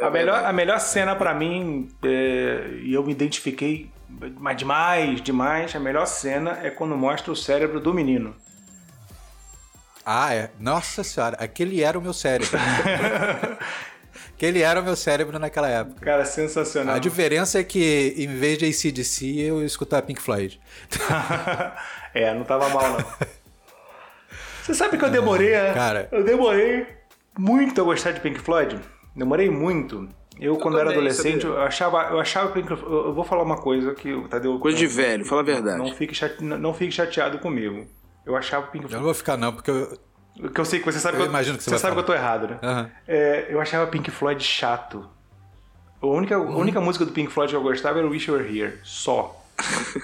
A 0.00 0.08
melhor, 0.08 0.44
a 0.44 0.52
melhor 0.52 0.78
cena 0.78 1.16
pra 1.16 1.34
mim, 1.34 1.88
é, 2.04 2.78
e 2.82 2.94
eu 2.94 3.04
me 3.04 3.10
identifiquei 3.10 3.90
mas 4.38 4.56
demais, 4.56 5.20
demais, 5.22 5.74
a 5.74 5.80
melhor 5.80 6.06
cena 6.06 6.58
é 6.62 6.70
quando 6.70 6.96
mostra 6.96 7.32
o 7.32 7.36
cérebro 7.36 7.80
do 7.80 7.94
menino. 7.94 8.34
Ah, 10.04 10.34
é. 10.34 10.50
Nossa 10.58 11.04
senhora, 11.04 11.36
aquele 11.38 11.82
era 11.82 11.98
o 11.98 12.02
meu 12.02 12.12
cérebro. 12.12 12.58
aquele 14.40 14.62
era 14.62 14.80
o 14.80 14.82
meu 14.82 14.96
cérebro 14.96 15.38
naquela 15.38 15.68
época. 15.68 16.00
Cara, 16.00 16.24
sensacional. 16.24 16.94
A 16.94 16.98
diferença 16.98 17.60
é 17.60 17.64
que, 17.64 18.14
em 18.16 18.26
vez 18.26 18.56
de 18.56 18.64
ACDC, 18.64 19.38
eu 19.38 19.62
escutava 19.62 20.00
Pink 20.02 20.20
Floyd. 20.20 20.58
é, 22.14 22.32
não 22.32 22.44
tava 22.44 22.70
mal, 22.70 22.90
não. 22.90 23.04
Você 24.62 24.72
sabe 24.72 24.96
que 24.96 25.04
eu 25.04 25.10
demorei, 25.10 25.50
né? 25.50 25.74
Cara. 25.74 26.08
Eu 26.10 26.24
demorei 26.24 26.86
muito 27.38 27.80
a 27.80 27.84
gostar 27.84 28.12
de 28.12 28.20
Pink 28.20 28.40
Floyd. 28.40 28.80
Demorei 29.14 29.50
muito. 29.50 30.08
Eu, 30.40 30.56
quando 30.56 30.76
também, 30.76 30.80
era 30.80 30.90
adolescente, 30.90 31.42
sabia? 31.42 31.56
eu 31.58 31.62
achava, 31.62 32.02
eu 32.10 32.18
achava 32.18 32.50
Pink 32.52 32.66
Floyd. 32.66 32.84
Eu 32.86 33.06
eu 33.08 33.12
vou 33.12 33.24
falar 33.24 33.42
uma 33.42 33.58
coisa 33.58 33.94
que 33.94 34.10
o 34.10 34.26
Tadeu. 34.26 34.58
Coisa 34.58 34.78
de 34.78 34.86
velho, 34.86 35.24
fala 35.26 35.42
a 35.42 35.44
verdade. 35.44 35.78
Não 35.78 35.92
fique, 35.92 36.14
chate, 36.14 36.42
não 36.42 36.72
fique 36.72 36.92
chateado 36.92 37.38
comigo. 37.40 37.86
Eu 38.24 38.34
achava 38.36 38.66
Pink 38.68 38.84
Eu 38.84 38.88
Floyd. 38.88 38.96
não 38.96 39.04
vou 39.04 39.14
ficar, 39.14 39.36
não, 39.36 39.52
porque 39.52 39.70
eu. 39.70 39.98
Que 40.54 40.60
eu 40.60 40.64
sei 40.64 40.78
que 40.80 40.86
você 40.86 40.98
sabe 40.98 41.18
Eu 41.18 41.22
que 41.24 41.28
imagino 41.28 41.58
que 41.58 41.64
você 41.64 41.70
você 41.70 41.78
sabe 41.78 41.94
que 41.94 42.00
eu 42.00 42.06
tô 42.06 42.14
errado, 42.14 42.48
né? 42.48 42.58
Aham. 42.62 42.90
É, 43.06 43.46
eu 43.50 43.60
achava 43.60 43.86
Pink 43.86 44.10
Floyd 44.10 44.42
chato. 44.42 45.06
A 46.00 46.06
única, 46.06 46.34
a 46.34 46.40
única 46.40 46.80
música 46.80 47.04
do 47.04 47.12
Pink 47.12 47.30
Floyd 47.30 47.50
que 47.50 47.56
eu 47.56 47.62
gostava 47.62 47.98
era 47.98 48.08
Wish 48.08 48.28
You 48.30 48.36
Were 48.38 48.58
Here. 48.58 48.78
Só. 48.82 49.36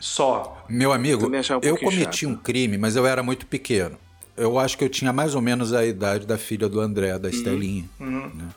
Só. 0.00 0.64
Meu 0.68 0.92
amigo, 0.92 1.28
um 1.28 1.60
eu 1.62 1.78
cometi 1.78 2.20
chato. 2.26 2.30
um 2.30 2.36
crime, 2.36 2.76
mas 2.76 2.96
eu 2.96 3.06
era 3.06 3.22
muito 3.22 3.46
pequeno. 3.46 3.96
Eu 4.36 4.58
acho 4.58 4.76
que 4.76 4.82
eu 4.82 4.88
tinha 4.88 5.12
mais 5.12 5.34
ou 5.34 5.40
menos 5.40 5.72
a 5.72 5.84
idade 5.84 6.26
da 6.26 6.36
filha 6.38 6.68
do 6.68 6.80
André, 6.80 7.12
Uhum. 7.12 7.18
da 7.20 7.28
Estelinha. 7.30 7.84
né? 8.00 8.48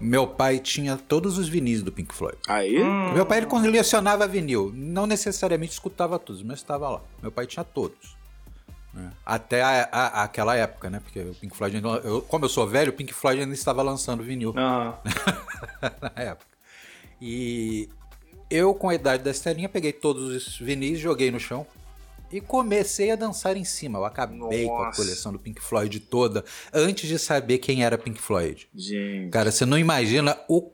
Meu 0.00 0.28
pai 0.28 0.60
tinha 0.60 0.96
todos 0.96 1.38
os 1.38 1.48
vinis 1.48 1.82
do 1.82 1.90
Pink 1.90 2.14
Floyd. 2.14 2.38
Aí, 2.46 2.78
Meu 3.12 3.26
pai 3.26 3.38
ele 3.38 3.46
colecionava 3.46 4.28
vinil, 4.28 4.70
não 4.72 5.08
necessariamente 5.08 5.72
escutava 5.72 6.16
todos, 6.20 6.40
mas 6.44 6.58
estava 6.58 6.88
lá. 6.88 7.00
Meu 7.20 7.32
pai 7.32 7.46
tinha 7.48 7.64
todos. 7.64 8.16
Né? 8.94 9.12
Até 9.24 9.62
a- 9.62 9.88
a- 9.92 10.22
aquela 10.24 10.56
época, 10.56 10.88
né? 10.90 11.00
Porque 11.00 11.20
o 11.20 11.34
Pink 11.34 11.56
Floyd, 11.56 11.76
ainda- 11.76 11.88
eu- 12.04 12.22
como 12.22 12.44
eu 12.44 12.48
sou 12.48 12.66
velho, 12.66 12.90
o 12.90 12.94
Pink 12.94 13.12
Floyd 13.12 13.40
ainda 13.42 13.54
estava 13.54 13.82
lançando 13.82 14.22
vinil 14.22 14.54
Aham. 14.56 14.98
na 16.16 16.22
época. 16.22 16.46
E 17.20 17.88
eu, 18.50 18.74
com 18.74 18.88
a 18.88 18.94
idade 18.94 19.22
da 19.22 19.30
Estelinha, 19.30 19.68
peguei 19.68 19.92
todos 19.92 20.24
os 20.34 20.58
vinis, 20.58 20.98
joguei 20.98 21.30
no 21.30 21.38
chão 21.40 21.66
e 22.30 22.40
comecei 22.40 23.10
a 23.10 23.16
dançar 23.16 23.56
em 23.56 23.64
cima. 23.64 23.98
Eu 23.98 24.04
acabei 24.04 24.38
com 24.66 24.82
a 24.82 24.86
Nossa. 24.86 24.96
coleção 25.02 25.32
do 25.32 25.38
Pink 25.38 25.60
Floyd 25.60 25.98
toda 26.00 26.44
antes 26.72 27.08
de 27.08 27.18
saber 27.18 27.58
quem 27.58 27.84
era 27.84 27.98
Pink 27.98 28.20
Floyd. 28.20 28.68
gente. 28.74 29.30
Cara, 29.30 29.50
você 29.50 29.64
não 29.66 29.78
imagina 29.78 30.38
o 30.48 30.70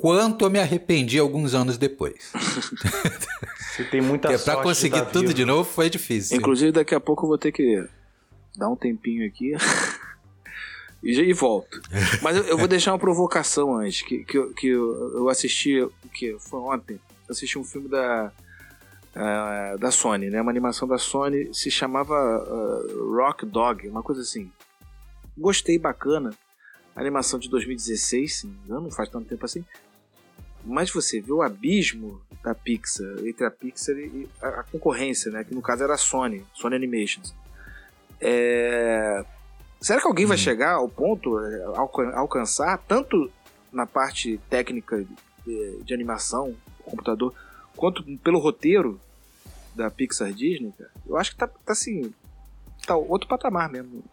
quanto 0.00 0.44
eu 0.46 0.50
me 0.50 0.58
arrependi 0.58 1.18
alguns 1.18 1.52
anos 1.54 1.76
depois. 1.76 2.32
Você 3.76 3.84
tem 3.84 4.00
muita 4.00 4.28
Porque 4.28 4.38
sorte. 4.38 4.56
pra 4.56 4.62
conseguir 4.62 4.94
de 5.00 5.04
tá 5.06 5.10
tudo 5.10 5.22
vivo. 5.22 5.34
de 5.34 5.44
novo 5.44 5.64
foi 5.68 5.88
difícil. 5.88 6.36
Inclusive, 6.36 6.72
daqui 6.72 6.94
a 6.94 7.00
pouco 7.00 7.24
eu 7.24 7.28
vou 7.28 7.38
ter 7.38 7.52
que 7.52 7.84
dar 8.56 8.68
um 8.68 8.76
tempinho 8.76 9.26
aqui 9.26 9.52
e, 11.02 11.12
e 11.18 11.32
volto. 11.32 11.80
Mas 12.20 12.36
eu, 12.36 12.44
eu 12.44 12.58
vou 12.58 12.68
deixar 12.68 12.92
uma 12.92 12.98
provocação 12.98 13.74
antes, 13.76 14.02
que, 14.02 14.24
que, 14.24 14.36
eu- 14.38 14.52
que 14.54 14.66
eu, 14.68 15.14
eu 15.14 15.28
assisti, 15.28 15.86
que 16.12 16.36
foi 16.38 16.60
ontem, 16.60 16.94
eu 17.28 17.32
assisti 17.32 17.58
um 17.58 17.64
filme 17.64 17.88
da, 17.88 18.30
ah, 19.14 19.76
da 19.80 19.90
Sony, 19.90 20.28
né? 20.30 20.40
Uma 20.40 20.50
animação 20.50 20.86
da 20.86 20.98
Sony, 20.98 21.48
se 21.54 21.70
chamava 21.70 22.14
ah, 22.14 22.82
Rock 23.16 23.46
Dog, 23.46 23.88
uma 23.88 24.02
coisa 24.02 24.20
assim. 24.20 24.50
Gostei, 25.36 25.78
bacana. 25.78 26.30
Animação 26.94 27.38
de 27.38 27.48
2016, 27.48 28.34
se 28.36 28.46
não 28.46 28.52
me 28.52 28.60
engano, 28.66 28.80
não 28.82 28.90
faz 28.90 29.08
tanto 29.08 29.26
tempo 29.26 29.44
assim. 29.46 29.64
Mas 30.62 30.90
você 30.90 31.22
vê 31.22 31.32
o 31.32 31.40
abismo 31.40 32.20
da 32.42 32.54
Pixar, 32.54 33.06
entre 33.24 33.44
a 33.46 33.50
Pixar 33.50 33.96
e 33.96 34.28
a, 34.42 34.48
a 34.48 34.62
concorrência, 34.64 35.30
né? 35.30 35.44
Que 35.44 35.54
no 35.54 35.62
caso 35.62 35.82
era 35.84 35.94
a 35.94 35.98
Sony, 35.98 36.44
Sony 36.54 36.74
Animations. 36.76 37.34
É... 38.20 39.24
Será 39.80 40.00
que 40.00 40.06
alguém 40.06 40.26
vai 40.26 40.38
chegar 40.38 40.74
ao 40.74 40.88
ponto, 40.88 41.40
é, 41.40 41.64
alca- 41.76 42.12
alcançar, 42.16 42.78
tanto 42.86 43.30
na 43.72 43.84
parte 43.84 44.40
técnica 44.48 45.04
de, 45.44 45.76
de 45.82 45.92
animação, 45.94 46.54
computador, 46.84 47.34
quanto 47.76 48.04
pelo 48.18 48.38
roteiro 48.38 49.00
da 49.74 49.90
Pixar 49.90 50.32
Disney, 50.32 50.72
cara? 50.78 50.90
Eu 51.06 51.16
acho 51.16 51.32
que 51.32 51.36
tá, 51.36 51.48
tá 51.48 51.72
assim. 51.72 52.12
Tá 52.86 52.96
outro 52.96 53.28
patamar 53.28 53.68
mesmo. 53.70 54.04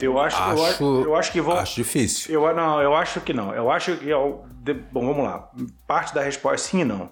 Eu 0.00 0.18
acho, 0.18 0.36
eu 0.36 0.42
Acho- 0.42 0.64
acho, 0.64 0.84
eu 1.02 1.14
acho 1.14 1.32
que 1.32 1.40
vão. 1.42 1.56
Acho 1.58 1.74
difícil. 1.76 2.32
Eu, 2.32 2.54
não, 2.54 2.80
eu 2.80 2.94
acho 2.94 3.20
que 3.20 3.34
não. 3.34 3.54
Eu 3.54 3.70
acho 3.70 3.96
que. 3.98 4.08
eu- 4.08 4.46
de- 4.62 4.72
bom, 4.72 5.06
vamos 5.06 5.24
lá. 5.24 5.50
Parte 5.86 6.14
da 6.14 6.22
resposta 6.22 6.68
sim 6.68 6.80
e 6.80 6.84
não. 6.84 7.10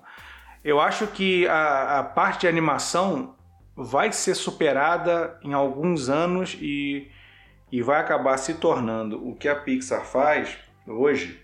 Eu 0.69 0.79
acho 0.83 1.07
que 1.07 1.47
a, 1.49 2.01
a 2.01 2.03
parte 2.05 2.41
de 2.43 2.49
animação 2.49 3.35
vai 3.75 4.13
ser 4.13 4.35
superada 4.35 5.39
em 5.43 5.55
alguns 5.55 6.11
anos 6.11 6.59
e, 6.61 7.11
e 7.73 7.81
vai 7.81 7.99
acabar 7.99 8.37
se 8.37 8.53
tornando 8.55 9.27
o 9.27 9.35
que 9.35 9.49
a 9.49 9.57
Pixar 9.57 10.05
faz 10.05 10.59
hoje. 10.87 11.43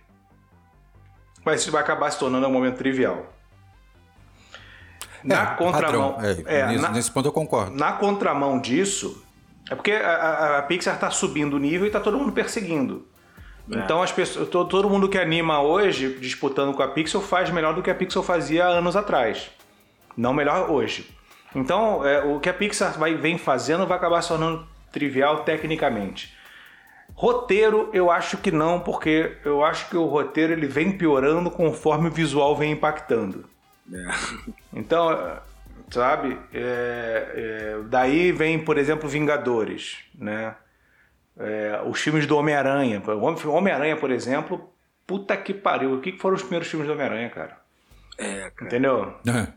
Vai, 1.43 1.57
vai 1.57 1.81
acabar 1.83 2.11
se 2.11 2.19
tornando 2.19 2.47
um 2.47 2.53
momento 2.53 2.77
trivial. 2.77 3.33
Na 5.23 5.53
É, 5.53 5.57
contramão. 5.57 6.19
É, 6.21 6.61
é, 6.61 6.67
nesse, 6.67 6.83
na- 6.83 6.91
nesse 6.91 7.11
ponto 7.11 7.27
eu 7.29 7.33
concordo. 7.33 7.75
na 7.75 7.93
contramão 7.95 8.61
disso, 8.61 9.25
é 9.71 9.75
porque 9.75 9.93
a, 9.93 10.07
a- 10.17 10.59
a 10.59 10.63
Pixar 10.65 10.97
está 10.97 11.11
subindo 11.11 11.55
o 11.55 11.59
nível 11.59 11.85
e 11.85 11.87
está 11.87 11.99
todo 11.99 12.19
mundo 12.19 12.33
perseguindo. 12.33 13.09
É. 13.71 13.79
Então 13.79 14.03
as 14.03 14.13
pessoas, 14.13 14.49
to- 14.49 14.65
todo 14.67 14.91
mundo 14.91 15.09
que 15.09 15.19
anima 15.19 15.61
hoje, 15.63 16.17
disputando 16.21 16.75
com 16.75 16.83
a 16.83 16.89
Pixar, 16.89 17.21
faz 17.23 17.51
melhor 17.51 17.75
do 17.75 17.83
que 17.83 17.91
a 17.91 17.95
Pixar 17.95 18.23
fazia 18.23 18.65
anos 18.67 18.97
atrás. 18.97 19.51
Não 20.17 20.33
melhor 20.35 20.71
hoje. 20.71 21.09
Então, 21.55 22.05
é, 22.05 22.23
o 22.23 22.41
que 22.41 22.49
a 22.49 22.55
Pixar 22.55 22.99
vai, 22.99 23.15
vem 23.15 23.39
fazendo 23.39 23.87
vai 23.87 23.97
acabar 23.97 24.21
se 24.23 24.29
tornando 24.29 24.67
trivial 24.93 25.45
tecnicamente. 25.45 26.35
Roteiro, 27.15 27.91
eu 27.93 28.11
acho 28.11 28.39
que 28.39 28.51
não, 28.51 28.81
porque 28.81 29.37
eu 29.45 29.65
acho 29.65 29.89
que 29.89 29.97
o 29.97 30.05
roteiro 30.07 30.53
ele 30.53 30.67
vem 30.67 30.91
piorando 30.99 31.51
conforme 31.51 32.09
o 32.09 32.13
visual 32.13 32.57
vem 32.57 32.73
impactando. 32.73 33.45
Então, 34.73 35.13
eh, 35.13 35.39
sabe, 35.91 36.37
é, 36.53 37.77
é, 37.79 37.79
daí 37.89 38.33
vem, 38.33 38.59
por 38.59 38.77
exemplo, 38.77 39.09
Vingadores, 39.09 39.99
né? 40.15 40.57
É, 41.39 41.83
os 41.87 42.01
filmes 42.01 42.27
do 42.27 42.37
Homem-Aranha. 42.37 43.03
O 43.07 43.51
Homem-Aranha, 43.51 43.97
por 43.97 44.11
exemplo, 44.11 44.73
puta 45.07 45.37
que 45.37 45.53
pariu. 45.53 45.95
O 45.95 46.01
que 46.01 46.13
foram 46.13 46.37
os 46.37 46.43
primeiros 46.43 46.69
filmes 46.69 46.87
do 46.87 46.93
Homem-Aranha, 46.93 47.31
cara? 47.31 47.59
É, 48.19 48.51
cara. 48.51 48.67
Entendeu? 48.67 49.15
É. 49.27 49.49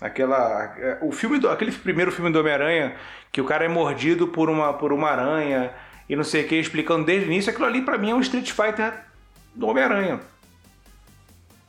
Aquela, 0.00 0.74
é, 0.78 0.98
o 1.00 1.12
filme 1.12 1.38
do, 1.38 1.48
aquele 1.48 1.70
primeiro 1.70 2.10
filme 2.10 2.30
do 2.32 2.40
Homem-Aranha, 2.40 2.96
que 3.30 3.40
o 3.40 3.44
cara 3.44 3.64
é 3.64 3.68
mordido 3.68 4.26
por 4.26 4.50
uma, 4.50 4.72
por 4.72 4.92
uma 4.92 5.08
aranha 5.08 5.72
e 6.08 6.16
não 6.16 6.24
sei 6.24 6.44
o 6.44 6.48
que, 6.48 6.56
explicando 6.56 7.06
desde 7.06 7.28
o 7.28 7.32
início, 7.32 7.50
aquilo 7.50 7.66
ali 7.66 7.82
pra 7.82 7.96
mim 7.96 8.10
é 8.10 8.14
um 8.14 8.20
Street 8.20 8.50
Fighter 8.50 8.92
do 9.54 9.68
Homem-Aranha. 9.68 10.20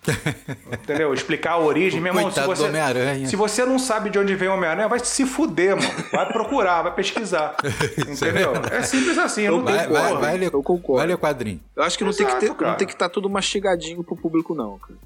Entendeu? 0.72 1.14
Explicar 1.14 1.54
a 1.54 1.60
origem, 1.60 2.00
meu 2.02 2.14
irmão. 2.14 2.32
Se 2.32 2.40
você, 2.42 3.28
se 3.28 3.36
você 3.36 3.66
não 3.66 3.80
sabe 3.80 4.10
de 4.10 4.20
onde 4.20 4.36
vem 4.36 4.50
o 4.50 4.54
Homem-Aranha, 4.54 4.88
vai 4.88 5.00
se 5.00 5.26
fuder, 5.26 5.76
mano. 5.76 6.04
Vai 6.12 6.32
procurar, 6.32 6.82
vai 6.82 6.94
pesquisar. 6.94 7.56
Entendeu? 7.98 8.54
É 8.72 8.82
simples 8.84 9.18
assim, 9.18 9.44
eu 9.44 9.58
não 9.58 9.64
Vai, 9.64 9.78
tenho 9.80 9.92
vai, 9.94 10.14
vai, 10.18 10.38
ler, 10.38 10.54
Eu 10.54 10.64
concordo. 10.64 10.98
vai 11.00 11.08
ler 11.08 11.18
quadrinho. 11.18 11.60
Eu 11.76 11.84
acho 11.84 11.98
que 11.98 12.04
não 12.04 12.12
tem 12.12 12.26
que 12.26 12.32
Exato, 12.32 12.46
ter, 12.48 12.56
cara. 12.56 12.72
não 12.72 12.78
tem 12.78 12.88
que 12.88 12.94
estar 12.94 13.10
tudo 13.10 13.30
mastigadinho 13.30 14.04
pro 14.04 14.16
público, 14.16 14.54
não, 14.54 14.78
cara. 14.80 15.00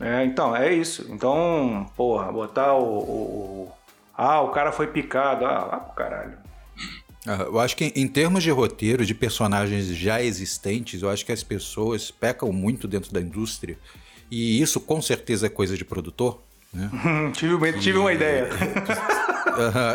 É, 0.00 0.24
então, 0.24 0.54
é 0.54 0.72
isso. 0.72 1.06
Então, 1.10 1.86
porra, 1.96 2.30
botar 2.30 2.74
o. 2.74 2.82
o- 2.84 3.64
o- 3.64 3.72
ah, 4.16 4.40
o 4.42 4.50
cara 4.50 4.70
foi 4.72 4.86
picado. 4.86 5.44
Ah, 5.44 5.64
lá 5.64 5.76
pro 5.80 5.94
caralho. 5.96 6.34
Ah, 7.26 7.42
Eu 7.46 7.58
acho 7.58 7.76
que 7.76 7.92
em 7.96 8.06
termos 8.06 8.42
de 8.44 8.50
roteiro, 8.50 9.04
de 9.04 9.12
personagens 9.14 9.86
já 9.86 10.22
existentes, 10.22 11.02
eu 11.02 11.10
acho 11.10 11.26
que 11.26 11.32
as 11.32 11.42
pessoas 11.42 12.10
pecam 12.12 12.52
muito 12.52 12.86
dentro 12.86 13.12
da 13.12 13.20
indústria. 13.20 13.76
E 14.30 14.60
isso 14.60 14.80
com 14.80 15.00
certeza 15.00 15.46
é 15.46 15.48
coisa 15.48 15.76
de 15.76 15.84
produtor. 15.84 16.40
Né? 16.72 16.90
Hum, 16.92 17.32
tive, 17.32 17.54
uma- 17.54 17.72
tive 17.72 17.98
uma 17.98 18.12
ideia. 18.12 18.48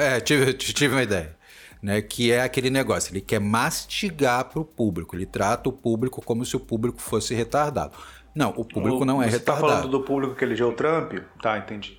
É, 0.01 0.19
tive, 0.19 0.51
tive 0.53 0.93
uma 0.93 1.03
ideia. 1.03 1.37
Né, 1.81 2.01
que 2.01 2.31
é 2.31 2.41
aquele 2.41 2.69
negócio, 2.69 3.11
ele 3.13 3.21
quer 3.21 3.39
mastigar 3.39 4.45
para 4.45 4.59
o 4.59 4.65
público, 4.65 5.15
ele 5.15 5.25
trata 5.25 5.67
o 5.69 5.71
público 5.73 6.21
como 6.21 6.45
se 6.45 6.55
o 6.55 6.59
público 6.59 7.01
fosse 7.01 7.33
retardado. 7.33 7.93
Não, 8.35 8.49
o 8.57 8.63
público 8.65 9.03
não 9.05 9.21
é 9.21 9.29
Você 9.29 9.39
tá 9.39 9.53
retardado. 9.53 9.81
falando 9.81 9.91
do 9.91 10.01
público 10.01 10.33
que 10.35 10.43
elegeu 10.45 10.69
o 10.69 10.73
Trump? 10.73 11.13
Tá, 11.41 11.57
entendi. 11.57 11.97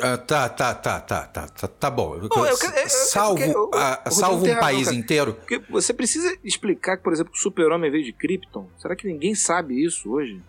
Ah, 0.00 0.16
tá, 0.18 0.48
tá, 0.48 0.74
tá, 0.74 1.00
tá, 1.00 1.26
tá, 1.26 1.46
tá, 1.48 1.68
tá 1.68 1.90
bom. 1.90 2.16
Eu 2.16 2.22
eu- 2.22 2.46
eu- 2.46 2.88
salvo 2.88 3.42
eu- 3.42 3.52
eu- 3.52 3.70
o 3.70 3.76
Rodrigo 3.78 4.10
salvo 4.10 4.46
um 4.46 4.56
país 4.58 4.84
cara. 4.86 4.96
inteiro. 4.96 5.34
Porque 5.34 5.58
você 5.70 5.92
precisa 5.94 6.36
explicar 6.42 6.96
que, 6.96 7.02
por 7.04 7.12
exemplo, 7.12 7.32
que 7.32 7.38
o 7.38 7.42
super-homem 7.42 7.90
veio 7.90 8.04
de 8.04 8.12
Krypton. 8.12 8.66
Será 8.78 8.96
que 8.96 9.06
ninguém 9.06 9.34
sabe 9.34 9.82
isso 9.84 10.10
hoje? 10.10 10.42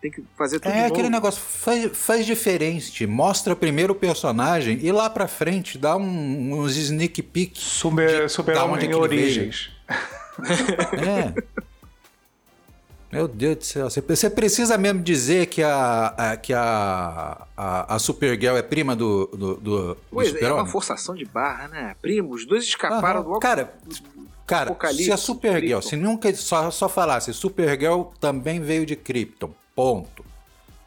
Tem 0.00 0.10
que 0.10 0.24
fazer 0.36 0.58
tudo 0.60 0.72
de 0.72 0.78
É 0.78 0.82
novo. 0.82 0.94
aquele 0.94 1.10
negócio, 1.10 1.40
faz, 1.42 1.90
faz 1.92 2.24
diferente. 2.24 3.06
Mostra 3.06 3.54
primeiro 3.54 3.92
o 3.92 3.96
personagem 3.96 4.78
e 4.82 4.90
lá 4.90 5.10
pra 5.10 5.28
frente 5.28 5.76
dá 5.76 5.96
um- 5.96 6.54
uns 6.58 6.76
sneak 6.76 7.22
peek. 7.22 7.60
Super, 7.60 8.22
de 8.22 8.28
super 8.32 8.56
homem 8.56 8.76
onde 8.76 8.86
em 8.86 8.88
ele 8.90 9.08
veio. 9.08 9.22
origens. 9.22 9.70
É. 10.92 11.60
Meu 13.12 13.26
Deus 13.26 13.56
do 13.56 13.64
céu. 13.64 13.90
Você 13.90 14.30
precisa 14.30 14.78
mesmo 14.78 15.02
dizer 15.02 15.46
que 15.46 15.62
a, 15.64 16.06
a 16.16 16.36
que 16.36 16.54
a, 16.54 17.44
a, 17.56 17.94
a, 17.96 17.98
Supergirl 17.98 18.56
é 18.56 18.62
prima 18.62 18.94
do, 18.94 19.26
do, 19.26 19.54
do, 19.56 19.96
pois 20.10 20.32
do 20.32 20.38
é, 20.38 20.44
é 20.44 20.52
uma 20.52 20.64
forçação 20.66 21.14
de 21.16 21.24
barra, 21.24 21.66
né? 21.68 21.96
Primo, 22.00 22.32
os 22.32 22.46
dois 22.46 22.62
escaparam 22.64 23.24
do 23.24 23.38
Cara, 23.40 23.72
cara 24.46 24.74
se 24.94 25.10
a 25.12 25.16
Supergirl, 25.16 25.80
se 25.80 25.96
nunca 25.96 26.32
só, 26.34 26.70
só 26.70 26.88
falasse 26.88 27.32
Supergirl 27.32 28.02
também 28.20 28.60
veio 28.60 28.86
de 28.86 28.94
Krypton, 28.96 29.50
ponto. 29.80 30.22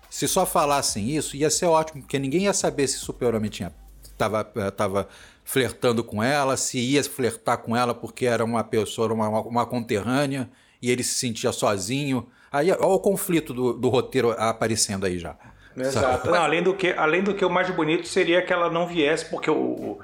Se 0.07 0.27
só 0.27 0.45
falassem 0.45 1.09
isso, 1.09 1.35
ia 1.35 1.49
ser 1.49 1.65
ótimo, 1.65 2.03
porque 2.03 2.19
ninguém 2.19 2.43
ia 2.43 2.53
saber 2.53 2.87
se 2.87 2.97
Super-Homem 2.97 3.49
tinha 3.49 3.73
tava, 4.15 4.47
eh, 4.55 4.69
tava 4.69 5.07
flertando 5.43 6.03
com 6.03 6.21
ela, 6.21 6.55
se 6.55 6.77
ia 6.77 7.03
flertar 7.03 7.57
com 7.57 7.75
ela 7.75 7.95
porque 7.95 8.27
era 8.27 8.43
uma 8.45 8.63
pessoa, 8.63 9.11
uma, 9.11 9.41
uma 9.41 9.65
conterrânea 9.65 10.47
e 10.79 10.91
ele 10.91 11.03
se 11.03 11.15
sentia 11.15 11.51
sozinho. 11.51 12.27
Aí, 12.51 12.71
olha 12.71 12.85
o 12.85 12.99
conflito 12.99 13.51
do, 13.51 13.73
do 13.73 13.89
roteiro 13.89 14.29
aparecendo 14.37 15.07
aí 15.07 15.17
já. 15.17 15.35
Exato. 15.75 16.29
Não, 16.29 16.43
além, 16.43 16.61
do 16.61 16.75
que, 16.75 16.91
além 16.91 17.23
do 17.23 17.33
que 17.33 17.43
o 17.43 17.49
mais 17.49 17.67
bonito 17.71 18.07
seria 18.07 18.43
que 18.43 18.53
ela 18.53 18.69
não 18.69 18.85
viesse, 18.85 19.25
porque 19.25 19.49
o, 19.49 19.99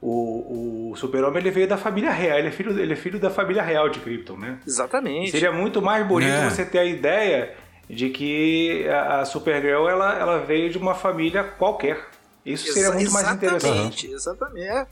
o, 0.00 0.90
o 0.90 0.96
super-homem 0.96 1.38
ele 1.38 1.52
veio 1.52 1.68
da 1.68 1.76
família 1.76 2.10
real, 2.10 2.38
ele 2.38 2.48
é, 2.48 2.50
filho, 2.50 2.76
ele 2.76 2.92
é 2.92 2.96
filho 2.96 3.20
da 3.20 3.30
família 3.30 3.62
real 3.62 3.88
de 3.88 4.00
Krypton, 4.00 4.36
né? 4.36 4.58
Exatamente. 4.66 5.30
Seria 5.30 5.52
muito 5.52 5.80
mais 5.80 6.04
bonito 6.04 6.32
é. 6.32 6.50
você 6.50 6.64
ter 6.64 6.80
a 6.80 6.84
ideia 6.84 7.54
de 7.88 8.10
que 8.10 8.88
a, 8.88 9.24
Supergirl 9.24 9.88
ela, 9.88 10.14
ela 10.18 10.38
veio 10.38 10.70
de 10.70 10.78
uma 10.78 10.94
família 10.94 11.44
qualquer. 11.44 12.08
Isso 12.44 12.72
seria 12.72 12.88
Exa 12.88 12.94
muito 12.94 13.12
mais 13.12 13.30
interessante. 13.30 14.06
Exatamente, 14.06 14.12
exatamente. 14.12 14.88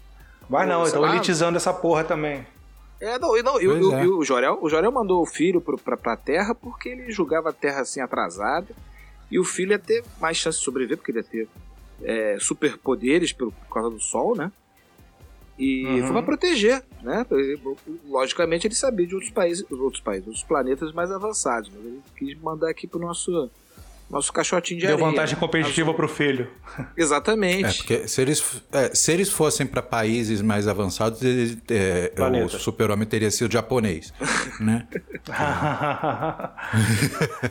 Mas 0.48 0.68
não, 0.68 0.84
estão 0.84 1.06
elitizando 1.06 1.56
essa 1.56 1.72
porra 1.72 2.04
também. 2.04 2.46
É, 3.00 3.18
não, 3.18 3.40
não 3.42 3.60
e, 3.60 3.66
o, 3.66 3.94
é. 3.94 4.06
o, 4.06 4.24
Jorel, 4.24 4.58
o 4.60 4.68
Jorel 4.68 4.92
mandou 4.92 5.22
o 5.22 5.26
filho 5.26 5.60
pro, 5.60 5.78
pra, 5.78 5.96
pra 5.96 6.16
Terra 6.16 6.54
porque 6.54 6.90
ele 6.90 7.10
julgava 7.10 7.48
a 7.48 7.52
Terra 7.52 7.80
assim 7.80 8.00
atrasada 8.00 8.68
e 9.30 9.38
o 9.38 9.44
filho 9.44 9.72
ia 9.72 9.78
ter 9.78 10.04
mais 10.20 10.36
chance 10.36 10.58
de 10.58 10.64
sobreviver 10.64 10.98
porque 10.98 11.12
ele 11.12 11.20
ia 11.20 11.24
ter 11.24 11.48
é, 12.02 12.36
superpoderes 12.38 13.32
por, 13.32 13.52
por 13.52 13.72
causa 13.72 13.90
do 13.90 14.00
Sol, 14.00 14.36
né? 14.36 14.52
E 15.60 15.84
uhum. 15.84 16.04
foi 16.04 16.12
pra 16.12 16.22
proteger, 16.22 16.82
né? 17.02 17.26
Logicamente 18.08 18.66
ele 18.66 18.74
sabia 18.74 19.06
de 19.06 19.14
outros 19.14 19.30
países, 19.30 19.70
outros 19.70 20.00
países, 20.00 20.26
outros 20.26 20.42
planetas 20.42 20.90
mais 20.94 21.10
avançados, 21.10 21.68
mas 21.68 21.84
ele 21.84 22.00
quis 22.16 22.40
mandar 22.40 22.70
aqui 22.70 22.86
pro 22.86 22.98
nosso 22.98 23.50
nosso 24.10 24.32
caixotinho 24.32 24.80
de 24.80 24.86
Deu 24.86 24.96
areia. 24.96 25.06
Deu 25.06 25.16
vantagem 25.16 25.38
competitiva 25.38 25.94
para 25.94 26.04
o 26.04 26.08
filho. 26.08 26.50
Exatamente. 26.96 27.64
É, 27.64 27.72
porque 27.72 28.08
se 28.08 28.20
eles, 28.20 28.62
é, 28.72 28.94
se 28.94 29.12
eles 29.12 29.30
fossem 29.30 29.66
para 29.66 29.80
países 29.80 30.42
mais 30.42 30.66
avançados, 30.66 31.22
eles, 31.22 31.56
é, 31.70 32.12
o 32.44 32.48
super-homem 32.48 33.06
teria 33.06 33.30
sido 33.30 33.52
japonês, 33.52 34.12
né? 34.58 34.86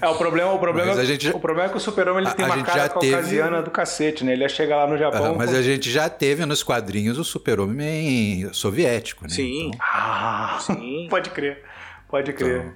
é, 0.01 0.07
o 0.07 0.15
problema, 0.15 0.51
o 0.51 0.59
problema, 0.59 0.91
é 0.91 1.05
gente, 1.05 1.29
o 1.29 1.39
problema 1.39 1.69
é 1.69 1.71
que 1.71 1.77
o 1.77 1.79
super-homem 1.79 2.25
ele 2.25 2.33
tem 2.33 2.45
uma 2.45 2.61
cara 2.61 2.89
caucasiana 2.89 3.51
teve... 3.51 3.63
do 3.63 3.71
cacete, 3.71 4.25
né? 4.25 4.33
Ele 4.33 4.41
ia 4.41 4.49
chegar 4.49 4.77
lá 4.77 4.87
no 4.87 4.97
Japão... 4.97 5.35
mas 5.35 5.53
a 5.53 5.61
gente 5.61 5.89
já 5.89 6.09
teve 6.09 6.45
nos 6.45 6.61
quadrinhos 6.61 7.17
o 7.17 7.23
super-homem 7.23 8.51
soviético, 8.51 9.23
né? 9.23 9.29
Sim. 9.29 9.67
Então... 9.67 9.79
Ah, 9.81 10.57
sim. 10.59 11.07
Pode 11.09 11.29
crer, 11.29 11.63
pode 12.09 12.33
crer. 12.33 12.61
Então, 12.61 12.73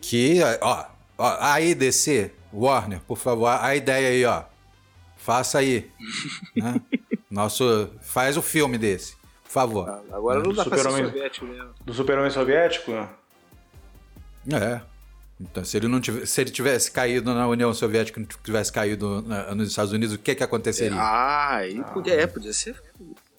que, 0.00 0.40
ó, 0.60 0.84
ó, 1.22 1.36
aí, 1.40 1.74
DC 1.74 2.32
Warner, 2.52 3.00
por 3.00 3.16
favor, 3.16 3.46
a 3.48 3.74
ideia 3.74 4.08
aí, 4.08 4.24
ó. 4.24 4.44
Faça 5.16 5.58
aí. 5.58 5.90
né? 6.56 6.80
Nosso, 7.30 7.90
faz 8.00 8.36
o 8.36 8.42
filme 8.42 8.76
desse, 8.76 9.16
por 9.44 9.50
favor. 9.50 9.88
Ah, 9.88 10.02
agora 10.12 10.42
não 10.42 10.52
dá 10.52 10.64
pra 10.64 10.76
ser 10.76 10.90
soviético 10.90 11.46
mesmo. 11.46 11.70
Do 11.84 11.94
super-homem 11.94 12.30
soviético? 12.30 12.92
É. 14.50 14.82
Então, 15.40 15.64
se 15.64 15.76
ele 15.76 15.88
não 15.88 16.00
tivesse, 16.00 16.26
se 16.26 16.40
ele 16.40 16.50
tivesse 16.50 16.90
caído 16.90 17.34
na 17.34 17.48
União 17.48 17.72
Soviética, 17.74 18.20
não 18.20 18.26
tivesse 18.26 18.72
caído 18.72 19.22
na, 19.22 19.54
nos 19.54 19.70
Estados 19.70 19.92
Unidos, 19.92 20.14
o 20.14 20.18
que 20.18 20.34
que 20.34 20.42
aconteceria? 20.42 20.96
Ah, 20.96 21.56
aí 21.56 21.80
ah. 21.80 21.84
Podia, 21.84 22.14
é, 22.14 22.26
podia 22.26 22.52
ser 22.52 22.80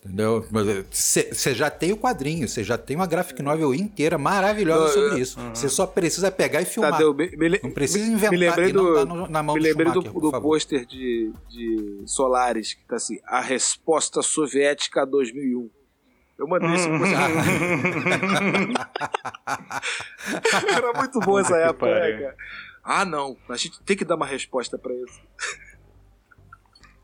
Entendeu? 0.06 0.46
Você 0.92 1.56
já 1.56 1.70
tem 1.70 1.94
o 1.94 1.98
quadrinho, 1.98 2.46
você 2.46 2.62
já 2.62 2.78
tem 2.78 2.98
uma 2.98 3.08
graphic 3.08 3.42
novel 3.42 3.74
inteira 3.74 4.18
maravilhosa 4.18 4.94
sobre 4.94 5.22
isso. 5.22 5.40
Você 5.54 5.70
só 5.70 5.88
precisa 5.88 6.30
pegar 6.30 6.62
e 6.62 6.66
filmar. 6.66 6.92
Tadeu, 6.92 7.14
me, 7.14 7.30
me, 7.38 7.58
não 7.64 7.72
precisa 7.72 8.12
inventar 8.12 8.32
me 8.32 8.38
lembrei 8.38 8.74
do, 8.74 9.06
no, 9.06 9.30
na 9.30 9.42
mão 9.42 9.56
Me 9.56 9.62
lembrei 9.62 9.94
do, 9.94 10.02
do 10.02 10.42
pôster 10.42 10.86
de, 10.86 11.32
de 11.48 12.04
Solares, 12.06 12.74
que 12.74 12.84
tá 12.86 12.98
assim, 12.98 13.18
a 13.26 13.40
resposta 13.40 14.22
soviética 14.22 15.06
2001. 15.06 15.70
Eu 16.38 16.48
mandei 16.50 16.74
esse 16.74 16.90
pôster. 16.90 17.18
Era 20.76 20.94
muito 20.94 21.20
bom 21.22 21.40
essa 21.40 21.56
época, 21.56 21.88
né, 21.88 22.12
cara? 22.12 22.36
Ah, 22.84 23.06
não, 23.06 23.38
a 23.48 23.56
gente 23.56 23.82
tem 23.84 23.96
que 23.96 24.04
dar 24.04 24.18
uma 24.18 24.26
resposta 24.26 24.78
para 24.78 24.94
isso. 24.94 25.22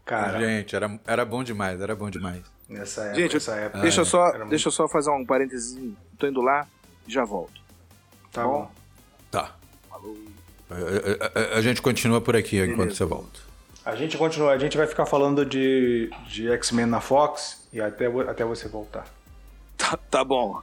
Cara, 0.09 0.39
gente, 0.39 0.75
era, 0.75 0.99
era 1.05 1.23
bom 1.23 1.43
demais, 1.43 1.79
era 1.79 1.95
bom 1.95 2.09
demais. 2.09 2.41
Nessa 2.67 3.03
época, 3.03 3.21
Gente, 3.21 3.37
essa 3.37 3.55
época 3.55 3.79
deixa, 3.79 4.01
eu 4.01 4.05
só, 4.05 4.31
deixa 4.45 4.67
eu 4.67 4.71
só 4.71 4.87
fazer 4.87 5.11
um 5.11 5.23
parênteses. 5.23 5.77
Tô 6.17 6.25
indo 6.25 6.41
lá, 6.41 6.65
já 7.07 7.23
volto. 7.23 7.61
Tá 8.31 8.43
bom? 8.43 8.61
bom? 8.63 8.71
Tá. 9.29 9.55
Falou. 9.87 10.17
A, 10.71 10.73
a, 10.73 11.55
a, 11.55 11.57
a, 11.59 11.61
gente 11.61 11.79
continua 11.79 12.19
por 12.19 12.35
aqui 12.35 12.55
Beleza. 12.55 12.73
enquanto 12.73 12.95
você 12.95 13.05
volta. 13.05 13.39
A 13.85 13.95
gente 13.95 14.17
continua, 14.17 14.51
a 14.51 14.57
gente 14.57 14.75
vai 14.75 14.87
ficar 14.87 15.05
falando 15.05 15.45
de, 15.45 16.09
de 16.27 16.49
X-Men 16.53 16.87
na 16.87 17.01
Fox 17.01 17.67
e 17.71 17.79
até, 17.79 18.07
até 18.07 18.43
você 18.43 18.67
voltar. 18.67 19.05
Tá, 19.77 19.95
tá 20.09 20.23
bom. 20.23 20.59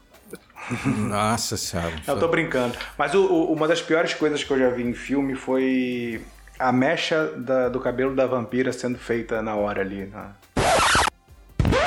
Nossa 0.84 1.56
senhora. 1.56 1.94
Eu 2.04 2.18
tô 2.18 2.26
brincando. 2.26 2.76
Mas 2.98 3.14
o, 3.14 3.24
o, 3.24 3.52
uma 3.52 3.68
das 3.68 3.80
piores 3.80 4.12
coisas 4.12 4.42
que 4.42 4.50
eu 4.50 4.58
já 4.58 4.70
vi 4.70 4.82
em 4.82 4.92
filme 4.92 5.36
foi 5.36 6.20
a 6.58 6.72
mecha 6.72 7.32
da, 7.36 7.68
do 7.68 7.80
cabelo 7.80 8.14
da 8.14 8.26
vampira 8.26 8.72
sendo 8.72 8.98
feita 8.98 9.42
na 9.42 9.54
hora 9.54 9.80
ali. 9.80 10.06
Na, 10.06 10.34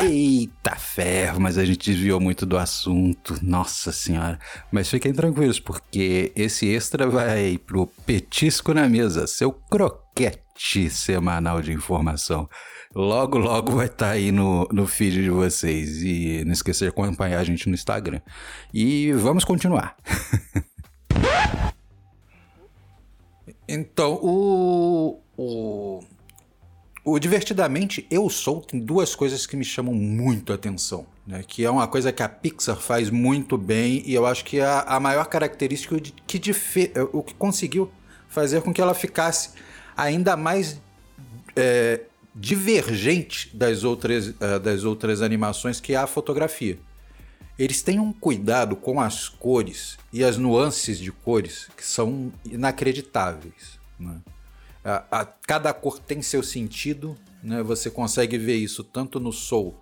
Eita 0.02 0.76
ferro, 0.78 1.42
mas 1.42 1.58
a 1.58 1.66
gente 1.66 1.92
desviou 1.92 2.22
muito 2.22 2.46
do 2.46 2.58
assunto. 2.58 3.38
Nossa 3.42 3.92
senhora. 3.92 4.40
Mas 4.72 4.90
fiquem 4.90 5.12
tranquilos, 5.12 5.60
porque 5.60 6.32
esse 6.36 6.68
extra 6.68 7.06
vai 7.08 7.58
pro 7.58 7.88
Petisco 8.06 8.74
na 8.74 8.88
Mesa, 8.88 9.28
seu 9.28 9.52
croquete 9.52 10.90
semanal 10.90 11.62
de 11.62 11.74
informação. 11.74 12.50
Logo, 12.96 13.38
logo 13.38 13.74
vai 13.74 13.88
estar 13.88 14.08
tá 14.08 14.12
aí 14.12 14.32
no, 14.32 14.68
no 14.72 14.88
feed 14.88 15.22
de 15.22 15.30
vocês. 15.30 16.02
E 16.02 16.44
não 16.46 16.54
esquecer 16.54 16.86
de 16.86 16.90
acompanhar 16.90 17.40
a 17.40 17.44
gente 17.44 17.68
no 17.68 17.76
Instagram. 17.76 18.22
E 18.74 19.12
vamos 19.14 19.44
continuar. 19.44 19.98
então, 23.74 24.14
o, 24.22 25.20
o 25.38 26.04
o 27.04 27.18
Divertidamente 27.18 28.06
Eu 28.12 28.30
Sou 28.30 28.62
tem 28.62 28.80
duas 28.80 29.16
coisas 29.16 29.46
que 29.46 29.56
me 29.56 29.64
chamam 29.66 29.94
muito 29.94 30.52
a 30.52 30.56
atenção, 30.56 31.06
né? 31.26 31.44
Que 31.48 31.64
é 31.64 31.70
uma 31.72 31.88
coisa 31.88 32.12
que 32.12 32.22
a 32.22 32.30
Pixar 32.30 32.76
faz 32.76 33.10
muito 33.10 33.58
bem 33.58 34.04
e 34.06 34.14
eu 34.14 34.26
acho 34.26 34.44
que 34.46 34.60
é 34.60 34.84
a 34.86 35.00
maior 35.00 35.26
característica 35.26 36.00
que 36.28 36.42
é, 36.94 37.02
o 37.14 37.24
que 37.24 37.34
conseguiu 37.34 37.90
fazer 38.28 38.62
com 38.62 38.74
que 38.74 38.82
ela 38.82 38.94
ficasse 38.94 39.52
ainda 39.98 40.38
mais 40.38 40.80
é, 41.56 42.02
divergente 42.36 43.56
das 43.56 43.84
outras, 43.84 44.28
uh, 44.28 44.60
das 44.62 44.84
outras 44.84 45.22
animações 45.22 45.80
que 45.80 45.94
é 45.94 45.98
a 45.98 46.06
fotografia. 46.06 46.78
Eles 47.60 47.82
têm 47.82 48.00
um 48.00 48.14
cuidado 48.14 48.78
com 48.78 49.02
as 49.02 49.28
cores 49.28 49.98
e 50.14 50.24
as 50.24 50.38
nuances 50.38 50.98
de 50.98 51.12
cores 51.12 51.68
que 51.76 51.86
são 51.86 52.32
inacreditáveis. 52.46 53.78
Né? 54.00 54.22
A, 54.82 55.04
a, 55.12 55.26
cada 55.26 55.74
cor 55.74 56.00
tem 56.00 56.22
seu 56.22 56.42
sentido, 56.42 57.18
né? 57.44 57.62
Você 57.62 57.92
consegue 57.92 58.38
ver 58.38 58.56
isso 58.56 58.82
tanto 58.82 59.20
no 59.20 59.34
Soul, 59.34 59.76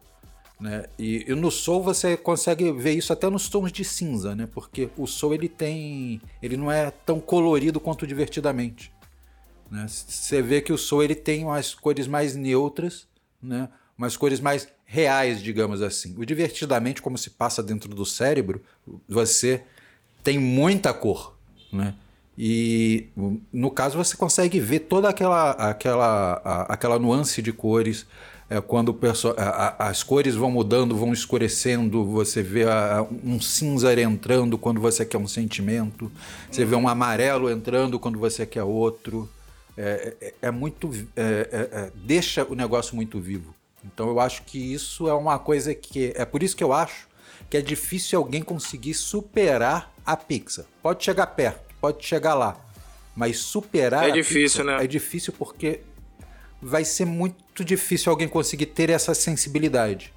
né? 0.59 0.85
E, 0.97 1.25
e, 1.27 1.35
no 1.35 1.51
Soul 1.51 1.83
você 1.83 2.17
consegue 2.17 2.71
ver 2.71 2.93
isso 2.93 3.13
até 3.13 3.29
nos 3.29 3.47
tons 3.47 3.71
de 3.71 3.83
cinza, 3.83 4.35
né? 4.35 4.49
Porque 4.51 4.89
o 4.97 5.05
Soul 5.05 5.35
ele 5.35 5.47
tem, 5.47 6.19
ele 6.41 6.57
não 6.57 6.71
é 6.71 6.89
tão 6.89 7.19
colorido 7.19 7.79
quanto 7.79 8.07
divertidamente. 8.07 8.91
Né? 9.69 9.85
Você 9.87 10.41
vê 10.41 10.61
que 10.61 10.73
o 10.73 10.77
Soul 10.79 11.03
ele 11.03 11.15
tem 11.15 11.43
umas 11.43 11.75
cores 11.75 12.07
mais 12.07 12.35
neutras, 12.35 13.07
né? 13.39 13.69
Umas 13.95 14.17
cores 14.17 14.39
mais 14.39 14.67
reais, 14.87 15.43
digamos 15.43 15.81
assim. 15.81 16.15
O 16.17 16.25
divertidamente, 16.25 17.01
como 17.01 17.17
se 17.17 17.29
passa 17.29 17.61
dentro 17.61 17.93
do 17.93 18.05
cérebro, 18.05 18.61
você 19.07 19.61
tem 20.23 20.39
muita 20.39 20.93
cor, 20.93 21.35
né? 21.71 21.93
E 22.37 23.07
no 23.51 23.69
caso 23.69 23.97
você 23.97 24.15
consegue 24.15 24.59
ver 24.59 24.81
toda 24.81 25.09
aquela, 25.09 25.51
aquela, 25.51 26.65
aquela 26.69 26.97
nuance 26.97 27.41
de 27.41 27.51
cores. 27.51 28.07
É, 28.49 28.61
quando 28.61 28.93
perso- 28.93 29.33
a, 29.37 29.89
as 29.89 30.03
cores 30.03 30.33
vão 30.33 30.49
mudando, 30.49 30.95
vão 30.95 31.11
escurecendo, 31.11 32.05
você 32.05 32.41
vê 32.41 32.63
a, 32.63 33.05
um 33.21 33.41
cinza 33.41 33.93
entrando 33.99 34.57
quando 34.57 34.79
você 34.79 35.05
quer 35.05 35.17
um 35.17 35.27
sentimento, 35.27 36.09
você 36.49 36.63
vê 36.63 36.77
um 36.77 36.87
amarelo 36.87 37.49
entrando 37.51 37.99
quando 37.99 38.17
você 38.17 38.45
quer 38.45 38.63
outro. 38.63 39.29
É, 39.75 40.15
é, 40.21 40.33
é 40.43 40.51
muito. 40.51 40.89
É, 41.13 41.21
é, 41.21 41.79
é, 41.79 41.91
deixa 42.05 42.45
o 42.49 42.55
negócio 42.55 42.95
muito 42.95 43.19
vivo. 43.19 43.53
Então 43.83 44.09
eu 44.09 44.19
acho 44.19 44.43
que 44.43 44.73
isso 44.73 45.07
é 45.07 45.13
uma 45.13 45.39
coisa 45.39 45.73
que. 45.73 46.13
É 46.15 46.25
por 46.25 46.43
isso 46.43 46.55
que 46.55 46.63
eu 46.63 46.73
acho 46.73 47.07
que 47.49 47.55
é 47.55 47.61
difícil 47.61 48.19
alguém 48.19 48.41
conseguir 48.41 48.93
superar 48.93 49.93
a 50.05 50.17
Pixar. 50.17 50.65
Pode 50.81 51.03
chegar 51.03 51.27
perto 51.27 51.67
pode 51.79 52.05
chegar 52.05 52.33
lá. 52.33 52.57
Mas 53.15 53.39
superar. 53.39 54.09
É 54.09 54.11
difícil, 54.11 54.41
Pixar 54.41 54.65
né? 54.65 54.83
É 54.83 54.87
difícil 54.87 55.33
porque 55.37 55.81
vai 56.61 56.83
ser 56.83 57.05
muito 57.05 57.63
difícil 57.63 58.11
alguém 58.11 58.27
conseguir 58.27 58.67
ter 58.67 58.89
essa 58.89 59.13
sensibilidade. 59.13 60.13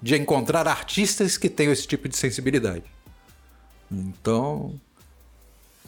De 0.00 0.14
encontrar 0.16 0.68
artistas 0.68 1.38
que 1.38 1.48
tenham 1.48 1.72
esse 1.72 1.86
tipo 1.86 2.08
de 2.08 2.16
sensibilidade. 2.16 2.84
Então. 3.90 4.78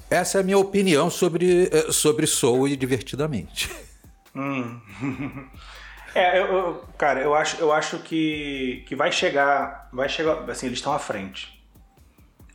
Essa 0.08 0.38
é 0.38 0.40
a 0.40 0.44
minha 0.44 0.58
opinião 0.58 1.10
sobre, 1.10 1.68
eh, 1.70 1.90
sobre 1.90 2.26
Soul 2.26 2.68
e 2.68 2.76
Divertidamente. 2.76 3.68
Hum. 4.34 4.80
é, 6.18 6.38
eu, 6.40 6.46
eu- 6.46 6.84
cara, 6.98 7.20
eu 7.20 7.34
acho, 7.34 7.56
eu 7.60 7.72
acho 7.72 7.98
que, 7.98 8.84
que 8.86 8.94
vai 8.96 9.10
chegar, 9.12 9.88
vai 9.92 10.08
chegar, 10.08 10.48
assim, 10.50 10.66
eles 10.66 10.78
estão 10.78 10.92
à 10.92 10.98
frente. 10.98 11.54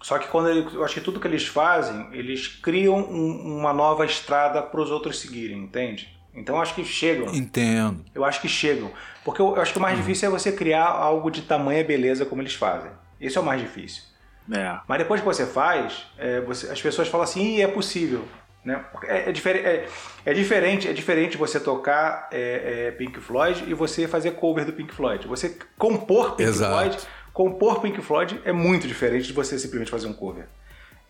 Só 0.02 0.18
que 0.18 0.28
quando 0.28 0.50
ele, 0.50 0.68
eu 0.74 0.84
acho 0.84 0.96
que 0.96 1.02
tudo 1.02 1.20
que 1.20 1.28
eles 1.28 1.46
fazem, 1.48 2.08
eles 2.12 2.48
criam 2.48 2.98
um- 2.98 3.58
uma 3.60 3.72
nova 3.72 4.04
estrada 4.06 4.62
para 4.62 4.82
os 4.82 4.90
outros 4.90 5.20
seguirem, 5.20 5.60
entende? 5.60 6.10
Então 6.34 6.56
eu 6.56 6.62
acho 6.62 6.74
que 6.74 6.84
chegam. 6.84 7.34
Entendo. 7.36 8.04
Eu 8.16 8.26
acho 8.26 8.42
que 8.42 8.48
chegam. 8.48 8.92
Porque 9.24 9.42
eu, 9.42 9.56
eu 9.56 9.62
acho 9.62 9.74
que 9.74 9.78
o 9.80 9.82
mais 9.82 9.98
difícil 9.98 10.28
é 10.28 10.32
você 10.32 10.52
criar 10.52 10.86
algo 10.88 11.30
de 11.30 11.42
tamanha 11.44 11.84
beleza 11.84 12.26
como 12.26 12.42
eles 12.42 12.56
fazem. 12.56 12.90
Esse 13.20 13.38
é 13.38 13.42
o 13.42 13.44
mais 13.44 13.62
difícil. 13.62 14.04
É. 14.52 14.80
Mas 14.88 14.98
depois 14.98 15.20
que 15.22 15.26
você 15.26 15.46
faz, 15.46 16.08
é, 16.18 16.42
você- 16.42 16.70
as 16.72 16.82
pessoas 16.82 17.08
falam 17.08 17.24
assim, 17.26 17.58
"Ih, 17.58 17.62
é 17.62 17.68
possível. 17.68 18.26
Né? 18.64 18.84
É, 19.06 19.30
é, 19.30 19.32
difere- 19.32 19.60
é- 19.60 19.88
é 20.26 20.34
diferente, 20.34 20.88
é 20.88 20.94
diferente 20.94 21.36
você 21.38 21.60
tocar 21.60 22.28
é, 22.32 22.88
é, 22.88 22.92
Pink 22.92 23.20
Floyd 23.20 23.64
e 23.68 23.74
você 23.74 24.08
fazer 24.08 24.32
cover 24.32 24.66
do 24.66 24.74
Pink 24.74 24.94
Floyd. 24.94 25.28
Você 25.28 25.58
compor 25.78 26.36
Pink 26.36 26.50
Exato. 26.50 26.72
Floyd, 26.74 26.98
compor 27.34 27.82
Pink 27.82 28.00
Floyd 28.02 28.40
é 28.46 28.52
muito 28.52 28.88
diferente 28.88 29.26
de 29.28 29.34
você 29.34 29.58
simplesmente 29.58 29.90
fazer 29.90 30.08
um 30.08 30.14
cover. 30.14 30.46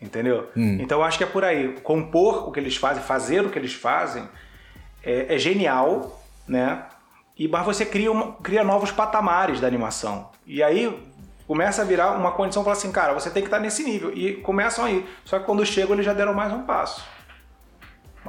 Entendeu? 0.00 0.50
Então 0.56 0.98
eu 0.98 1.04
acho 1.04 1.16
que 1.18 1.24
é 1.24 1.26
por 1.26 1.44
aí. 1.44 1.76
Compor 1.82 2.48
o 2.48 2.52
que 2.52 2.58
eles 2.58 2.74
fazem, 2.76 3.02
fazer 3.02 3.44
o 3.44 3.50
que 3.50 3.58
eles 3.58 3.72
fazem 3.74 4.26
é, 5.04 5.34
é 5.34 5.38
genial, 5.38 6.20
né? 6.48 6.84
E 7.38 7.46
mas 7.46 7.64
você 7.64 7.84
cria, 7.86 8.10
uma- 8.10 8.32
cria 8.42 8.64
novos 8.64 8.90
patamares 8.90 9.60
da 9.60 9.66
animação. 9.68 10.30
E 10.46 10.60
aí 10.62 10.98
começa 11.46 11.82
a 11.82 11.84
virar 11.84 12.12
uma 12.12 12.32
condição 12.32 12.64
falar 12.64 12.76
assim, 12.76 12.90
cara, 12.90 13.12
você 13.12 13.30
tem 13.30 13.42
que 13.42 13.46
estar 13.48 13.60
nesse 13.60 13.84
nível. 13.84 14.10
E 14.12 14.34
começam 14.36 14.84
aí. 14.84 15.06
Só 15.24 15.38
que 15.38 15.44
quando 15.44 15.64
chegam, 15.66 15.92
eles 15.94 16.04
já 16.06 16.12
deram 16.14 16.34
mais 16.34 16.52
um 16.52 16.62
passo. 16.62 17.04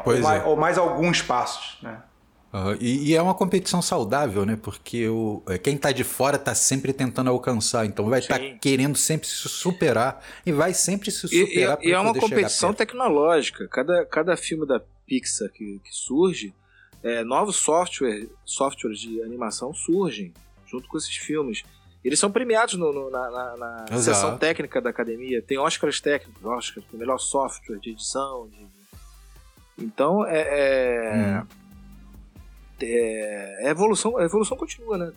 Pois 0.03 0.17
ou, 0.19 0.23
mais, 0.23 0.41
é. 0.43 0.45
ou 0.45 0.55
mais 0.57 0.77
alguns 0.77 1.21
passos, 1.21 1.77
né? 1.81 2.01
Aham, 2.53 2.77
E, 2.79 3.09
e 3.09 3.15
é 3.15 3.21
uma 3.21 3.33
competição 3.33 3.81
saudável, 3.81 4.45
né? 4.45 4.55
Porque 4.61 5.07
o, 5.07 5.41
é, 5.47 5.57
quem 5.57 5.75
tá 5.77 5.91
de 5.91 6.03
fora 6.03 6.37
tá 6.37 6.53
sempre 6.53 6.93
tentando 6.93 7.29
alcançar, 7.29 7.85
então 7.85 8.07
vai 8.09 8.19
estar 8.19 8.39
Sim. 8.39 8.57
querendo 8.61 8.95
sempre 8.95 9.27
se 9.27 9.35
superar 9.49 10.23
e 10.45 10.51
vai 10.51 10.73
sempre 10.73 11.09
se 11.09 11.25
E, 11.25 11.29
superar 11.47 11.77
e- 11.81 11.87
e 11.87 11.91
é 11.91 11.99
uma 11.99 12.13
competição 12.13 12.71
tecnológica. 12.73 13.67
Cada, 13.67 14.05
cada 14.05 14.37
filme 14.37 14.67
da 14.67 14.79
Pixar 15.07 15.49
que, 15.49 15.79
que 15.83 15.89
surge, 15.91 16.53
é, 17.01 17.23
novos 17.23 17.55
software, 17.55 18.27
softwares 18.45 18.99
de 18.99 19.21
animação 19.23 19.73
surgem 19.73 20.31
junto 20.67 20.87
com 20.87 20.97
esses 20.97 21.15
filmes. 21.17 21.63
Eles 22.05 22.19
são 22.19 22.31
premiados 22.31 22.75
no- 22.75 22.93
no- 22.93 23.09
na, 23.09 23.31
na- 23.31 23.85
na 23.89 23.97
sessão 24.01 24.37
técnica 24.37 24.79
da 24.81 24.89
academia. 24.91 25.41
Tem 25.41 25.57
Oscars 25.57 25.99
técnicos, 26.01 26.43
Oscars 26.45 26.85
melhor 26.93 27.17
software 27.17 27.79
de 27.79 27.91
edição. 27.91 28.47
de- 28.47 28.72
Então, 29.77 30.25
é, 30.27 30.39
é, 30.41 31.39
Hum. 31.41 31.47
é- 32.81 33.67
a 33.67 33.69
evolução, 33.69 34.17
a 34.17 34.23
evolução 34.23 34.57
continua, 34.57 34.97
né? 34.97 35.11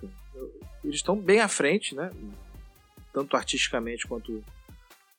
Eles 0.84 0.96
estão 0.96 1.16
bem 1.16 1.40
à 1.40 1.48
frente, 1.48 1.94
né? 1.94 2.10
Tanto 3.12 3.36
artisticamente 3.36 4.06
quanto 4.06 4.42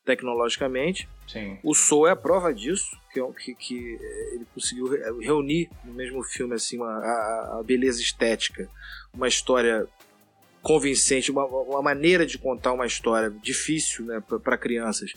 tecnologicamente. 0.06 1.08
Sim. 1.28 1.60
O 1.64 1.74
Soul 1.76 2.08
é 2.08 2.12
a 2.12 2.16
prova 2.16 2.54
disso, 2.54 2.98
que, 3.12 3.20
é 3.20 3.32
que, 3.34 3.56
que 3.56 3.98
eh, 4.02 4.36
ele 4.36 4.46
conseguiu 4.54 4.88
re- 4.90 5.26
reunir 5.26 5.70
no 5.84 5.94
mesmo 5.94 6.24
filme 6.24 6.54
assim 6.56 6.78
uma, 6.78 6.88
a, 6.90 7.58
a 7.60 7.64
beleza 7.64 8.02
estética, 8.02 8.70
uma 9.14 9.28
história 9.28 9.86
convincente, 10.62 11.30
uma, 11.32 11.46
uma 11.46 11.82
maneira 11.82 12.26
de 12.26 12.38
contar 12.38 12.72
uma 12.72 12.86
história 12.86 13.30
difícil 13.30 14.06
né, 14.06 14.22
para 14.44 14.58
crianças 14.58 15.12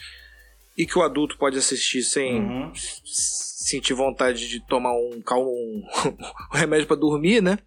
e 0.76 0.86
que 0.86 0.98
o 0.98 1.02
adulto 1.02 1.36
pode 1.36 1.58
assistir 1.58 2.02
sem 2.02 2.40
Uhum. 2.42 2.72
sentir 3.04 3.92
vontade 3.94 4.48
de 4.48 4.60
tomar 4.66 4.92
um, 4.92 5.22
um, 5.32 5.42
um 5.42 5.86
remédio 6.52 6.86
para 6.86 6.96
dormir, 6.96 7.42
né? 7.42 7.58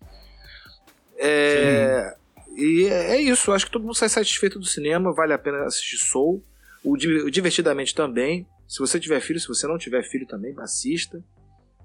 É, 1.17 2.15
e 2.55 2.85
é 2.85 3.21
isso, 3.21 3.51
acho 3.51 3.65
que 3.65 3.71
todo 3.71 3.83
mundo 3.83 3.95
sai 3.95 4.09
satisfeito 4.09 4.59
do 4.59 4.65
cinema, 4.65 5.13
vale 5.13 5.33
a 5.33 5.37
pena 5.37 5.65
assistir 5.65 5.97
Soul. 5.97 6.43
O, 6.83 6.97
Di- 6.97 7.07
o 7.21 7.31
Divertidamente 7.31 7.93
também. 7.95 8.45
Se 8.67 8.79
você 8.79 8.99
tiver 8.99 9.19
filho, 9.21 9.39
se 9.39 9.47
você 9.47 9.67
não 9.67 9.77
tiver 9.77 10.03
filho 10.03 10.25
também, 10.27 10.53
assista. 10.59 11.23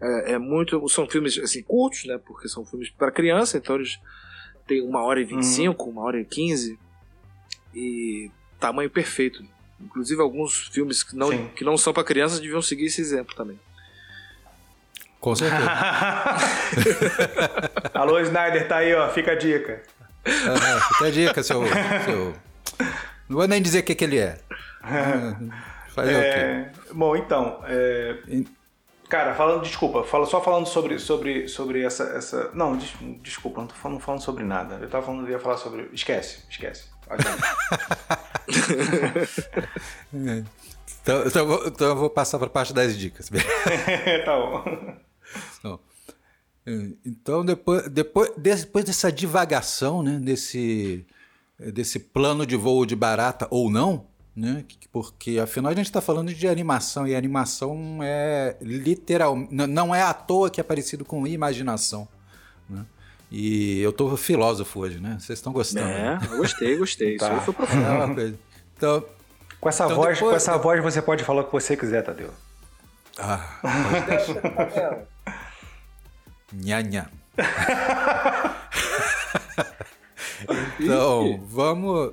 É, 0.00 0.32
é 0.32 0.38
muito. 0.38 0.88
São 0.88 1.08
filmes 1.08 1.38
assim, 1.38 1.62
curtos, 1.62 2.04
né? 2.04 2.18
Porque 2.18 2.48
são 2.48 2.64
filmes 2.64 2.90
para 2.90 3.10
criança, 3.12 3.58
então 3.58 3.76
eles 3.76 3.98
têm 4.66 4.80
uma 4.82 5.02
hora 5.04 5.20
e 5.20 5.24
vinte 5.24 5.42
e 5.42 5.46
cinco, 5.46 5.90
uma 5.90 6.02
hora 6.02 6.20
e 6.20 6.24
quinze. 6.24 6.78
E 7.74 8.30
tamanho 8.58 8.90
perfeito. 8.90 9.44
Inclusive 9.80 10.20
alguns 10.20 10.68
filmes 10.72 11.02
que 11.02 11.16
não, 11.16 11.30
Sim. 11.30 11.48
que 11.56 11.64
não 11.64 11.76
são 11.78 11.92
para 11.92 12.04
crianças 12.04 12.40
deviam 12.40 12.60
seguir 12.62 12.86
esse 12.86 13.00
exemplo 13.00 13.34
também. 13.34 13.58
Com 15.20 15.34
certeza. 15.34 15.70
Alô, 17.94 18.18
Snyder, 18.20 18.68
tá 18.68 18.76
aí, 18.78 18.94
ó. 18.94 19.08
Fica 19.10 19.32
a 19.32 19.34
dica. 19.34 19.82
Ah, 20.24 20.80
fica 20.92 21.06
a 21.06 21.10
dica, 21.10 21.42
seu, 21.42 21.62
seu- 22.04 22.34
Não 23.28 23.36
vou 23.38 23.48
nem 23.48 23.60
dizer 23.62 23.80
o 23.80 23.82
que, 23.82 23.94
que 23.94 24.04
ele 24.04 24.18
é. 24.18 24.38
Fazer 25.94 26.16
o 26.16 26.20
quê? 26.20 26.26
É, 26.28 26.70
bom, 26.92 27.16
então, 27.16 27.60
é, 27.66 28.16
cara, 29.08 29.34
falando, 29.34 29.62
desculpa, 29.62 30.04
fala, 30.04 30.26
só 30.26 30.40
falando 30.40 30.66
sobre, 30.66 30.98
sobre, 30.98 31.48
sobre 31.48 31.82
essa, 31.82 32.04
essa, 32.16 32.50
não, 32.54 32.76
des- 32.76 32.94
desculpa, 33.22 33.60
não 33.60 33.66
tô 33.66 33.74
falando, 33.74 34.00
falando 34.00 34.20
sobre 34.22 34.44
nada. 34.44 34.78
Eu 34.80 34.88
tava 34.88 35.04
falando, 35.06 35.26
eu 35.26 35.32
ia 35.32 35.38
falar 35.40 35.56
sobre, 35.56 35.88
esquece, 35.92 36.44
esquece. 36.48 36.84
Então, 41.02 41.22
então 41.26 41.42
eu 41.42 41.46
vou, 41.46 41.66
então 41.68 41.86
eu 41.88 41.96
vou 41.96 42.10
passar 42.10 42.38
para 42.38 42.46
a 42.46 42.50
parte 42.50 42.72
das 42.72 42.96
dicas. 42.96 43.28
tá 44.24 44.36
bom. 45.64 45.78
É, 46.66 46.88
Então, 47.04 47.44
depois, 47.44 47.88
depois, 47.88 48.30
depois 48.36 48.84
dessa 48.84 49.10
divagação, 49.10 50.02
né, 50.02 50.18
desse, 50.20 51.06
desse 51.58 51.98
plano 51.98 52.44
de 52.46 52.56
voo 52.56 52.84
de 52.84 52.94
barata 52.96 53.46
ou 53.50 53.70
não, 53.70 54.06
né, 54.36 54.64
que- 54.68 54.88
porque 54.88 55.38
afinal 55.38 55.72
a 55.72 55.74
gente 55.74 55.86
está 55.86 56.00
falando 56.00 56.32
de 56.32 56.46
animação 56.48 57.06
e 57.06 57.14
animação 57.14 58.00
é 58.02 58.56
literal, 58.60 59.36
não 59.50 59.94
é 59.94 60.02
à 60.02 60.12
toa 60.12 60.50
que 60.50 60.60
é 60.60 60.64
parecido 60.64 61.04
com 61.04 61.26
imaginação. 61.26 62.06
E 63.30 63.80
eu 63.80 63.92
tô 63.92 64.16
filósofo 64.16 64.80
hoje, 64.80 64.98
né? 65.00 65.16
Vocês 65.20 65.38
estão 65.38 65.52
gostando? 65.52 65.86
É, 65.88 66.18
né? 66.18 66.28
eu 66.30 66.38
gostei, 66.38 66.76
gostei. 66.76 67.16
Isso 67.16 67.24
Tá. 67.26 67.34
aí 67.34 67.40
foi 67.40 67.54
profundo. 67.54 67.86
É 67.86 68.14
coisa. 68.14 68.38
Então, 68.76 69.04
Com 69.60 69.68
essa 69.68 69.84
Então, 69.84 69.96
voz, 69.96 70.14
depois- 70.16 70.30
com 70.30 70.36
essa 70.36 70.56
voz 70.56 70.82
você 70.82 71.02
pode 71.02 71.24
falar 71.24 71.42
o 71.42 71.44
que 71.44 71.52
você 71.52 71.76
quiser, 71.76 72.02
Tadeu. 72.02 72.30
ah, 73.18 73.60
Nha, 76.52 76.80
nha. 76.82 77.10
então, 80.80 81.40
vamos, 81.46 82.12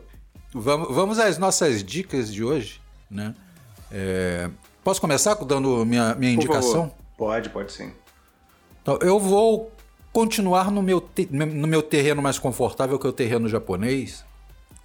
vamos, 0.54 0.94
vamos 0.96 1.20
às 1.20 1.38
nossas 1.38 1.84
dicas 1.84 2.34
de 2.34 2.44
hoje, 2.44 2.82
né? 3.10 3.34
É, 3.92 4.50
posso 4.84 5.00
começar 5.00 5.36
dando 5.36 5.86
minha, 5.86 6.16
minha 6.16 6.36
Por 6.36 6.44
indicação? 6.44 6.92
Pode, 7.18 7.50
pode 7.50 7.72
sim. 7.72 7.94
Então, 8.82 9.00
eu 9.02 9.20
vou 9.20 9.72
continuar 10.16 10.72
no 10.72 10.82
meu, 10.82 11.06
no 11.30 11.68
meu 11.68 11.82
terreno 11.82 12.22
mais 12.22 12.40
confortável, 12.40 12.98
que 12.98 13.06
é 13.06 13.10
o 13.10 13.12
terreno 13.12 13.50
japonês. 13.50 14.24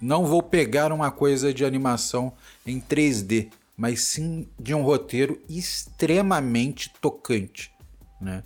Não 0.01 0.25
vou 0.25 0.43
pegar 0.43 0.91
uma 0.91 1.09
coisa 1.09 1.53
de 1.53 1.63
animação 1.63 2.33
em 2.67 2.81
3D, 2.81 3.47
mas 3.77 4.01
sim 4.01 4.45
de 4.59 4.75
um 4.75 4.81
roteiro 4.81 5.41
extremamente 5.47 6.91
tocante, 6.99 7.71
né? 8.19 8.43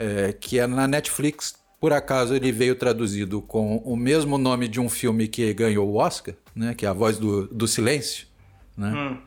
É, 0.00 0.32
que 0.32 0.58
é 0.58 0.66
na 0.66 0.88
Netflix. 0.88 1.54
Por 1.80 1.92
acaso 1.92 2.34
ele 2.34 2.50
veio 2.50 2.74
traduzido 2.74 3.40
com 3.40 3.76
o 3.76 3.94
mesmo 3.94 4.36
nome 4.36 4.66
de 4.66 4.80
um 4.80 4.88
filme 4.88 5.28
que 5.28 5.54
ganhou 5.54 5.88
o 5.88 5.94
Oscar, 5.94 6.34
né? 6.56 6.74
Que 6.74 6.86
é 6.86 6.88
A 6.88 6.92
Voz 6.92 7.18
do, 7.18 7.46
do 7.46 7.68
Silêncio, 7.68 8.26
né? 8.76 8.92
Hum. 8.92 9.18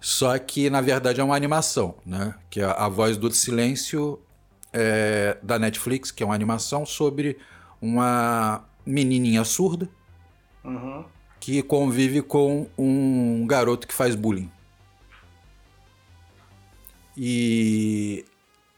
Só 0.00 0.38
que 0.38 0.70
na 0.70 0.80
verdade 0.80 1.20
é 1.20 1.24
uma 1.24 1.34
animação, 1.34 1.96
né? 2.06 2.32
Que 2.48 2.60
é 2.60 2.64
a 2.64 2.88
Voz 2.88 3.16
do 3.16 3.28
Silêncio 3.32 4.20
é, 4.72 5.36
da 5.42 5.58
Netflix, 5.58 6.10
que 6.10 6.22
é 6.22 6.26
uma 6.26 6.34
animação 6.34 6.84
sobre 6.84 7.38
uma 7.80 8.64
menininha 8.84 9.44
surda 9.44 9.88
Uhum. 10.64 11.04
que 11.40 11.62
convive 11.62 12.20
com 12.20 12.68
um 12.76 13.46
garoto 13.46 13.86
que 13.86 13.94
faz 13.94 14.14
bullying. 14.14 14.50
E 17.16 18.24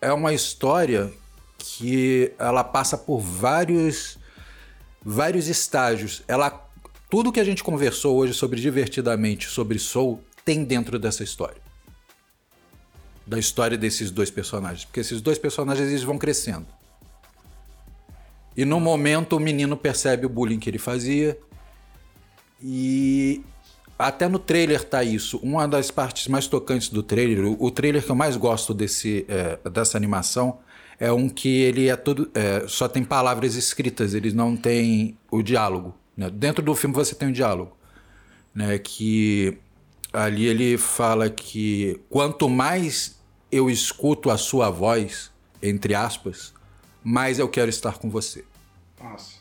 é 0.00 0.12
uma 0.12 0.32
história 0.32 1.12
que 1.58 2.32
ela 2.38 2.64
passa 2.64 2.96
por 2.96 3.20
vários 3.20 4.18
vários 5.02 5.48
estágios. 5.48 6.22
Ela 6.28 6.66
tudo 7.08 7.32
que 7.32 7.40
a 7.40 7.44
gente 7.44 7.64
conversou 7.64 8.16
hoje 8.16 8.32
sobre 8.32 8.60
divertidamente 8.60 9.48
sobre 9.48 9.78
Soul 9.78 10.22
tem 10.44 10.64
dentro 10.64 10.98
dessa 10.98 11.24
história. 11.24 11.60
Da 13.30 13.38
história 13.38 13.78
desses 13.78 14.10
dois 14.10 14.28
personagens. 14.28 14.84
Porque 14.84 14.98
esses 14.98 15.20
dois 15.20 15.38
personagens 15.38 15.88
eles 15.88 16.02
vão 16.02 16.18
crescendo. 16.18 16.66
E 18.56 18.64
no 18.64 18.80
momento 18.80 19.36
o 19.36 19.40
menino 19.40 19.76
percebe 19.76 20.26
o 20.26 20.28
bullying 20.28 20.58
que 20.58 20.68
ele 20.68 20.78
fazia. 20.78 21.38
E 22.60 23.40
até 23.96 24.26
no 24.26 24.40
trailer 24.40 24.82
tá 24.82 25.04
isso. 25.04 25.38
Uma 25.38 25.68
das 25.68 25.92
partes 25.92 26.26
mais 26.26 26.48
tocantes 26.48 26.88
do 26.88 27.04
trailer, 27.04 27.46
o, 27.46 27.70
trailer 27.70 28.04
que 28.04 28.10
eu 28.10 28.16
mais 28.16 28.36
gosto 28.36 28.74
desse, 28.74 29.24
é, 29.28 29.70
dessa 29.70 29.96
animação, 29.96 30.58
é 30.98 31.12
um 31.12 31.28
que 31.28 31.60
ele 31.60 31.88
é 31.88 31.94
todo. 31.94 32.28
É, 32.34 32.64
só 32.66 32.88
tem 32.88 33.04
palavras 33.04 33.54
escritas, 33.54 34.12
ele 34.12 34.32
não 34.32 34.56
tem 34.56 35.16
o 35.30 35.40
diálogo. 35.40 35.94
Né? 36.16 36.28
Dentro 36.28 36.64
do 36.64 36.74
filme 36.74 36.96
você 36.96 37.14
tem 37.14 37.28
o 37.28 37.32
diálogo. 37.32 37.76
Né? 38.52 38.76
Que 38.80 39.56
ali 40.12 40.46
ele 40.46 40.76
fala 40.76 41.30
que 41.30 42.00
quanto 42.10 42.48
mais 42.48 43.19
eu 43.50 43.68
escuto 43.68 44.30
a 44.30 44.38
sua 44.38 44.70
voz, 44.70 45.30
entre 45.62 45.94
aspas, 45.94 46.54
mais 47.02 47.38
eu 47.38 47.48
quero 47.48 47.68
estar 47.68 47.98
com 47.98 48.08
você. 48.08 48.44
Nossa. 49.00 49.40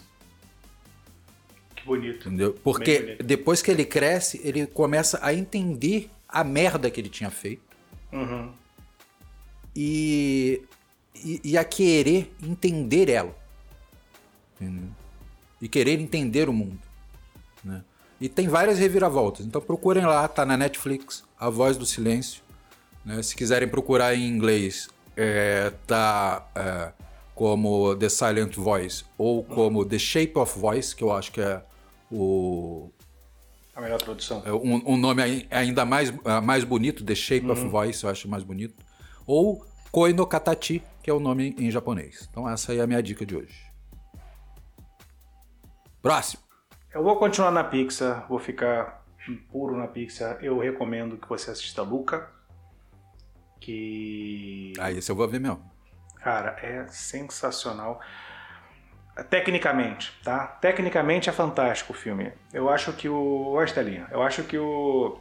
Que 1.75 1.85
bonito. 1.85 2.27
Entendeu? 2.27 2.53
Porque 2.63 2.99
bonito. 2.99 3.23
depois 3.23 3.61
que 3.61 3.71
ele 3.71 3.85
cresce, 3.85 4.41
ele 4.43 4.65
começa 4.65 5.19
a 5.21 5.33
entender 5.33 6.09
a 6.27 6.43
merda 6.43 6.89
que 6.89 6.99
ele 6.99 7.09
tinha 7.09 7.29
feito. 7.29 7.63
Uhum. 8.11 8.51
E, 9.75 10.61
e, 11.15 11.41
e, 11.43 11.57
a 11.57 11.63
querer 11.63 12.33
entender 12.41 13.09
ela. 13.09 13.35
Entendeu? 14.55 14.89
E 15.61 15.67
querer 15.67 15.99
entender 15.99 16.49
o 16.49 16.53
mundo. 16.53 16.79
Né? 17.63 17.83
E 18.19 18.27
tem 18.27 18.47
várias 18.47 18.79
reviravoltas. 18.79 19.45
Então 19.45 19.61
procurem 19.61 20.05
lá, 20.05 20.27
tá 20.27 20.45
na 20.45 20.57
Netflix, 20.57 21.23
A 21.39 21.49
Voz 21.49 21.77
do 21.77 21.85
Silêncio. 21.85 22.41
Né? 23.09 23.23
Se 23.23 23.35
quiserem 23.35 23.67
procurar 23.67 24.13
em 24.13 24.27
inglês, 24.27 24.87
é, 25.17 25.71
tá. 25.87 26.47
É, 26.55 26.91
como 27.39 27.95
The 27.95 28.09
Silent 28.09 28.53
Voice 28.57 29.05
ou 29.17 29.45
como 29.45 29.85
The 29.85 29.97
Shape 29.97 30.33
of 30.37 30.59
Voice, 30.59 30.93
que 30.93 31.01
eu 31.01 31.13
acho 31.13 31.31
que 31.31 31.39
é 31.39 31.63
o. 32.11 32.91
A 33.73 33.79
melhor 33.79 33.97
tradução. 34.01 34.43
É 34.45 34.51
um, 34.51 34.81
um 34.85 34.97
nome 34.97 35.47
ainda 35.49 35.85
mais, 35.85 36.09
uh, 36.09 36.41
mais 36.43 36.65
bonito, 36.65 37.01
The 37.01 37.15
Shape 37.15 37.45
uhum. 37.45 37.53
of 37.53 37.67
Voice, 37.69 38.03
eu 38.03 38.09
acho 38.09 38.27
mais 38.27 38.43
bonito. 38.43 38.75
Ou 39.25 39.65
Koi 39.89 40.11
no 40.11 40.27
Katachi, 40.27 40.83
que 41.01 41.09
é 41.09 41.13
o 41.13 41.19
nome 41.21 41.55
em 41.57 41.71
japonês. 41.71 42.27
Então 42.29 42.47
essa 42.49 42.73
aí 42.73 42.79
é 42.79 42.81
a 42.81 42.87
minha 42.87 43.01
dica 43.01 43.25
de 43.25 43.37
hoje. 43.37 43.71
Próximo. 46.01 46.43
Eu 46.93 47.03
vou 47.03 47.15
continuar 47.15 47.51
na 47.51 47.63
Pixar, 47.63 48.27
vou 48.27 48.39
ficar 48.39 49.05
puro 49.49 49.77
na 49.77 49.87
Pixar. 49.87 50.39
Eu 50.41 50.59
recomendo 50.59 51.15
que 51.15 51.29
você 51.29 51.51
assista 51.51 51.81
Luca. 51.83 52.37
Que. 53.59 54.73
Ah, 54.79 54.91
esse 54.91 55.11
eu 55.11 55.15
vou 55.15 55.27
ver 55.27 55.39
mesmo. 55.39 55.61
Cara, 56.21 56.57
é 56.61 56.85
sensacional. 56.87 57.99
Tecnicamente, 59.29 60.13
tá? 60.23 60.47
Tecnicamente 60.47 61.29
é 61.29 61.33
fantástico 61.33 61.91
o 61.93 61.95
filme. 61.95 62.31
Eu 62.53 62.69
acho 62.69 62.93
que 62.93 63.09
o. 63.09 63.51
Olha, 63.51 63.65
Estelinha, 63.65 64.07
eu 64.11 64.21
acho 64.21 64.43
que 64.43 64.57
o, 64.57 65.19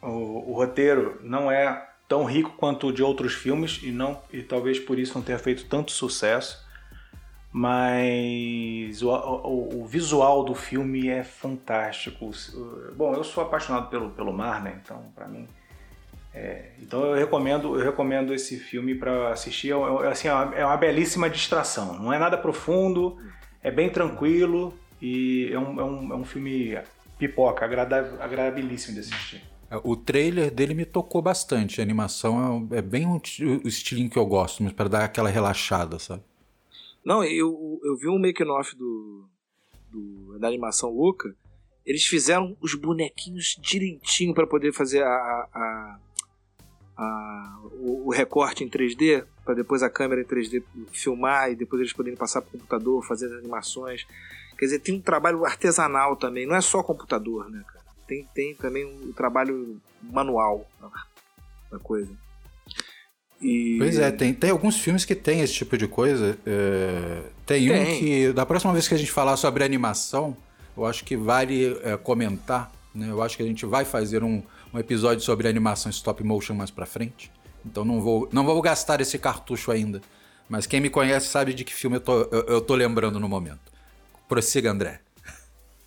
o, 0.00 0.50
o, 0.50 0.52
roteiro 0.54 1.18
não 1.22 1.50
é 1.50 1.90
tão 2.08 2.24
rico 2.24 2.52
quanto 2.56 2.86
o 2.86 2.92
de 2.92 3.02
outros 3.02 3.34
filmes 3.34 3.80
e, 3.82 3.90
não, 3.90 4.22
e 4.32 4.42
talvez 4.42 4.78
por 4.78 4.98
isso 4.98 5.14
não 5.14 5.22
tenha 5.22 5.38
feito 5.38 5.66
tanto 5.66 5.92
sucesso. 5.92 6.64
Mas 7.52 9.02
o, 9.02 9.10
o, 9.10 9.82
o 9.82 9.86
visual 9.86 10.42
do 10.42 10.54
filme 10.54 11.08
é 11.08 11.22
fantástico. 11.22 12.30
Bom, 12.96 13.14
eu 13.14 13.22
sou 13.22 13.44
apaixonado 13.44 13.88
pelo, 13.88 14.10
pelo 14.10 14.32
mar, 14.32 14.62
né? 14.62 14.80
Então, 14.82 15.12
para 15.14 15.28
mim 15.28 15.46
é, 16.34 16.72
então 16.82 17.04
eu 17.04 17.14
recomendo, 17.14 17.78
eu 17.78 17.84
recomendo 17.84 18.34
esse 18.34 18.58
filme 18.58 18.96
para 18.96 19.32
assistir. 19.32 19.70
É, 19.70 19.76
é, 19.76 20.08
assim, 20.08 20.26
é 20.26 20.34
uma, 20.34 20.54
é 20.56 20.66
uma, 20.66 20.76
belíssima 20.76 21.30
distração. 21.30 22.00
Não 22.00 22.12
é 22.12 22.18
nada 22.18 22.36
profundo, 22.36 23.16
é 23.62 23.70
bem 23.70 23.88
tranquilo 23.88 24.74
e 25.00 25.48
é 25.52 25.58
um, 25.58 25.80
é 25.80 25.84
um, 25.84 26.12
é 26.12 26.16
um 26.16 26.24
filme 26.24 26.76
pipoca, 27.16 27.64
agradável, 27.64 28.20
agradabilíssimo 28.20 28.94
de 28.94 29.00
assistir. 29.00 29.42
É, 29.70 29.80
o 29.84 29.94
trailer 29.94 30.50
dele 30.50 30.74
me 30.74 30.84
tocou 30.84 31.22
bastante. 31.22 31.80
A 31.80 31.84
animação 31.84 32.68
é, 32.72 32.82
bem 32.82 33.06
o 33.06 33.68
estilinho 33.68 34.10
que 34.10 34.18
eu 34.18 34.26
gosto, 34.26 34.60
mas 34.64 34.72
para 34.72 34.88
dar 34.88 35.04
aquela 35.04 35.30
relaxada, 35.30 36.00
sabe? 36.00 36.24
Não, 37.04 37.22
eu, 37.22 37.80
eu 37.84 37.96
vi 37.96 38.08
um 38.08 38.18
make-off 38.18 38.74
do, 38.76 39.28
do, 39.88 40.38
da 40.40 40.48
animação 40.48 40.90
Luca. 40.90 41.32
Eles 41.86 42.04
fizeram 42.04 42.56
os 42.60 42.74
bonequinhos 42.74 43.56
direitinho 43.60 44.34
para 44.34 44.46
poder 44.46 44.72
fazer 44.72 45.02
a, 45.02 45.06
a, 45.06 46.00
a, 46.96 47.58
o, 47.80 48.08
o, 48.08 48.10
recorte 48.10 48.62
em 48.62 48.68
3D, 48.68 49.24
para 49.44 49.54
depois 49.54 49.82
a 49.82 49.90
câmera 49.90 50.20
em 50.20 50.24
3D 50.24 50.62
filmar 50.92 51.50
e 51.50 51.56
depois 51.56 51.80
eles 51.80 51.92
poderem 51.92 52.16
passar 52.16 52.40
para 52.40 52.48
o 52.48 52.52
computador, 52.52 53.04
fazer 53.04 53.26
as 53.26 53.32
animações. 53.32 54.06
Quer 54.58 54.66
dizer, 54.66 54.78
tem 54.78 54.94
um 54.94 55.00
trabalho 55.00 55.44
artesanal 55.44 56.16
também, 56.16 56.46
não 56.46 56.54
é 56.54 56.60
só 56.60 56.82
computador, 56.82 57.50
né, 57.50 57.64
cara? 57.66 57.84
Tem, 58.06 58.28
tem 58.34 58.54
também 58.54 58.84
um 58.84 59.12
trabalho 59.12 59.80
manual 60.02 60.68
da 61.70 61.78
coisa. 61.78 62.12
E... 63.40 63.76
Pois 63.78 63.98
é, 63.98 64.10
tem, 64.10 64.32
tem 64.32 64.50
alguns 64.50 64.78
filmes 64.78 65.04
que 65.04 65.14
tem 65.14 65.40
esse 65.40 65.54
tipo 65.54 65.76
de 65.76 65.88
coisa. 65.88 66.38
É, 66.46 67.22
tem, 67.44 67.68
tem, 67.68 67.82
um 67.82 67.98
que, 67.98 68.32
da 68.32 68.46
próxima 68.46 68.72
vez 68.72 68.86
que 68.86 68.94
a 68.94 68.96
gente 68.98 69.10
falar 69.10 69.36
sobre 69.36 69.64
animação, 69.64 70.36
eu 70.76 70.86
acho 70.86 71.04
que 71.04 71.16
vale 71.16 71.78
é, 71.82 71.96
comentar. 71.96 72.72
Né? 72.94 73.10
Eu 73.10 73.22
acho 73.22 73.36
que 73.36 73.42
a 73.42 73.46
gente 73.46 73.66
vai 73.66 73.84
fazer 73.84 74.22
um, 74.22 74.42
um 74.74 74.78
episódio 74.78 75.24
sobre 75.24 75.46
animação 75.46 75.88
stop 75.90 76.22
motion 76.24 76.54
mais 76.54 76.70
pra 76.70 76.84
frente. 76.84 77.30
Então 77.64 77.84
não 77.84 78.00
vou, 78.00 78.28
não 78.32 78.44
vou 78.44 78.60
gastar 78.60 79.00
esse 79.00 79.18
cartucho 79.18 79.70
ainda. 79.70 80.02
Mas 80.48 80.66
quem 80.66 80.80
me 80.80 80.90
conhece 80.90 81.28
sabe 81.28 81.54
de 81.54 81.64
que 81.64 81.72
filme 81.72 81.96
eu 81.96 82.00
tô, 82.00 82.22
eu, 82.24 82.42
eu 82.46 82.60
tô 82.60 82.74
lembrando 82.74 83.20
no 83.20 83.28
momento. 83.28 83.72
Prossiga, 84.28 84.70
André. 84.70 85.00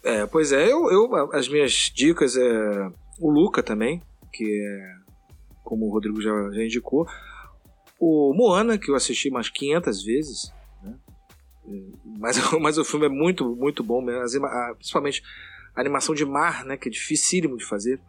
É, 0.03 0.25
pois 0.25 0.51
é, 0.53 0.71
eu, 0.71 0.89
eu, 0.89 1.31
as 1.33 1.49
minhas 1.49 1.91
dicas 1.93 2.35
é 2.38 2.91
o 3.19 3.29
Luca 3.29 3.61
também, 3.61 4.01
que 4.31 4.43
é 4.43 5.07
como 5.63 5.85
o 5.85 5.91
Rodrigo 5.91 6.21
já, 6.21 6.31
já 6.51 6.63
indicou. 6.63 7.05
O 7.99 8.33
Moana, 8.33 8.77
que 8.77 8.89
eu 8.89 8.95
assisti 8.95 9.29
umas 9.29 9.49
500 9.49 10.03
vezes. 10.03 10.53
Né? 10.81 10.95
É, 11.67 11.81
mas, 12.19 12.38
mas 12.61 12.77
o 12.77 12.85
filme 12.85 13.07
é 13.07 13.09
muito, 13.09 13.53
muito 13.55 13.83
bom 13.83 14.01
mesmo. 14.01 14.47
Principalmente 14.77 15.21
a 15.75 15.81
animação 15.81 16.15
de 16.15 16.25
mar, 16.25 16.63
né? 16.63 16.77
Que 16.77 16.88
é 16.88 16.91
dificílimo 16.91 17.57
de 17.57 17.65
fazer. 17.65 17.99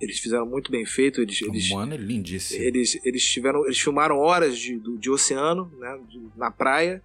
Eles 0.00 0.18
fizeram 0.18 0.46
muito 0.46 0.70
bem 0.70 0.86
feito. 0.86 1.20
Eles, 1.20 1.42
eles, 1.42 1.70
Mano, 1.70 1.94
é 1.94 1.96
lindíssimo. 1.96 2.62
Eles, 2.62 2.98
eles, 3.04 3.24
tiveram, 3.24 3.64
eles 3.66 3.78
filmaram 3.78 4.18
horas 4.18 4.58
de, 4.58 4.78
de 4.78 5.10
oceano 5.10 5.70
né, 5.78 6.00
na 6.36 6.50
praia 6.50 7.02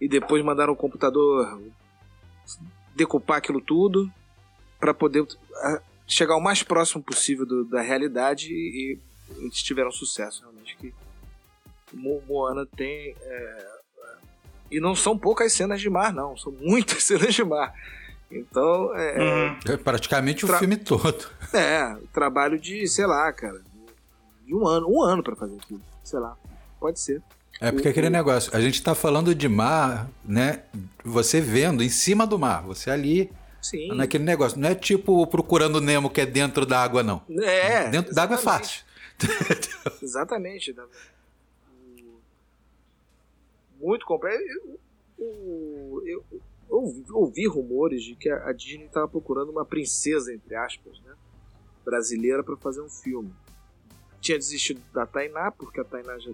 e 0.00 0.08
depois 0.08 0.44
mandaram 0.44 0.72
o 0.72 0.76
computador 0.76 1.62
decupar 2.94 3.38
aquilo 3.38 3.60
tudo 3.60 4.12
para 4.78 4.92
poder 4.92 5.24
chegar 6.06 6.36
o 6.36 6.40
mais 6.40 6.62
próximo 6.62 7.02
possível 7.02 7.46
do, 7.46 7.64
da 7.64 7.80
realidade 7.80 8.52
e, 8.52 8.98
e, 8.98 9.42
eles 9.44 9.62
tiveram 9.62 9.90
sucesso 9.90 10.42
realmente 10.42 10.76
que 10.76 10.92
Moana 11.94 12.66
tem 12.66 13.14
é, 13.20 13.66
e 14.70 14.80
não 14.80 14.94
são 14.94 15.16
poucas 15.16 15.52
cenas 15.52 15.80
de 15.80 15.88
mar 15.88 16.12
não 16.12 16.36
são 16.36 16.52
muitas 16.52 17.04
cenas 17.04 17.34
de 17.34 17.44
mar 17.44 17.72
então, 18.38 18.94
é. 18.96 19.18
Uhum. 19.18 19.72
É 19.72 19.76
praticamente 19.76 20.44
o 20.44 20.48
filme 20.58 20.76
todo. 20.76 21.26
É, 21.54 21.98
trabalho 22.14 22.58
de, 22.58 22.86
sei 22.86 23.04
lá, 23.04 23.30
cara, 23.30 23.60
de 24.46 24.54
um 24.54 24.66
ano, 24.66 24.88
um 24.88 25.02
ano 25.02 25.22
para 25.22 25.36
fazer 25.36 25.54
aquilo. 25.56 25.82
Sei 26.02 26.18
lá, 26.18 26.34
pode 26.80 26.98
ser. 26.98 27.22
É 27.60 27.70
porque 27.70 27.88
aquele 27.88 28.08
negócio, 28.08 28.50
a 28.56 28.60
gente 28.60 28.82
tá 28.82 28.94
falando 28.94 29.34
de 29.34 29.48
mar, 29.50 30.08
né? 30.24 30.62
Você 31.04 31.42
vendo 31.42 31.82
em 31.82 31.90
cima 31.90 32.26
do 32.26 32.38
mar, 32.38 32.62
você 32.62 32.90
ali. 32.90 33.30
Sim. 33.60 33.94
Naquele 33.94 34.24
negócio. 34.24 34.58
Não 34.58 34.70
é 34.70 34.74
tipo 34.74 35.26
procurando 35.26 35.78
Nemo 35.78 36.08
que 36.08 36.22
é 36.22 36.26
dentro 36.26 36.64
da 36.64 36.82
água, 36.82 37.02
não. 37.02 37.22
É. 37.42 37.90
Dentro 37.90 38.14
da 38.14 38.22
água 38.22 38.36
é 38.36 38.40
fácil. 38.40 38.82
exatamente. 40.02 40.74
Muito 43.78 44.06
complexo. 44.06 44.42
Eu, 45.18 46.02
eu, 46.06 46.24
ouvi, 46.72 47.04
ouvi 47.10 47.46
rumores 47.46 48.02
de 48.02 48.16
que 48.16 48.28
a, 48.28 48.48
a 48.48 48.52
Disney 48.52 48.86
estava 48.86 49.06
procurando 49.06 49.50
uma 49.50 49.64
princesa, 49.64 50.32
entre 50.32 50.54
aspas, 50.54 50.98
né, 51.00 51.14
brasileira 51.84 52.42
para 52.42 52.56
fazer 52.56 52.80
um 52.80 52.88
filme. 52.88 53.32
Tinha 54.20 54.38
desistido 54.38 54.80
da 54.92 55.04
Tainá, 55.04 55.50
porque 55.50 55.80
a 55.80 55.84
Tainá 55.84 56.18
já 56.18 56.32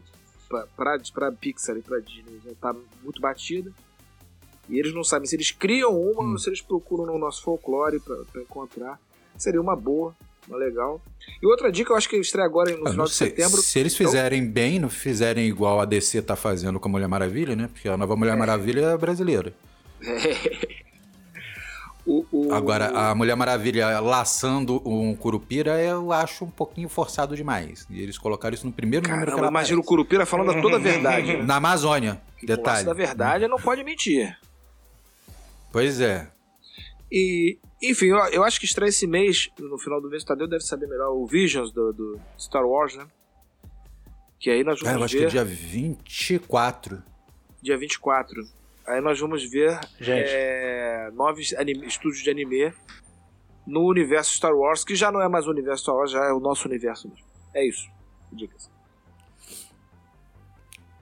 para 0.77 1.33
Pixar 1.33 1.77
e 1.77 1.83
para 1.83 2.01
Disney 2.01 2.41
já 2.45 2.53
está 2.53 2.75
muito 3.03 3.21
batida. 3.21 3.73
E 4.69 4.79
eles 4.79 4.95
não 4.95 5.03
sabem 5.03 5.27
se 5.27 5.35
eles 5.35 5.51
criam 5.51 5.99
uma 5.99 6.23
hum. 6.23 6.33
ou 6.33 6.39
se 6.39 6.49
eles 6.49 6.61
procuram 6.61 7.07
no 7.07 7.19
nosso 7.19 7.43
folclore 7.43 8.01
para 8.01 8.43
encontrar. 8.43 9.01
Seria 9.37 9.61
uma 9.61 9.75
boa, 9.75 10.15
uma 10.47 10.59
legal. 10.59 11.01
E 11.41 11.47
outra 11.47 11.73
dica, 11.73 11.93
eu 11.93 11.97
acho 11.97 12.09
que 12.09 12.17
estreia 12.17 12.45
agora 12.45 12.77
no 12.77 12.91
final 12.91 13.07
de 13.07 13.15
setembro. 13.15 13.63
Se 13.63 13.79
eles 13.79 13.97
fizerem 13.97 14.41
então... 14.43 14.53
bem, 14.53 14.79
não 14.79 14.91
fizerem 14.91 15.47
igual 15.47 15.81
a 15.81 15.85
DC 15.85 16.21
tá 16.23 16.37
fazendo 16.37 16.79
com 16.79 16.89
a 16.89 16.93
Mulher 16.93 17.09
Maravilha, 17.09 17.57
né? 17.57 17.69
Porque 17.73 17.89
a 17.89 17.97
nova 17.97 18.17
Mulher 18.17 18.35
é. 18.35 18.37
Maravilha 18.37 18.81
é 18.81 18.97
brasileira. 18.97 19.55
O, 22.09 22.25
o, 22.33 22.55
Agora, 22.55 22.89
a 22.89 23.15
Mulher 23.15 23.37
Maravilha 23.37 24.01
laçando 24.01 24.81
um 24.89 25.15
Curupira, 25.15 25.79
eu 25.79 26.11
acho 26.11 26.47
um 26.47 26.51
pouquinho 26.51 26.89
forçado 26.89 27.37
demais. 27.37 27.87
E 27.91 28.01
eles 28.01 28.17
colocaram 28.17 28.55
isso 28.55 28.65
no 28.65 28.73
primeiro 28.73 29.05
Caramba, 29.05 29.21
número 29.21 29.37
que 29.37 29.41
ela 29.41 29.51
imagina 29.51 29.79
o 29.79 29.85
Curupira 29.85 30.25
falando 30.25 30.59
toda 30.63 30.77
a 30.77 30.79
verdade. 30.79 31.37
Na 31.45 31.57
Amazônia, 31.57 32.19
detalhe. 32.43 32.87
da 32.87 32.95
verdade 32.95 33.47
não 33.47 33.59
pode 33.59 33.85
mentir. 33.85 34.35
Pois 35.71 36.01
é. 36.01 36.31
E, 37.13 37.59
enfim, 37.83 38.07
eu, 38.07 38.17
eu, 38.29 38.43
acho 38.43 38.59
que 38.59 38.65
estreia 38.65 38.89
esse 38.89 39.07
mês, 39.07 39.51
no 39.59 39.79
final 39.79 40.01
do 40.01 40.09
mês, 40.09 40.23
o 40.23 40.27
Tadeu 40.27 40.49
deve 40.49 40.65
saber 40.65 40.87
melhor, 40.87 41.11
o 41.11 41.27
Visions 41.27 41.71
do, 41.71 41.93
do 41.93 42.21
Star 42.39 42.67
Wars, 42.67 42.97
né? 42.97 43.07
Que 44.41 44.49
aí 44.49 44.65
nós 44.65 44.81
vamos 44.81 44.95
é, 44.95 44.99
eu 44.99 45.05
acho 45.05 45.15
ver... 45.15 45.21
que 45.21 45.27
é 45.27 45.29
dia 45.29 45.45
24. 45.45 47.03
Dia 47.61 47.77
24. 47.77 48.49
Aí 48.89 49.03
nós 49.03 49.21
vamos 49.21 49.45
ver 49.45 49.79
é, 50.01 51.11
novos 51.13 51.53
anime, 51.55 51.87
estúdios 51.87 52.23
de 52.23 52.31
anime 52.31 52.73
no 53.67 53.85
universo 53.85 54.35
Star 54.35 54.57
Wars, 54.57 54.83
que 54.83 54.97
já 54.97 55.13
não 55.13 55.21
é 55.21 55.29
mais 55.29 55.47
o 55.47 55.51
universo 55.51 55.83
Star 55.83 55.95
Wars, 55.95 56.11
já 56.11 56.25
é 56.25 56.33
o 56.33 56.41
nosso 56.41 56.67
universo. 56.67 57.13
É 57.55 57.67
isso. 57.67 57.87
Dicas. 58.33 58.71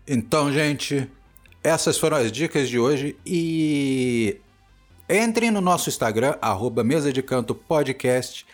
Então, 0.04 0.52
gente, 0.52 1.08
essas 1.62 1.96
foram 1.96 2.16
as 2.16 2.32
dicas 2.32 2.68
de 2.68 2.76
hoje 2.76 3.16
e 3.24 4.40
entrem 5.08 5.52
no 5.52 5.60
nosso 5.60 5.88
Instagram, 5.88 6.36
arroba 6.42 6.82
Mesa 6.82 7.12
de 7.12 7.22
Canto 7.22 7.54
Podcast. 7.54 8.44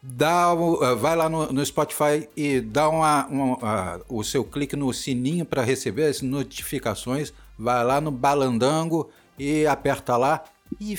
Dá, 0.00 0.52
uh, 0.52 0.96
vai 0.96 1.16
lá 1.16 1.28
no, 1.28 1.52
no, 1.52 1.64
Spotify 1.64 2.28
e 2.36 2.60
dá 2.60 2.88
uma, 2.88 3.26
uma 3.26 3.98
uh, 3.98 4.04
o 4.08 4.24
seu 4.24 4.44
clique 4.44 4.74
no 4.74 4.92
sininho 4.92 5.44
para 5.44 5.62
receber 5.62 6.04
as 6.04 6.20
notificações 6.22 7.32
vai 7.58 7.84
lá 7.84 8.00
no 8.00 8.10
Balandango 8.10 9.10
e 9.38 9.66
aperta 9.66 10.16
lá. 10.16 10.42
E 10.80 10.98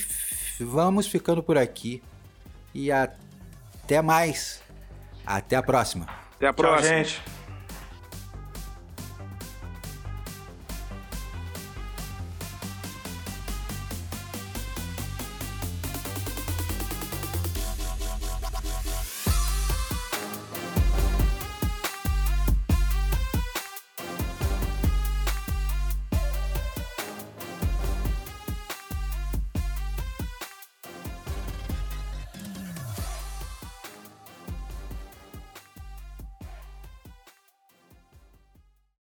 vamos 0.60 1.08
ficando 1.08 1.42
por 1.42 1.58
aqui. 1.58 2.02
E 2.74 2.92
até 2.92 4.02
mais. 4.02 4.62
Até 5.26 5.56
a 5.56 5.64
próxima. 5.64 6.08
Até 6.36 6.48
a 6.48 6.54
próxima. 6.54 6.90
Tchau, 6.90 7.04
gente. 7.04 7.43